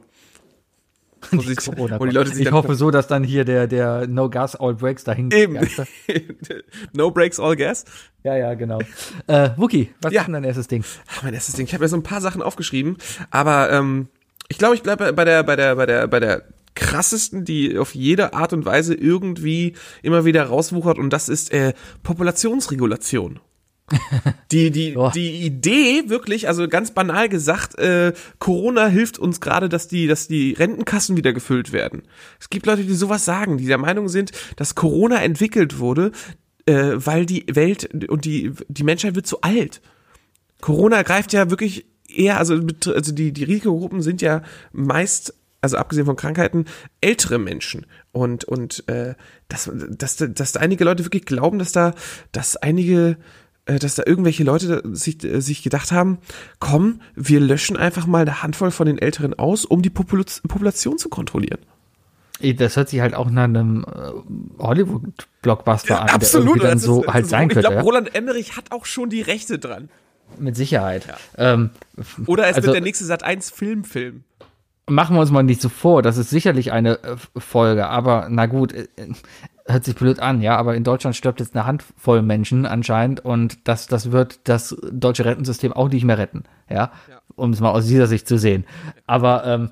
[1.32, 4.08] Wo, sich- Corona wo die Leute sich ich hoffe so, dass dann hier der, der
[4.08, 5.56] No Gas All Breaks dahin Eben.
[5.56, 5.68] Du?
[6.94, 7.86] no breaks, all gas.
[8.24, 8.80] Ja, ja, genau.
[9.28, 10.22] Äh, Wookie, was Ja.
[10.22, 10.84] ist denn dein erstes Ding?
[11.10, 11.66] Ach, mein erstes Ding.
[11.66, 12.98] Ich habe mir so ein paar Sachen aufgeschrieben,
[13.30, 14.08] aber ähm,
[14.48, 16.44] ich glaube, ich bleibe bei der, bei der, bei der, bei der
[16.76, 21.74] krassesten, die auf jede Art und Weise irgendwie immer wieder rauswuchert und das ist äh,
[22.04, 23.40] Populationsregulation.
[24.52, 29.88] Die, die, die Idee wirklich, also ganz banal gesagt, äh, Corona hilft uns gerade, dass
[29.88, 32.04] die, dass die Rentenkassen wieder gefüllt werden.
[32.40, 36.12] Es gibt Leute, die sowas sagen, die der Meinung sind, dass Corona entwickelt wurde,
[36.66, 39.82] äh, weil die Welt und die, die Menschheit wird zu alt.
[40.62, 46.06] Corona greift ja wirklich eher, also, also die, die Risikogruppen sind ja meist, also abgesehen
[46.06, 46.66] von Krankheiten,
[47.02, 47.86] ältere Menschen.
[48.12, 49.16] Und, und äh,
[49.48, 51.94] dass, dass, dass da einige Leute wirklich glauben, dass da,
[52.32, 53.18] dass einige,
[53.66, 56.18] dass da irgendwelche Leute sich, äh, sich gedacht haben,
[56.60, 60.98] komm, wir löschen einfach mal eine Handvoll von den Älteren aus, um die Populaz- Population
[60.98, 61.60] zu kontrollieren.
[62.58, 66.48] Das hört sich halt auch nach einem äh, Hollywood-Blockbuster an, der Absolut.
[66.48, 67.62] irgendwie dann so ist- halt sein ich könnte.
[67.62, 67.82] glaube, ja?
[67.82, 69.90] Roland Emmerich hat auch schon die Rechte dran.
[70.40, 71.06] Mit Sicherheit.
[71.38, 71.70] Ähm,
[72.26, 74.24] Oder es Also- wird der nächste Sat 1 Filmfilm.
[74.90, 78.46] machen wir uns mal nicht so vor, das ist sicherlich eine äh, Folge, aber na
[78.48, 79.14] gut, äh, äh,
[79.68, 83.68] hört sich blöd an, ja, aber in Deutschland stirbt jetzt eine Handvoll Menschen anscheinend und
[83.68, 86.92] das, das wird das deutsche Rentensystem auch nicht mehr retten, ja,
[87.36, 88.66] um es mal aus dieser Sicht zu sehen.
[89.08, 89.70] Aber ähm,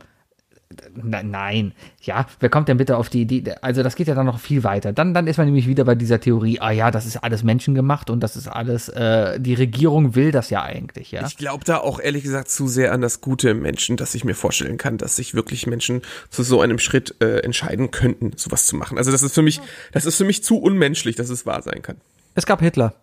[1.23, 3.55] nein, ja, wer kommt denn bitte auf die Idee?
[3.61, 4.93] Also das geht ja dann noch viel weiter.
[4.93, 8.09] Dann, dann ist man nämlich wieder bei dieser Theorie, ah ja, das ist alles menschengemacht
[8.09, 11.25] und das ist alles, äh, die Regierung will das ja eigentlich, ja.
[11.25, 14.23] Ich glaube da auch ehrlich gesagt zu sehr an das Gute im Menschen, dass ich
[14.23, 18.67] mir vorstellen kann, dass sich wirklich Menschen zu so einem Schritt äh, entscheiden könnten, sowas
[18.67, 18.97] zu machen.
[18.97, 19.61] Also das ist für mich,
[19.91, 21.97] das ist für mich zu unmenschlich, dass es wahr sein kann.
[22.35, 22.93] Es gab Hitler.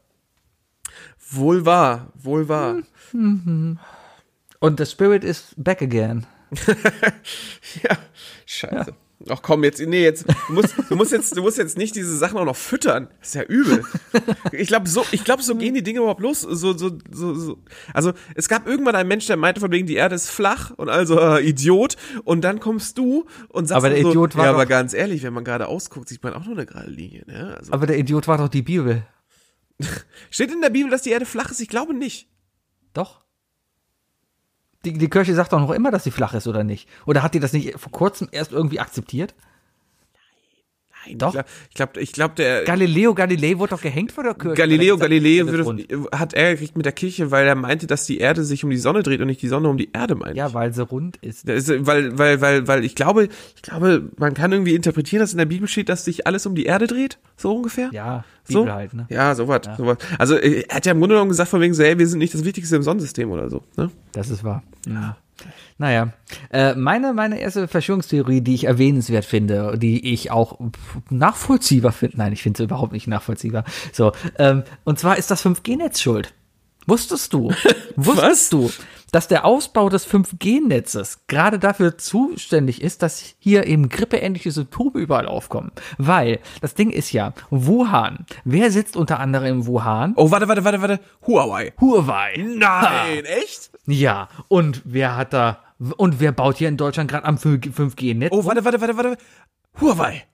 [1.30, 2.76] Wohl wahr, wohl wahr.
[3.12, 6.26] Und the spirit is back again.
[7.82, 7.98] Ja,
[8.46, 8.94] scheiße.
[9.30, 12.16] Ach komm, jetzt, nee, jetzt, du musst, du musst jetzt, du musst jetzt nicht diese
[12.16, 13.08] Sachen auch noch füttern.
[13.18, 13.82] Das ist ja übel.
[14.52, 16.42] Ich glaube, so, ich glaube, so gehen die Dinge überhaupt los.
[16.42, 17.58] So, so, so, so.
[17.94, 20.90] Also, es gab irgendwann einen Mensch, der meinte von wegen, die Erde ist flach und
[20.90, 21.96] also, äh, Idiot.
[22.24, 25.22] Und dann kommst du und sagst Aber der so, Idiot war ja, aber ganz ehrlich,
[25.22, 27.56] wenn man gerade ausguckt, sieht man auch nur eine gerade Linie, ne?
[27.58, 29.06] Also, Aber der Idiot war doch die Bibel.
[30.30, 31.60] steht in der Bibel, dass die Erde flach ist?
[31.60, 32.28] Ich glaube nicht.
[32.92, 33.25] Doch.
[34.84, 36.88] Die, die Kirche sagt doch noch immer, dass sie flach ist, oder nicht?
[37.06, 39.34] Oder hat die das nicht vor kurzem erst irgendwie akzeptiert?
[41.06, 41.34] Nein, Doch.
[41.68, 44.56] Ich glaube, ich glaube, der, Galileo Galilei wurde doch gehängt vor der Kirche.
[44.56, 45.44] Galileo er Galilei
[46.12, 48.76] hat, Ärger gekriegt mit der Kirche, weil er meinte, dass die Erde sich um die
[48.76, 50.36] Sonne dreht und nicht die Sonne um die Erde meint.
[50.36, 51.48] Ja, weil sie rund ist.
[51.48, 55.38] Ist, weil, weil, weil, weil ich glaube, ich glaube, man kann irgendwie interpretieren, dass in
[55.38, 57.90] der Bibel steht, dass sich alles um die Erde dreht, so ungefähr.
[57.92, 58.60] Ja, so?
[58.60, 59.06] Bibel halt, ne?
[59.08, 59.98] Ja, sowas, sowas.
[60.18, 62.34] Also er hat ja im Grunde genommen gesagt von wegen so, hey, wir sind nicht
[62.34, 63.62] das Wichtigste im Sonnensystem oder so.
[63.76, 63.90] Ne?
[64.12, 64.62] Das ist wahr.
[64.86, 65.16] Ja.
[65.78, 66.12] Naja,
[66.50, 70.58] äh, meine, meine erste Verschwörungstheorie, die ich erwähnenswert finde, die ich auch
[71.10, 73.64] nachvollziehbar finde, nein, ich finde sie überhaupt nicht nachvollziehbar.
[73.92, 76.32] So, ähm, und zwar ist das 5G-Netz schuld.
[76.86, 77.52] Wusstest du,
[77.96, 78.70] wusstest du,
[79.12, 85.26] dass der Ausbau des 5G-Netzes gerade dafür zuständig ist, dass hier eben grippeähnliche Symptome überall
[85.26, 85.72] aufkommen?
[85.98, 88.26] Weil das Ding ist ja, Wuhan.
[88.44, 90.14] Wer sitzt unter anderem in Wuhan?
[90.16, 91.00] Oh, warte, warte, warte, warte.
[91.26, 91.72] Huawei.
[91.80, 92.34] Huawei.
[92.38, 93.70] Nein, echt?
[93.86, 95.60] Ja, und wer hat da
[95.96, 98.32] und wer baut hier in Deutschland gerade am 5G-Netz?
[98.32, 99.18] Oh, warte, warte, warte, warte.
[99.80, 100.24] Huawei.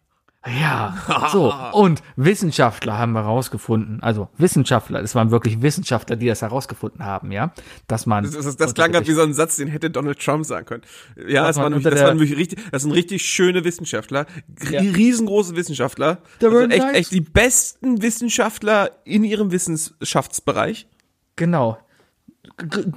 [0.44, 1.54] Ja, so.
[1.72, 7.52] Und Wissenschaftler haben herausgefunden, also Wissenschaftler, es waren wirklich Wissenschaftler, die das herausgefunden haben, ja,
[7.86, 8.24] dass man.
[8.24, 10.82] Das, das, das klang gerade wie so ein Satz, den hätte Donald Trump sagen können.
[11.28, 14.26] Ja, das waren, das waren wirklich richtig, das sind richtig schöne Wissenschaftler,
[14.68, 14.80] Ja.
[14.80, 16.94] riesengroße Wissenschaftler, Der also echt, Sachs.
[16.98, 20.88] echt die besten Wissenschaftler in ihrem Wissenschaftsbereich.
[21.36, 21.78] Genau.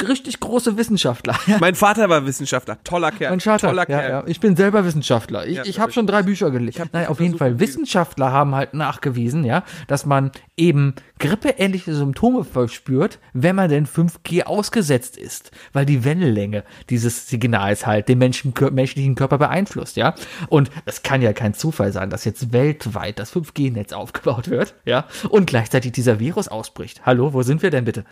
[0.07, 1.37] Richtig große Wissenschaftler.
[1.59, 4.09] Mein Vater war Wissenschaftler, toller Kerl, Mein Vater, toller ja, Kerl.
[4.09, 4.23] ja.
[4.25, 5.45] Ich bin selber Wissenschaftler.
[5.45, 6.89] Ich, Ja, ich habe schon drei Bücher gelesen.
[6.91, 7.59] Nein, auf jeden Fall.
[7.59, 14.43] Wissenschaftler haben halt nachgewiesen, ja, dass man eben grippeähnliche Symptome verspürt, wenn man denn 5G
[14.43, 20.15] ausgesetzt ist, weil die Wellenlänge dieses Signals halt den Menschen, menschlichen Körper beeinflusst, ja.
[20.47, 25.05] Und es kann ja kein Zufall sein, dass jetzt weltweit das 5G-Netz aufgebaut wird, ja,
[25.29, 27.05] und gleichzeitig dieser Virus ausbricht.
[27.05, 28.05] Hallo, wo sind wir denn bitte?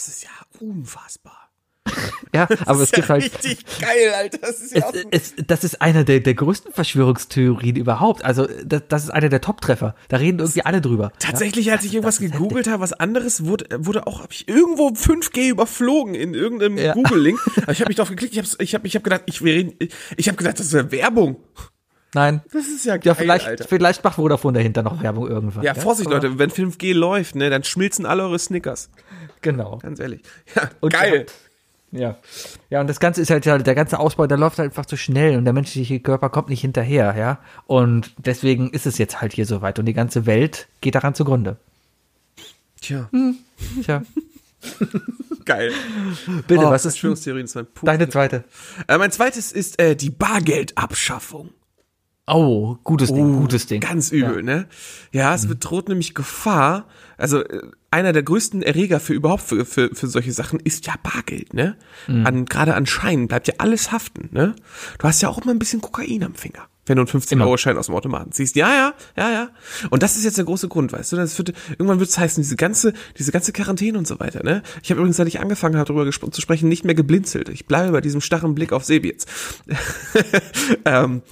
[0.00, 0.30] Das ist ja
[0.60, 1.50] unfassbar.
[2.32, 4.38] Ja, aber es Das ist gibt ja halt richtig geil, Alter.
[4.38, 8.24] Das ist ja es, es, das ist einer der, der größten Verschwörungstheorien überhaupt.
[8.24, 9.96] Also, das, das ist einer der Top-Treffer.
[10.08, 11.10] Da reden irgendwie alle drüber.
[11.18, 15.48] Tatsächlich, als ich irgendwas gegoogelt habe, was anderes, wurde, wurde auch, habe ich irgendwo 5G
[15.48, 16.92] überflogen in irgendeinem Ja.
[16.94, 17.40] Google-Link.
[17.62, 19.52] Aber ich habe mich drauf geklickt, ich habe ich hab, ich hab gedacht, ich, wir
[19.52, 19.74] reden,
[20.16, 21.36] ich habe gedacht, das wäre Werbung.
[22.14, 22.42] Nein.
[22.52, 23.66] Das ist ja geil, Ja, vielleicht, Alter.
[23.68, 25.64] vielleicht macht Vodafone dahinter noch Werbung irgendwann.
[25.64, 28.90] Ja, Vorsicht, Leute, wenn 5G läuft, ne, dann schmilzen alle eure Snickers.
[29.40, 29.78] Genau.
[29.78, 30.22] Ganz ehrlich.
[30.54, 31.26] Ja, Und geil.
[31.92, 32.18] Ja.
[32.68, 34.96] Ja, und das Ganze ist halt ja, der ganze Ausbau, der läuft halt einfach zu
[34.96, 37.38] schnell und der menschliche Körper kommt nicht hinterher, ja.
[37.66, 41.14] Und deswegen ist es jetzt halt hier so weit und die ganze Welt geht daran
[41.14, 41.56] zugrunde.
[42.80, 43.10] Tja,
[43.82, 44.02] Tja,
[45.44, 45.72] geil.
[46.46, 48.44] bitte, Oh, was ist Verschwörungstheorien ist mein deine zweite?
[48.86, 51.50] Äh, mein zweites ist äh, die Bargeldabschaffung.
[52.26, 53.80] Oh, gutes Ding, gutes Ding.
[53.80, 54.68] Ganz übel, ne?
[55.10, 56.86] Ja, es bedroht nämlich Gefahr.
[57.16, 60.94] Also äh, einer der größten Erreger für überhaupt für, für, für solche Sachen ist ja
[61.02, 61.76] Bargeld, ne?
[62.06, 64.54] An, gerade an Scheinen bleibt ja alles haften, ne?
[64.98, 66.68] Du hast ja auch immer ein bisschen Kokain am Finger.
[66.86, 68.56] Wenn du einen 15-Euro-Schein aus dem Automaten ziehst.
[68.56, 69.50] Ja, ja, ja, ja.
[69.90, 71.16] Und das ist jetzt der große Grund, weißt du?
[71.16, 74.62] Das wird, irgendwann wird es heißen, diese ganze, diese ganze Quarantäne und so weiter, ne?
[74.82, 77.48] Ich habe übrigens, seit ich angefangen habe, darüber zu sprechen, nicht mehr geblinzelt.
[77.48, 79.28] Ich bleibe bei diesem starren Blick auf Sebi jetzt.
[80.84, 81.22] ähm,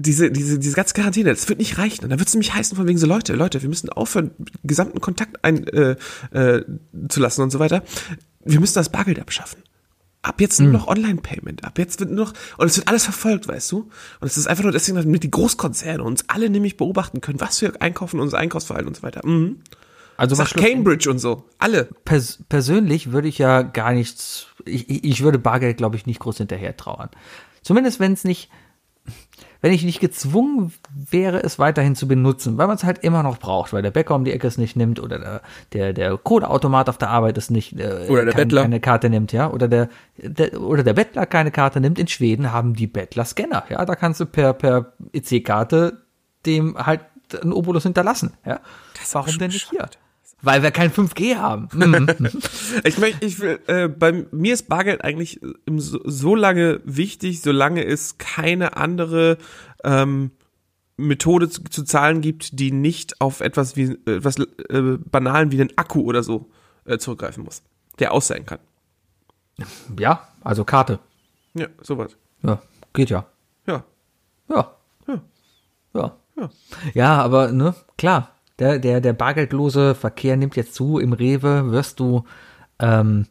[0.00, 2.04] diese, diese, diese ganze Quarantäne, das wird nicht reichen.
[2.04, 4.30] Und da wird es nämlich heißen von wegen so, Leute, Leute, wir müssen aufhören,
[4.64, 5.96] gesamten Kontakt ein, äh,
[6.32, 6.64] äh,
[7.08, 7.82] zu lassen und so weiter.
[8.44, 9.62] Wir müssen das Bargeld abschaffen.
[10.22, 11.64] Ab jetzt nur noch Online-Payment.
[11.64, 13.90] Ab jetzt wird nur noch, und es wird alles verfolgt, weißt du?
[14.20, 17.62] Und es ist einfach nur deswegen, damit die Großkonzerne uns alle nämlich beobachten können, was
[17.62, 19.26] wir einkaufen, unser Einkaufsverhalten und so weiter.
[19.26, 19.60] Mhm.
[20.18, 21.44] Also was Cambridge und so.
[21.58, 21.88] Alle.
[22.04, 26.20] pers persönlich würde ich ja gar nichts, ich, ich ich würde Bargeld, glaube ich, nicht
[26.20, 27.08] groß hinterher trauern.
[27.62, 28.50] Zumindest wenn es nicht,
[29.60, 30.72] wenn ich nicht gezwungen
[31.10, 34.14] wäre, es weiterhin zu benutzen, weil man es halt immer noch braucht, weil der Bäcker
[34.14, 35.42] um die Ecke es nicht nimmt oder der,
[35.72, 38.62] der, der Codeautomat auf der Arbeit es nicht, äh, Oder der kein, Bettler.
[38.62, 41.98] keine Karte nimmt, ja, oder der, der, oder der Bettler keine Karte nimmt.
[41.98, 46.04] In Schweden haben die Bettler Scanner, ja, da kannst du per, per EC-Karte
[46.46, 47.02] dem halt
[47.42, 48.60] einen Obolus hinterlassen, ja.
[49.12, 49.88] Warum denn nicht hier?
[50.42, 51.68] Weil wir kein 5G haben.
[51.72, 52.30] Mhm.
[52.84, 56.80] Ich möchte, ich will, äh, bei mir ist Bargeld eigentlich äh, im so, so lange
[56.84, 59.38] wichtig, solange es keine andere
[59.84, 60.30] ähm,
[60.96, 65.60] Methode zu, zu zahlen gibt, die nicht auf etwas wie äh, etwas äh, banalen wie
[65.60, 66.50] einen Akku oder so
[66.84, 67.62] äh, zurückgreifen muss,
[67.98, 68.58] der aus sein kann.
[69.98, 71.00] Ja, also Karte.
[71.54, 72.16] Ja, sowas.
[72.42, 72.62] Ja,
[72.92, 73.26] geht ja.
[73.66, 73.84] Ja.
[74.48, 74.74] Ja.
[75.06, 75.20] Ja.
[75.94, 76.16] Ja.
[76.36, 76.50] Ja.
[76.94, 80.98] Ja, aber ne, klar, der, der, der bargeldlose Verkehr nimmt jetzt zu.
[80.98, 82.24] Im Rewe wirst du
[82.78, 83.26] ähm,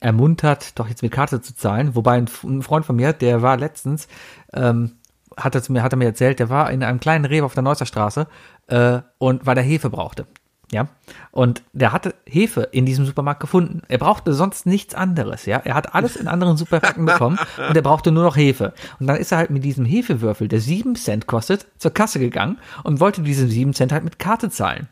[0.00, 1.94] ermuntert, doch jetzt mit Karte zu zahlen.
[1.94, 4.08] Wobei ein, ein Freund von mir, der war letztens,
[4.52, 4.96] ähm,
[5.36, 7.62] hat er, mir, hat er mir erzählt, der war in einem kleinen Rewe auf der
[7.62, 8.26] Neusser Straße
[8.66, 10.26] äh, und weil er Hefe brauchte.
[10.74, 10.88] Ja,
[11.30, 13.82] und der hatte Hefe in diesem Supermarkt gefunden.
[13.86, 15.58] Er brauchte sonst nichts anderes, ja.
[15.58, 18.74] Er hat alles in anderen Supermärkten bekommen und er brauchte nur noch Hefe.
[18.98, 22.58] Und dann ist er halt mit diesem Hefewürfel, der sieben Cent kostet, zur Kasse gegangen
[22.82, 24.88] und wollte diese sieben Cent halt mit Karte zahlen.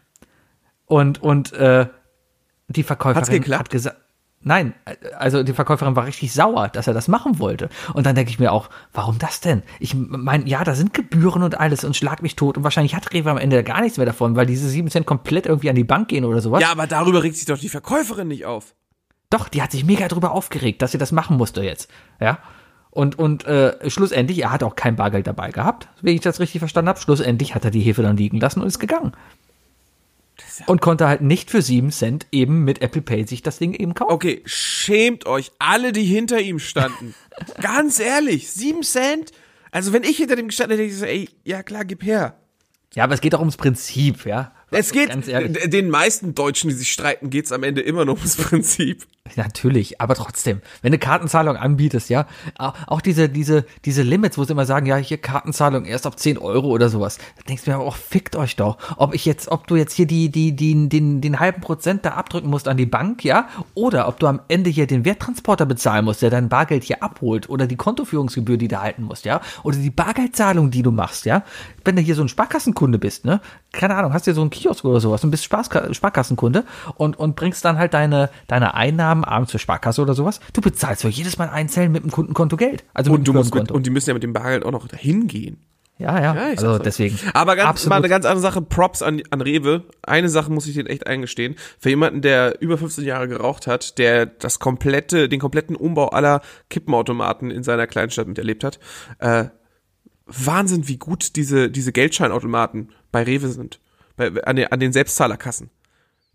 [0.87, 1.89] Und, und äh,
[2.69, 3.97] die Verkäuferin hat gesagt,
[4.43, 4.75] nein,
[5.19, 7.69] also die Verkäuferin war richtig sauer, dass er das machen wollte.
[7.95, 9.63] Und dann denke ich mir auch, warum das denn?
[9.81, 13.13] Ich meine, ja, da sind Gebühren und alles und schlag mich tot und wahrscheinlich hat
[13.13, 15.85] Rewe am Ende gar nichts mehr davon, weil diese sieben Cent komplett irgendwie an die
[15.85, 16.63] Bank gehen oder sowas.
[16.63, 18.75] Ja, aber darüber regt sich doch die Verkäuferin nicht auf.
[19.31, 21.91] Doch, die hat sich mega drüber aufgeregt, dass sie das machen musste jetzt.
[22.21, 22.39] Ja.
[22.91, 26.59] Und, und äh, schlussendlich, er hat auch kein Bargeld dabei gehabt, wenn ich das richtig
[26.59, 27.01] verstanden habe.
[27.01, 29.13] Schlussendlich hat er die Hefe dann liegen lassen und ist gegangen.
[30.67, 33.95] Und konnte halt nicht für sieben Cent eben mit Apple Pay sich das Ding eben
[33.95, 34.13] kaufen.
[34.13, 37.15] Okay, schämt euch alle, die hinter ihm standen.
[37.61, 39.33] Ganz ehrlich, sieben Cent?
[39.71, 42.37] Also wenn ich hinter dem gestanden hätte, hätte ich so, ey, ja klar, gib her.
[42.95, 44.53] Ja, aber es geht auch ums Prinzip, ja.
[44.73, 45.11] Es geht,
[45.73, 49.07] den meisten Deutschen, die sich streiten, geht's am Ende immer nur ums Prinzip.
[49.37, 52.27] Natürlich, aber trotzdem, wenn du Kartenzahlung anbietest, ja,
[52.59, 56.19] au- auch diese, diese, diese Limits, wo sie immer sagen, ja, hier Kartenzahlung erst ab
[56.19, 58.79] 10 Euro oder sowas, da denkst du mir aber auch, fickt euch doch.
[58.97, 62.11] Ob ich jetzt, ob du jetzt hier die, die, die, den, den halben Prozent da
[62.11, 66.05] abdrücken musst an die Bank, ja, oder ob du am Ende hier den Werttransporter bezahlen
[66.05, 69.77] musst, der dein Bargeld hier abholt, oder die Kontoführungsgebühr, die du halten musst, ja, oder
[69.79, 71.45] die Bargeldzahlung, die du machst, ja.
[71.85, 73.41] Wenn du hier so ein Sparkassenkunde bist, ne,
[73.73, 76.65] keine Ahnung, hast dir so einen Kiosk oder sowas und bist Spaß, Sparkassenkunde
[76.95, 80.41] und, und bringst dann halt deine, deine Einnahmen abends zur Sparkasse oder sowas.
[80.53, 82.85] Du bezahlst für jedes Mal einzeln mit dem Kundenkonto Geld.
[82.95, 85.27] Also Und, du musst mit, und die müssen ja mit dem Bargeld auch noch dahin
[85.27, 85.59] gehen.
[85.99, 87.19] ja, ja, Ja, also deswegen.
[87.35, 87.91] Aber ganz, absolut.
[87.91, 89.85] mal eine ganz andere Sache, Props an, an Rewe.
[90.03, 91.57] Eine Sache muss ich denen echt eingestehen.
[91.79, 96.41] Für jemanden, der über 15 Jahre geraucht hat, der das komplette, den kompletten Umbau aller
[96.71, 98.79] Kippenautomaten in seiner Kleinstadt miterlebt hat,
[99.19, 99.47] äh,
[100.27, 103.81] Wahnsinn, wie gut diese, diese Geldscheinautomaten bei Rewe sind.
[104.47, 105.71] An, den, an den Selbstzahlerkassen.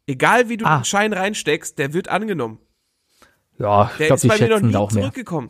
[0.07, 0.79] Egal wie du Ah.
[0.79, 2.59] den Schein reinsteckst, der wird angenommen.
[3.59, 5.01] ja, ich Der glaube, die bei mir noch schätzen auch mehr.
[5.03, 5.49] zurückgekommen.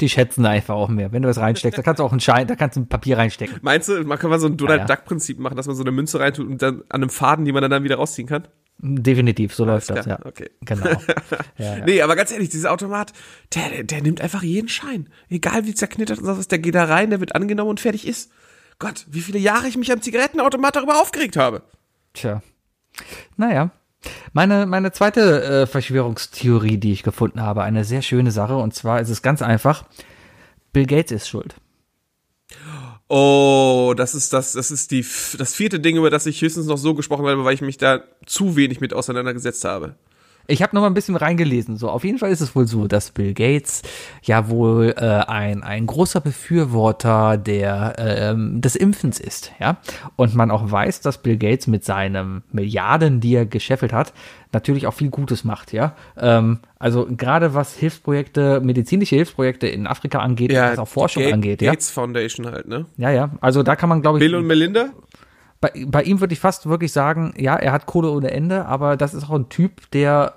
[0.00, 1.10] Die schätzen einfach auch mehr.
[1.10, 3.18] Wenn du was reinsteckst, da kannst du auch einen Schein, da kannst du ein Papier
[3.18, 3.58] reinstecken.
[3.62, 4.94] Meinst du, man kann mal so ein Donald Ja, ja.
[4.94, 7.50] Duck Prinzip machen, dass man so eine Münze reintut und dann an einem Faden, die
[7.50, 8.46] man dann, wieder rausziehen kann?
[8.80, 10.26] Definitiv, so läuft das, klar, ja.
[10.26, 10.50] okay.
[10.60, 10.86] Genau.
[11.58, 11.84] Ja, ja.
[11.84, 13.12] Nee, aber ganz ehrlich, dieser Automat,
[13.56, 15.08] der, der, der nimmt einfach jeden Schein.
[15.28, 18.30] Egal wie zerknittert und sowas, der geht da rein, der wird angenommen und fertig ist.
[18.78, 21.62] Gott, wie viele Jahre ich mich am Zigarettenautomat darüber aufgeregt habe.
[22.14, 22.42] Tja.
[23.36, 23.70] Naja.
[24.32, 29.00] Meine, meine zweite äh, Verschwörungstheorie, die ich gefunden habe, eine sehr schöne Sache, und zwar
[29.00, 29.84] ist es ganz einfach.
[30.72, 31.56] Bill Gates ist schuld.
[33.08, 35.04] Oh, das ist das, das ist die,
[35.38, 38.02] das vierte Ding, über das ich höchstens noch so gesprochen habe, weil ich mich da
[38.26, 39.96] zu wenig mit auseinandergesetzt habe.
[40.50, 41.76] Ich habe noch mal ein bisschen reingelesen.
[41.76, 43.82] So, auf jeden Fall ist es wohl so, dass Bill Gates
[44.22, 49.76] ja wohl äh, ein ein großer Befürworter der ähm, des Impfens ist, ja.
[50.16, 54.14] Und man auch weiß, dass Bill Gates mit seinen Milliarden, die er gescheffelt hat,
[54.52, 55.94] natürlich auch viel Gutes macht, ja.
[56.16, 61.60] Ähm, also gerade was Hilfsprojekte, medizinische Hilfsprojekte in Afrika angeht, was auch Forschung Ga- angeht,
[61.60, 61.72] ja.
[61.72, 62.86] Gates Foundation halt, ne?
[62.96, 63.30] Ja, ja.
[63.42, 64.88] Also da kann man, glaube ich, Bill und Melinda?
[65.60, 68.96] bei, bei ihm würde ich fast wirklich sagen, ja, er hat Kohle ohne Ende, aber
[68.96, 70.34] das ist auch ein Typ, der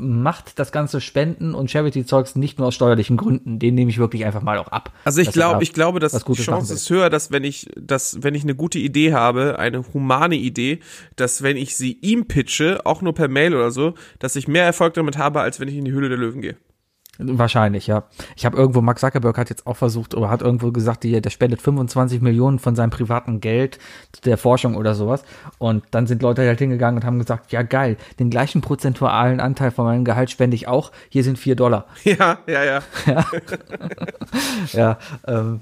[0.00, 3.58] macht das ganze Spenden und Charity-Zeugs nicht nur aus steuerlichen Gründen.
[3.58, 4.92] Den nehme ich wirklich einfach mal auch ab.
[5.04, 8.34] Also ich glaube, ich glaube, dass die Chance ist höher, dass wenn ich, dass wenn
[8.34, 10.80] ich eine gute Idee habe, eine humane Idee,
[11.16, 14.64] dass wenn ich sie ihm pitche, auch nur per Mail oder so, dass ich mehr
[14.64, 16.56] Erfolg damit habe, als wenn ich in die Höhle der Löwen gehe.
[17.22, 18.04] Wahrscheinlich, ja.
[18.36, 21.30] Ich habe irgendwo, Mark Zuckerberg hat jetzt auch versucht, oder hat irgendwo gesagt, die, der
[21.30, 23.78] spendet 25 Millionen von seinem privaten Geld
[24.24, 25.22] der Forschung oder sowas.
[25.58, 29.70] Und dann sind Leute halt hingegangen und haben gesagt, ja geil, den gleichen prozentualen Anteil
[29.70, 30.92] von meinem Gehalt spende ich auch.
[31.10, 31.86] Hier sind vier Dollar.
[32.04, 32.82] Ja, ja, ja.
[34.72, 35.60] Ja, ähm,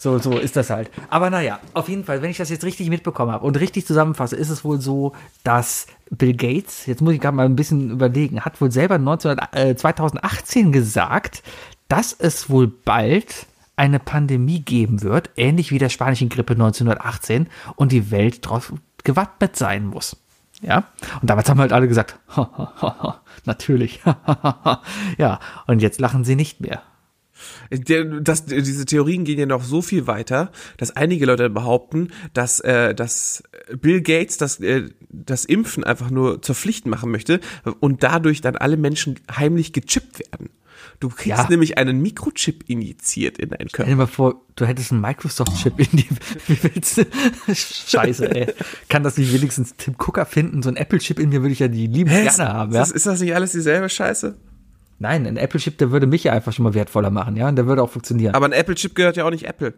[0.00, 0.90] so, so ist das halt.
[1.10, 4.34] Aber naja, auf jeden Fall, wenn ich das jetzt richtig mitbekommen habe und richtig zusammenfasse,
[4.34, 5.12] ist es wohl so,
[5.44, 9.36] dass Bill Gates, jetzt muss ich gerade mal ein bisschen überlegen, hat wohl selber 19,
[9.52, 11.42] äh, 2018 gesagt,
[11.88, 13.46] dass es wohl bald
[13.76, 18.72] eine Pandemie geben wird, ähnlich wie der spanischen Grippe 1918 und die Welt darauf
[19.04, 20.16] gewappnet sein muss.
[20.62, 20.84] Ja,
[21.20, 22.18] und damals haben halt alle gesagt,
[23.44, 24.00] natürlich,
[25.18, 26.82] ja, und jetzt lachen sie nicht mehr.
[28.22, 32.94] Das, diese Theorien gehen ja noch so viel weiter, dass einige Leute behaupten, dass, äh,
[32.94, 33.42] dass
[33.80, 37.40] Bill Gates das, äh, das Impfen einfach nur zur Pflicht machen möchte
[37.80, 40.50] und dadurch dann alle Menschen heimlich gechippt werden.
[40.98, 41.46] Du kriegst Ja.
[41.48, 43.90] nämlich einen Mikrochip injiziert in deinen Stell Körper.
[43.90, 46.06] dir mal vor, du hättest einen Microsoft-Chip in die.
[46.46, 47.06] Wie willst du?
[47.54, 48.52] Scheiße, ey.
[48.88, 50.62] Kann das nicht wenigstens Tim Cooker finden?
[50.62, 52.82] So ein Apple-Chip in mir würde ich ja die lieben Hä, gerne haben, ja?
[52.82, 54.36] ist, das, ist das nicht alles dieselbe Scheiße?
[55.02, 57.48] Nein, ein Apple-Chip, der würde mich ja einfach schon mal wertvoller machen, ja?
[57.48, 58.34] Und der würde auch funktionieren.
[58.34, 59.72] Aber ein Apple-Chip gehört ja auch nicht Apple.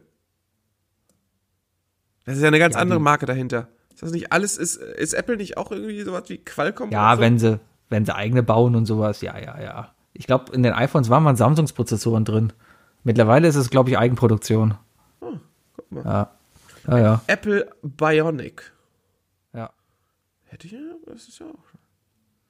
[2.25, 3.69] Das ist ja eine ganz Ja, andere Marke dahinter.
[3.95, 6.91] Ist das nicht alles, ist, ist Apple nicht auch irgendwie sowas wie Qualcomm?
[6.91, 7.21] ja, oder so?
[7.23, 9.95] wenn sie, wenn sie eigene bauen und sowas, ja, ja, ja.
[10.13, 12.53] Ich glaube, in den iPhones waren mal Samsungs-Prozessoren drin.
[13.05, 14.75] Mittlerweile ist es, glaube ich, Eigenproduktion.
[15.91, 16.05] mal.
[16.05, 16.31] Ja.
[16.89, 17.21] Ja, ja.
[17.29, 18.73] Apple Bionic.
[19.55, 19.71] ja.
[20.47, 21.72] Hätte ich ja, das ist ja auch.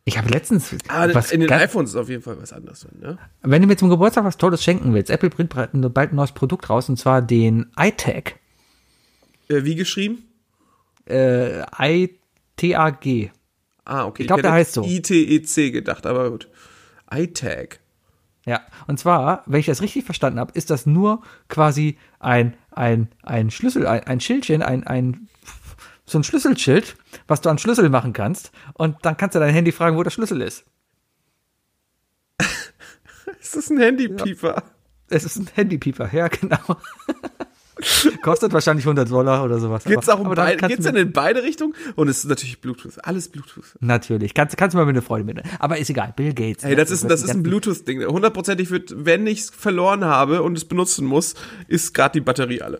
[0.04, 0.74] Ich habe letztens.
[0.88, 3.18] Aber was in den iPhones ist auf jeden Fall was anderes ne?
[3.42, 5.74] Wenn du mir zum Geburtstag was Tolles schenken willst, Apple bringt bald
[6.12, 8.36] ein neues Produkt raus, und zwar den iTag.
[9.48, 10.24] Äh, wie geschrieben?
[11.08, 13.30] Äh, I-T-A-G.
[13.84, 14.22] Ah, okay.
[14.22, 14.84] Ich glaub, hätte der heißt so.
[14.84, 16.48] ITEC gedacht, aber gut.
[17.10, 17.80] iTag.
[18.44, 23.08] Ja, und zwar, wenn ich das richtig verstanden habe, ist das nur quasi ein, ein,
[23.22, 25.28] ein Schlüssel, ein, ein Schildchen, ein, ein,
[26.12, 28.52] so ein Schlüsselschild, was du an Schlüssel machen kannst.
[28.74, 30.64] Und dann kannst du dein Handy fragen, wo der Schlüssel ist.
[33.40, 34.62] Ist das ein Handypieper?
[35.08, 36.58] Es ist ein Handypieper, ja, genau.
[38.22, 39.84] Kostet wahrscheinlich 100 Dollar oder sowas.
[39.84, 41.74] Geht's auch in, aber dann beid, kannst geht's du dann in beide Richtungen?
[41.96, 43.04] Und es ist natürlich Bluetooth.
[43.04, 43.76] Alles Bluetooth.
[43.80, 44.34] Natürlich.
[44.34, 45.48] Kannst, kannst du mal mit einer Freude mitnehmen.
[45.58, 46.12] Aber ist egal.
[46.14, 46.64] Bill Gates.
[46.64, 46.76] Hey, ne?
[46.76, 48.04] das ist, das ist ein Bluetooth-Ding.
[48.06, 51.34] Hundertprozentig wird, wenn ich's verloren habe und es benutzen muss,
[51.68, 52.78] ist gerade die Batterie alle.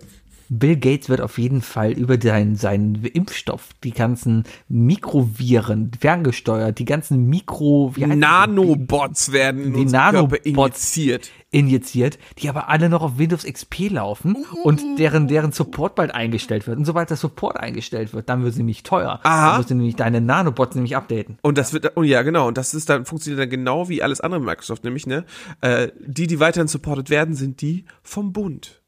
[0.59, 6.85] Bill Gates wird auf jeden Fall über seinen, seinen Impfstoff, die ganzen Mikroviren, ferngesteuert, die
[6.85, 8.17] ganzen Mikro, wie heißt?
[8.17, 11.31] Nanobots werden in die Nanobots injiziert.
[11.51, 16.67] injiziert, die aber alle noch auf Windows XP laufen und deren, deren Support bald eingestellt
[16.67, 16.77] wird.
[16.77, 19.21] Und sobald der Support eingestellt wird, dann wird sie nämlich teuer.
[19.23, 19.49] Aha.
[19.49, 21.39] Dann musst du nämlich deine Nanobots nämlich updaten.
[21.41, 24.21] Und das wird, oh ja, genau, und das ist dann, funktioniert dann genau wie alles
[24.21, 25.25] andere Microsoft, nämlich, ne,
[25.63, 28.82] äh, die, die weiterhin supported werden, sind die vom Bund.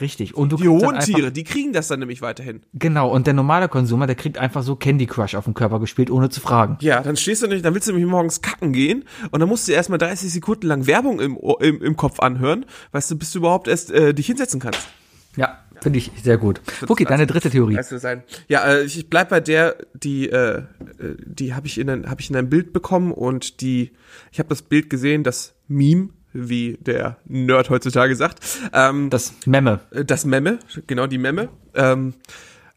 [0.00, 0.34] Richtig.
[0.34, 2.62] Und du Die hohen Tiere, die kriegen das dann nämlich weiterhin.
[2.74, 3.10] Genau.
[3.10, 6.28] Und der normale Konsumer, der kriegt einfach so Candy Crush auf den Körper gespielt, ohne
[6.30, 6.78] zu fragen.
[6.80, 9.68] Ja, dann stehst du nicht, dann willst du nämlich morgens kacken gehen und dann musst
[9.68, 13.38] du erstmal 30 Sekunden lang Werbung im, im, im Kopf anhören, weißt du, bis du
[13.38, 14.88] überhaupt erst äh, dich hinsetzen kannst.
[15.36, 16.60] Ja, finde ich sehr gut.
[16.88, 17.78] Okay, deine dritte Theorie.
[17.82, 18.22] Sein.
[18.48, 20.64] Ja, äh, ich bleib bei der, die, äh, äh,
[21.24, 23.92] die habe ich in ein, habe ich in ein Bild bekommen und die,
[24.32, 28.40] ich habe das Bild gesehen, das Meme, wie der Nerd heutzutage sagt,
[28.72, 29.80] ähm, Das Memme.
[29.90, 31.48] äh, das Memme, genau die Memme.
[31.74, 32.14] Ähm,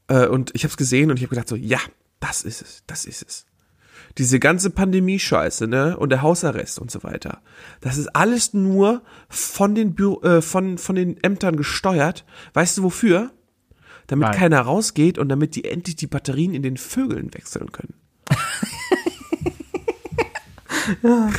[0.07, 1.79] äh, und ich habe es gesehen und ich habe gedacht so, ja,
[2.19, 3.45] das ist es, das ist es.
[4.17, 7.41] Diese ganze Pandemie-Scheiße, ne, und der Hausarrest und so weiter.
[7.79, 12.25] Das ist alles nur von den Bü äh, von von den Ämtern gesteuert.
[12.53, 13.31] Weißt du wofür?
[14.07, 14.37] Damit Nein.
[14.37, 17.93] keiner rausgeht und damit die endlich die Batterien in den Vögeln wechseln können.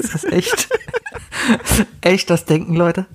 [0.00, 0.68] Ist das echt?
[2.00, 3.06] echt das Denken, Leute?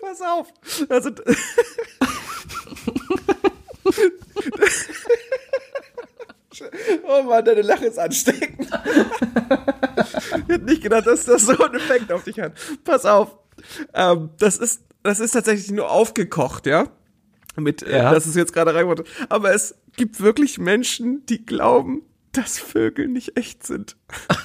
[0.00, 0.52] Pass auf.
[0.88, 1.10] Also
[7.06, 8.68] Oh Mann, deine Lache ist ansteckend.
[8.68, 12.52] ich hätte nicht gedacht, dass das so einen Effekt auf dich hat.
[12.84, 13.36] Pass auf.
[13.94, 16.88] Ähm, das ist, das ist tatsächlich nur aufgekocht, ja?
[17.56, 18.12] Mit, äh, Ja.
[18.12, 19.04] dass es jetzt gerade hat.
[19.28, 22.02] Aber es gibt wirklich Menschen, die glauben,
[22.32, 23.96] dass Vögel nicht echt sind.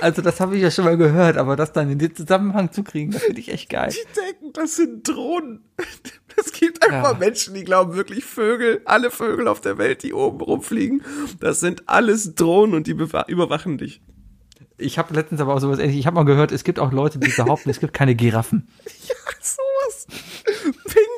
[0.00, 2.82] Also das habe ich ja schon mal gehört, aber das dann in den Zusammenhang zu
[2.82, 3.90] kriegen, das finde ich echt geil.
[3.92, 5.62] Die denken, das sind Drohnen.
[6.36, 7.18] Es gibt einfach Ja.
[7.18, 11.02] Menschen, die glauben wirklich Vögel, alle Vögel auf der Welt, die oben rumfliegen,
[11.38, 14.00] das sind alles Drohnen und die überwachen dich.
[14.78, 16.00] Ich habe letztens aber auch sowas ähnliches.
[16.00, 18.68] Ich habe mal gehört, es gibt auch Leute, die behaupten, es gibt keine Giraffen.
[19.08, 20.06] Ja, sowas.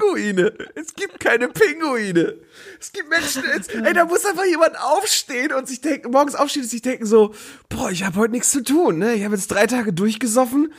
[0.02, 0.52] Pinguine.
[0.74, 2.34] Es gibt keine Pinguine.
[2.80, 6.62] Es gibt Menschen, es, ey, da muss einfach jemand aufstehen und sich denken, morgens aufstehen
[6.62, 7.34] und sich denken so,
[7.68, 9.14] boah, ich habe heute nichts zu tun, ne?
[9.14, 10.72] Ich habe jetzt drei Tage durchgesoffen.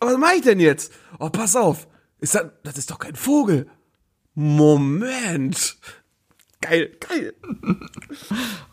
[0.00, 0.92] Was mache ich denn jetzt?
[1.18, 1.86] Oh, pass auf.
[2.20, 3.66] Ist das, das ist doch kein Vogel.
[4.34, 5.76] Moment.
[6.60, 7.34] Geil, geil.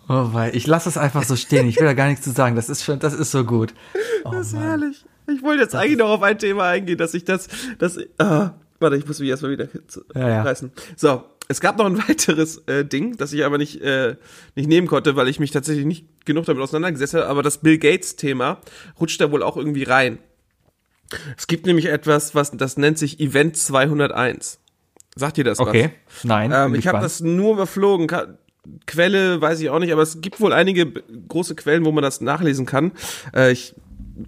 [0.09, 1.67] Oh, weil ich lasse es einfach so stehen.
[1.67, 2.55] Ich will da gar nichts zu sagen.
[2.55, 3.73] Das ist schon, das ist so gut.
[4.23, 4.63] Oh, Das ist Mann.
[4.63, 5.03] herrlich.
[5.29, 8.95] Ich wollte jetzt eigentlich noch auf ein Thema eingehen, dass ich das, das, ah, warte,
[8.97, 9.67] ich muss mich erstmal wieder
[10.15, 10.43] Ja, ja.
[10.43, 10.71] reißen.
[10.95, 14.15] So, es gab noch ein weiteres äh, Ding, das ich aber nicht, äh,
[14.55, 17.77] nicht nehmen konnte, weil ich mich tatsächlich nicht genug damit auseinandergesetzt habe, aber das Bill
[17.77, 18.59] Gates-Thema
[18.99, 20.19] rutscht da wohl auch irgendwie rein.
[21.37, 24.59] Es gibt nämlich etwas, was, das nennt sich Event 201.
[25.15, 25.67] Sagt ihr das was?
[25.67, 25.91] Okay.
[26.23, 26.51] Nein.
[26.53, 28.07] Ähm, ich habe das nur überflogen.
[28.85, 32.19] Quelle weiß ich auch nicht, aber es gibt wohl einige große Quellen, wo man das
[32.19, 32.91] nachlesen kann.
[33.33, 33.73] Äh, ich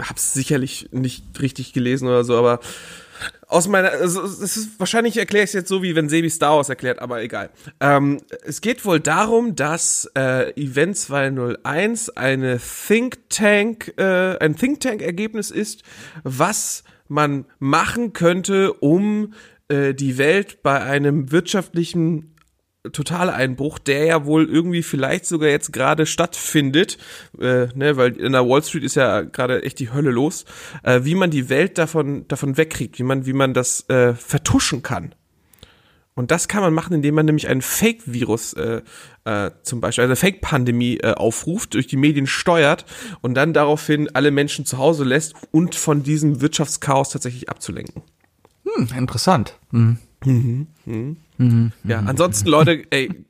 [0.02, 2.60] habe es sicherlich nicht richtig gelesen oder so, aber
[3.50, 6.56] aus meiner, also es ist wahrscheinlich erkläre ich es jetzt so, wie wenn Sebi Star
[6.56, 7.50] Wars erklärt, aber egal.
[7.80, 14.82] Ähm, es geht wohl darum, dass äh, Event 201 eine Think Tank, äh, ein Think
[14.82, 15.82] Tank Ergebnis ist,
[16.24, 19.34] was man machen könnte, um
[19.68, 22.36] äh, die Welt bei einem wirtschaftlichen
[22.92, 26.98] Totaleinbruch, der ja wohl irgendwie vielleicht sogar jetzt gerade stattfindet,
[27.38, 30.46] äh, ne, weil in der Wall Street ist ja gerade echt die Hölle los,
[30.84, 34.82] äh, wie man die Welt davon davon wegkriegt, wie man wie man das äh, vertuschen
[34.82, 35.14] kann.
[36.16, 38.82] Und das kann man machen, indem man nämlich einen Fake-Virus äh,
[39.24, 42.86] äh, zum Beispiel, also eine Fake-Pandemie äh, aufruft, durch die Medien steuert
[43.22, 48.04] und dann daraufhin alle Menschen zu Hause lässt und von diesem Wirtschaftschaos tatsächlich abzulenken.
[48.66, 49.58] Hm, interessant.
[50.24, 50.68] Hm.
[51.84, 53.26] Ja, ansonsten, Leute, ey,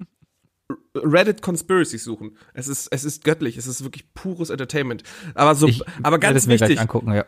[0.95, 2.37] Reddit Conspiracies suchen.
[2.53, 5.03] Es ist, es ist göttlich, es ist wirklich pures Entertainment.
[5.35, 7.25] Aber so, Ich aber ganz es wichtig, angucken, ja.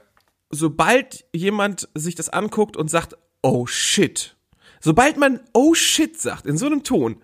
[0.50, 4.36] sobald jemand sich das anguckt und sagt, oh shit,
[4.80, 7.18] sobald man oh shit sagt, in so einem Ton,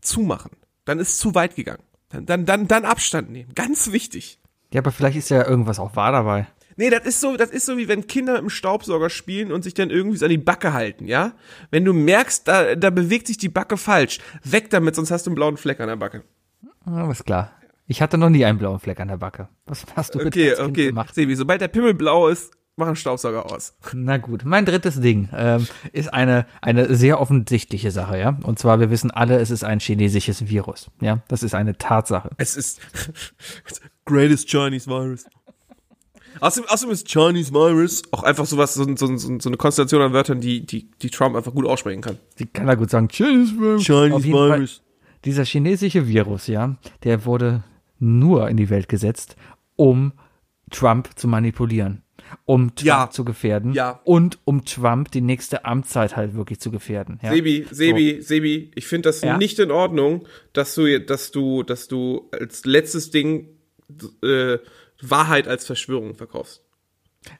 [0.00, 0.52] zumachen,
[0.84, 1.82] dann ist zu weit gegangen.
[2.08, 3.54] Dann, dann, dann, dann Abstand nehmen.
[3.54, 4.38] Ganz wichtig.
[4.72, 6.46] Ja, aber vielleicht ist ja irgendwas auch wahr dabei.
[6.76, 9.62] Nee, das ist so, das ist so wie wenn Kinder mit dem Staubsauger spielen und
[9.62, 11.34] sich dann irgendwie so an die Backe halten, ja?
[11.70, 15.30] Wenn du merkst, da, da bewegt sich die Backe falsch, weg damit, sonst hast du
[15.30, 16.24] einen blauen Fleck an der Backe.
[17.10, 17.52] Ist klar.
[17.86, 19.48] Ich hatte noch nie einen blauen Fleck an der Backe.
[19.66, 20.86] Was hast du bitte Okay, als Kind okay.
[20.86, 21.14] gemacht?
[21.14, 23.74] Sebi, sobald der Pimmel blau ist, mach einen Staubsauger aus.
[23.92, 28.38] Na gut, mein drittes Ding ähm, ist eine, eine sehr offensichtliche Sache, ja.
[28.42, 30.90] Und zwar, wir wissen alle, es ist ein chinesisches Virus.
[31.00, 32.30] Ja, das ist eine Tatsache.
[32.38, 32.80] Es ist
[34.04, 35.26] greatest Chinese virus.
[36.40, 40.12] Außerdem, außerdem ist Chinese virus auch einfach sowas, so, so, so, so eine Konstellation an
[40.12, 42.18] Wörtern, die, die, die Trump einfach gut aussprechen kann.
[42.36, 43.84] Sie kann da gut sagen, Chinese Virus.
[43.84, 44.82] Chinese Fall, virus.
[45.24, 47.62] dieser chinesische Virus, ja, der wurde
[47.98, 49.36] nur in die Welt gesetzt,
[49.76, 50.12] um
[50.70, 52.02] Trump zu manipulieren,
[52.46, 53.10] um Trump Ja.
[53.10, 54.00] zu gefährden Ja.
[54.04, 57.20] und um Trump die nächste Amtszeit halt wirklich zu gefährden.
[57.22, 57.30] Ja?
[57.32, 62.28] Sebi, Sebi, Sebi, ich finde das nicht in Ordnung, dass du, dass du, dass du
[62.32, 63.48] als letztes Ding
[64.22, 64.58] äh,
[65.02, 66.62] Wahrheit als Verschwörung verkaufst.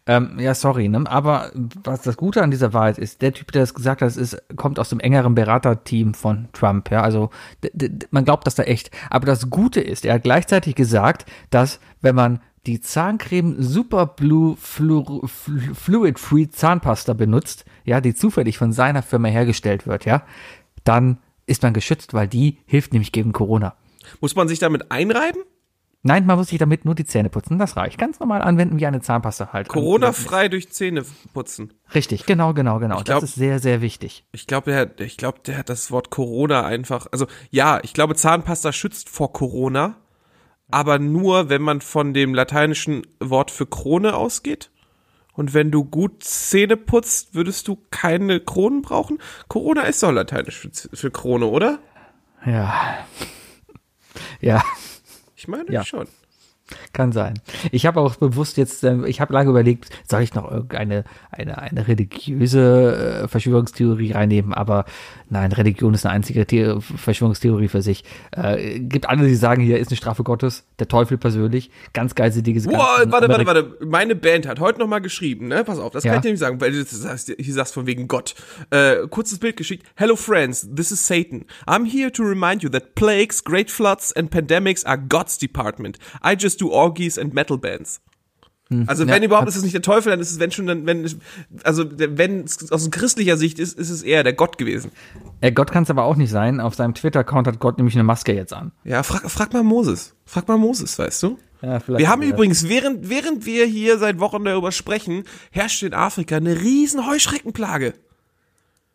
[0.06, 1.02] Ähm, ja, sorry, ne?
[1.06, 1.50] aber
[1.82, 4.78] was das Gute an dieser Wahrheit ist, der Typ, der das gesagt hat, ist, kommt
[4.78, 7.30] aus dem engeren Beraterteam von Trump, ja, also
[8.10, 8.92] man glaubt das da echt.
[9.10, 14.56] Aber das Gute ist, er hat gleichzeitig gesagt, dass wenn man die Zahncreme Super Blue
[14.56, 20.22] Flu Flu Fluid Free Zahnpasta benutzt, ja, die zufällig von seiner Firma hergestellt wird, ja,
[20.84, 23.74] dann ist man geschützt, weil die hilft nämlich gegen Corona.
[24.20, 25.42] Muss man sich damit einreiben?
[26.04, 27.96] Nein, man muss sich damit nur die Zähne putzen, das reicht.
[27.96, 29.68] Ganz normal anwenden wie eine Zahnpasta halt.
[29.68, 31.72] Corona-frei durch Zähne putzen.
[31.94, 32.96] Richtig, genau, genau, genau.
[33.02, 34.24] Glaub- das ist sehr, sehr wichtig.
[34.32, 37.06] Ich glaube, der, hat- ich glaube, der hat das Wort Corona einfach.
[37.12, 39.96] Also ja, ich glaube, Zahnpasta schützt vor Corona,
[40.72, 44.70] aber nur, wenn man von dem lateinischen Wort für Krone ausgeht.
[45.34, 49.18] Und wenn du gut Zähne putzt, würdest du keine Kronen brauchen?
[49.48, 51.78] Corona ist doch lateinisch für, für Krone, oder?
[52.44, 52.98] Ja.
[54.40, 54.62] Ja,
[55.42, 55.84] Ich meine Ja.
[55.84, 56.06] schon.
[56.92, 57.34] Kann sein.
[57.70, 61.58] Ich habe auch bewusst jetzt, ähm, ich habe lange überlegt, soll ich noch irgendeine eine,
[61.58, 64.84] eine religiöse äh, Verschwörungstheorie reinnehmen, aber
[65.30, 68.04] nein, Religion ist eine einzige The Verschwörungstheorie für sich.
[68.32, 72.32] Äh, gibt alle, die sagen, hier ist eine Strafe Gottes, der Teufel persönlich, ganz geil
[72.32, 73.76] sind die ganzen warte, warte, warte.
[73.84, 75.64] Meine Band hat heute noch mal geschrieben, ne?
[75.64, 76.12] Pass auf, das Ja.
[76.12, 78.34] kann ich dir nicht sagen, weil du sagst, hier sagst von wegen Gott.
[78.70, 79.86] Äh, kurzes Bild geschickt.
[79.96, 81.44] Hello friends, this is Satan.
[81.66, 85.98] I'm here to remind you that plagues, great floods and pandemics are God's department.
[86.22, 88.00] I just do orgies and metal bands.
[88.86, 89.22] Also wenn Hm.
[89.22, 91.16] ja, überhaupt ist es nicht der Teufel, dann ist es wenn schon dann wenn es-
[91.62, 94.92] also wenn es aus christlicher Sicht ist, ist es eher der Gott gewesen.
[95.42, 96.58] Äh, Gott kann es aber auch nicht sein.
[96.58, 98.72] Auf seinem Twitter-Account hat Gott nämlich eine Maske jetzt an.
[98.84, 100.14] Ja, frag, frag mal Moses.
[100.24, 101.38] Frag mal Moses, weißt du?
[101.60, 106.36] Ja, Wir haben übrigens, während, während wir hier seit Wochen darüber sprechen, herrscht in Afrika
[106.36, 107.92] eine riesen Heuschreckenplage.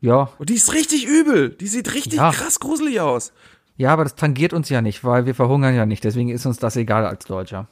[0.01, 1.49] Ja, Und die ist richtig übel.
[1.49, 2.31] Die sieht richtig Ja.
[2.31, 3.31] krass gruselig aus.
[3.77, 6.03] Ja, aber das tangiert uns ja nicht, weil wir verhungern ja nicht.
[6.03, 7.67] Deswegen ist uns das egal als Deutscher.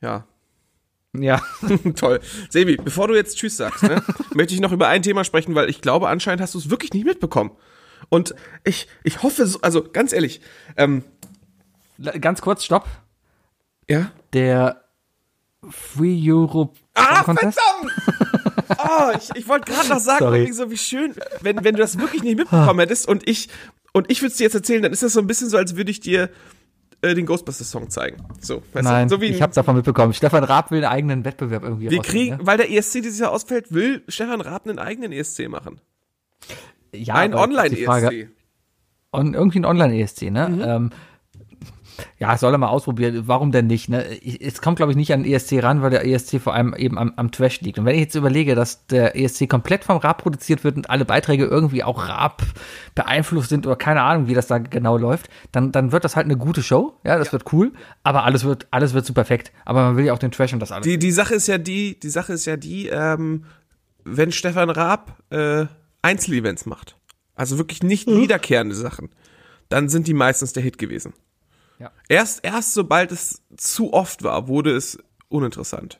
[0.00, 0.24] Ja,
[1.14, 1.40] Ja.
[1.96, 2.20] toll.
[2.48, 4.02] Sebi, bevor du jetzt Tschüss sagst, ne,
[4.34, 6.92] möchte ich noch über ein Thema sprechen, weil ich glaube, anscheinend hast du es wirklich
[6.92, 7.50] nicht mitbekommen.
[8.08, 10.40] Und ich, ich hoffe, so, also ganz ehrlich,
[10.76, 11.04] ähm,
[12.20, 12.88] Ganz kurz, stopp.
[13.88, 14.10] ja.
[14.32, 14.82] Der
[15.70, 17.58] Free Europe Ah, Contest?
[17.60, 17.92] verdammt!
[18.84, 22.22] Oh, ich, ich wollte gerade noch sagen, so wie schön, wenn, wenn du das wirklich
[22.22, 23.48] nicht mitbekommen hättest und ich
[23.92, 25.76] und ich würde es dir jetzt erzählen, dann ist das so ein bisschen so, als
[25.76, 26.30] würde ich dir
[27.02, 28.24] äh, den Ghostbusters-Song zeigen.
[28.40, 29.08] So, Nein?
[29.08, 30.14] So wie ich hab's davon mitbekommen.
[30.14, 33.72] Stefan Raab will einen eigenen Wettbewerb irgendwie wir kriegen, weil der ESC dieses Jahr ausfällt,
[33.72, 35.80] will Stefan Raab einen eigenen ESC machen.
[36.92, 37.00] ne?
[37.00, 38.28] ja, Ein Online-ESC.
[39.14, 40.48] On, irgendwie ein Online-ESC, ne?
[40.48, 40.62] Mhm.
[40.62, 40.90] Ähm,
[42.18, 43.22] ja, soll er mal ausprobieren.
[43.26, 43.88] Warum denn nicht?
[43.88, 44.04] Ne?
[44.40, 46.98] Es kommt, glaube ich, nicht an den ESC ran, weil der ESC vor allem eben
[46.98, 47.78] am, am Trash liegt.
[47.78, 51.04] Und wenn ich jetzt überlege, dass der ESC komplett vom Raab produziert wird und alle
[51.04, 52.42] Beiträge irgendwie auch Raab
[52.94, 56.26] beeinflusst sind oder keine Ahnung, wie das da genau läuft, dann, dann wird das halt
[56.26, 56.94] eine gute Show.
[57.04, 57.72] Ja, das wird cool.
[58.02, 59.52] Aber alles wird, alles wird so perfekt.
[59.64, 60.84] Aber man will ja auch den Trash und das alles.
[60.84, 63.44] Die, die Sache ist ja die, die Sache ist ja die, ähm,
[64.04, 65.66] wenn Stefan Raab äh,
[66.02, 66.96] Einzelevents macht,
[67.34, 68.22] also wirklich nicht Mhm.
[68.22, 69.10] wiederkehrende Sachen,
[69.68, 71.14] dann sind die meistens der Hit gewesen.
[71.78, 71.90] Ja.
[72.08, 75.98] Erst, erst sobald es zu oft war, wurde es uninteressant.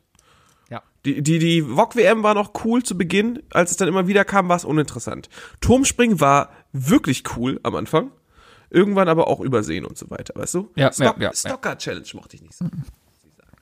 [0.68, 0.82] ja.
[1.04, 4.48] Die, die, die VOG-WM war noch cool zu Beginn, als es dann immer wieder kam,
[4.48, 5.28] war es uninteressant.
[5.60, 8.12] Turmspringen war wirklich cool am Anfang,
[8.70, 10.70] irgendwann aber auch übersehen und so weiter, weißt du?
[10.76, 11.34] Ja, Stock, ja, ja, ja.
[11.34, 12.66] Stocker Challenge mochte ich nicht so.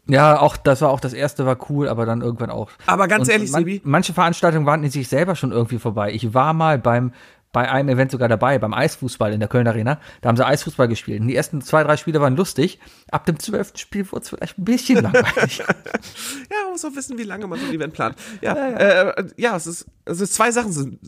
[0.07, 2.69] Ja, auch das war auch das erste war cool, aber dann irgendwann auch.
[2.87, 6.13] Aber ganz Und ehrlich, man, Sebi- manche Veranstaltungen waren in sich selber schon irgendwie vorbei.
[6.13, 7.13] Ich war mal beim
[7.53, 10.01] bei einem Event sogar dabei, beim Eisfußball in der Köln Arena.
[10.21, 11.21] Da haben sie Eisfußball gespielt.
[11.21, 12.79] Und die ersten zwei, drei Spiele waren lustig.
[13.11, 15.59] Ab dem zwölften Spiel wurde es vielleicht ein bisschen langweilig.
[15.59, 15.67] Ja,
[16.65, 18.17] man muss auch wissen, wie lange man so ein Event plant.
[18.41, 20.99] Ja, ja, äh, ja es ist, also zwei Sachen sind,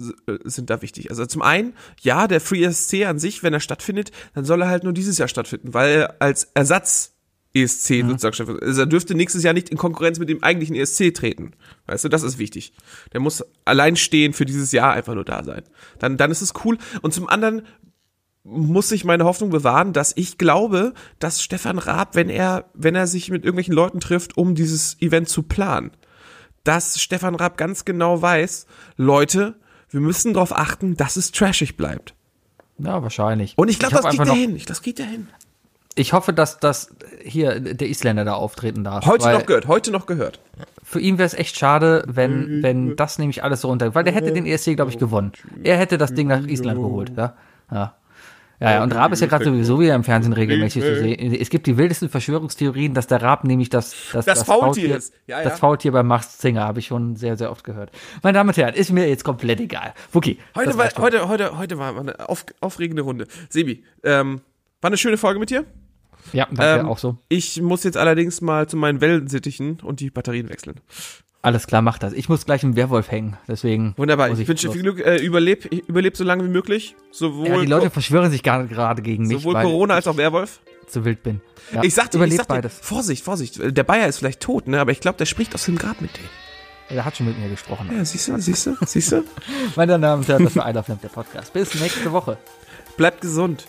[0.44, 1.10] sind da wichtig.
[1.10, 4.68] Also zum einen, ja, der Free ESC an sich, wenn er stattfindet, dann soll er
[4.68, 7.12] halt nur dieses Jahr stattfinden, weil er als Ersatz
[7.54, 8.62] ESC sozusagen stattfindet.
[8.62, 11.52] Also er dürfte nächstes Jahr nicht in Konkurrenz mit dem eigentlichen ESC treten.
[11.86, 12.72] Weißt du, das ist wichtig.
[13.12, 15.62] Der muss allein stehen für dieses Jahr einfach nur da sein.
[15.98, 16.78] Dann, dann ist es cool.
[17.02, 17.62] Und zum anderen
[18.44, 23.06] muss ich meine Hoffnung bewahren, dass ich glaube, dass Stefan Raab, wenn er, wenn er
[23.06, 25.92] sich mit irgendwelchen Leuten trifft, um dieses Event zu planen,
[26.64, 28.66] dass Stefan Raab ganz genau weiß,
[28.96, 29.54] Leute,
[29.90, 32.14] wir müssen darauf achten, dass es trashig bleibt.
[32.78, 33.54] Ja, wahrscheinlich.
[33.56, 34.56] Und ich glaube, das geht dahin.
[34.56, 35.28] Ich, das geht dahin.
[35.94, 39.04] Ich hoffe, dass, dass hier der Isländer da auftreten darf.
[39.06, 40.40] Heute noch gehört, heute noch gehört.
[40.82, 43.94] Für ihn wäre es echt schade, wenn, wenn das nämlich alles so runter.
[43.94, 45.32] Weil der hätte den ESC, glaube ich, gewonnen.
[45.62, 47.34] Er hätte das Ding nach Island geholt, ja.
[47.70, 47.94] Ja.
[48.62, 51.34] Ja, ja, und Raab ist ja gerade sowieso wieder im Fernsehen regelmäßig zu sehen.
[51.34, 55.12] Es gibt die wildesten Verschwörungstheorien, dass der Raab nämlich das, das, Das Faultier ist.
[55.26, 55.44] Ja, ja.
[55.48, 57.90] das Faultier beim Max Singer, habe ich schon sehr, sehr oft gehört.
[58.22, 59.94] Meine Damen und Herren, ist mir jetzt komplett egal.
[60.12, 60.38] Wookie.
[60.54, 63.26] Heute das war, heute, heute, heute war eine auf, aufregende Runde.
[63.48, 64.42] Sebi, ähm,
[64.80, 65.64] war eine schöne Folge mit dir.
[66.32, 67.18] Ja, danke, Ähm, auch so.
[67.28, 70.80] Ich muss jetzt allerdings mal zu meinen Wellensittichen und die Batterien wechseln.
[71.44, 72.12] Alles klar, mach das.
[72.12, 73.94] Ich muss gleich im Werwolf hängen, deswegen.
[73.96, 74.28] Wunderbar.
[74.28, 75.00] muss Ich wünsche viel Glück.
[75.00, 76.94] Äh, überleb, überleb so lange wie möglich.
[77.10, 80.60] Sowohl, Ja, die Leute verschwören sich gerade gegen mich, sowohl Corona als auch Werwolf.
[80.82, 81.40] ich zu wild bin.
[81.72, 82.78] Ja, Ich sag dir, ich sag dir, beides.
[82.80, 83.58] Vorsicht, Vorsicht.
[83.60, 84.78] Der Bayer ist vielleicht tot, ne?
[84.80, 86.28] Aber ich glaube, der spricht aus dem Grab mit dir.
[86.96, 87.90] Er hat schon mit mir gesprochen.
[87.92, 89.24] Ja, siehst du, siehst du, siehst du?
[89.76, 91.52] Meine Damen und Herren, das war I Love Lamp, der Podcast.
[91.52, 92.38] Bis nächste Woche.
[92.96, 93.66] Bleibt gesund.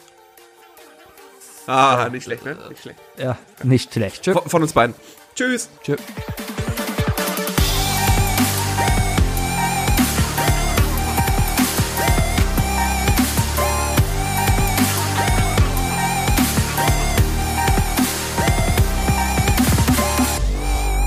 [1.68, 2.58] Ah, nicht schlecht, ne?
[2.70, 3.00] Nicht schlecht.
[3.18, 4.24] Ja, nicht schlecht.
[4.24, 4.34] Tschüss.
[4.34, 4.96] Von, von uns beiden.
[5.36, 5.70] Tschüss.
[5.84, 6.00] Tschüss.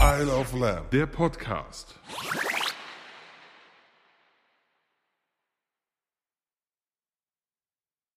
[0.00, 1.94] Isle of Lamb, der Podcast.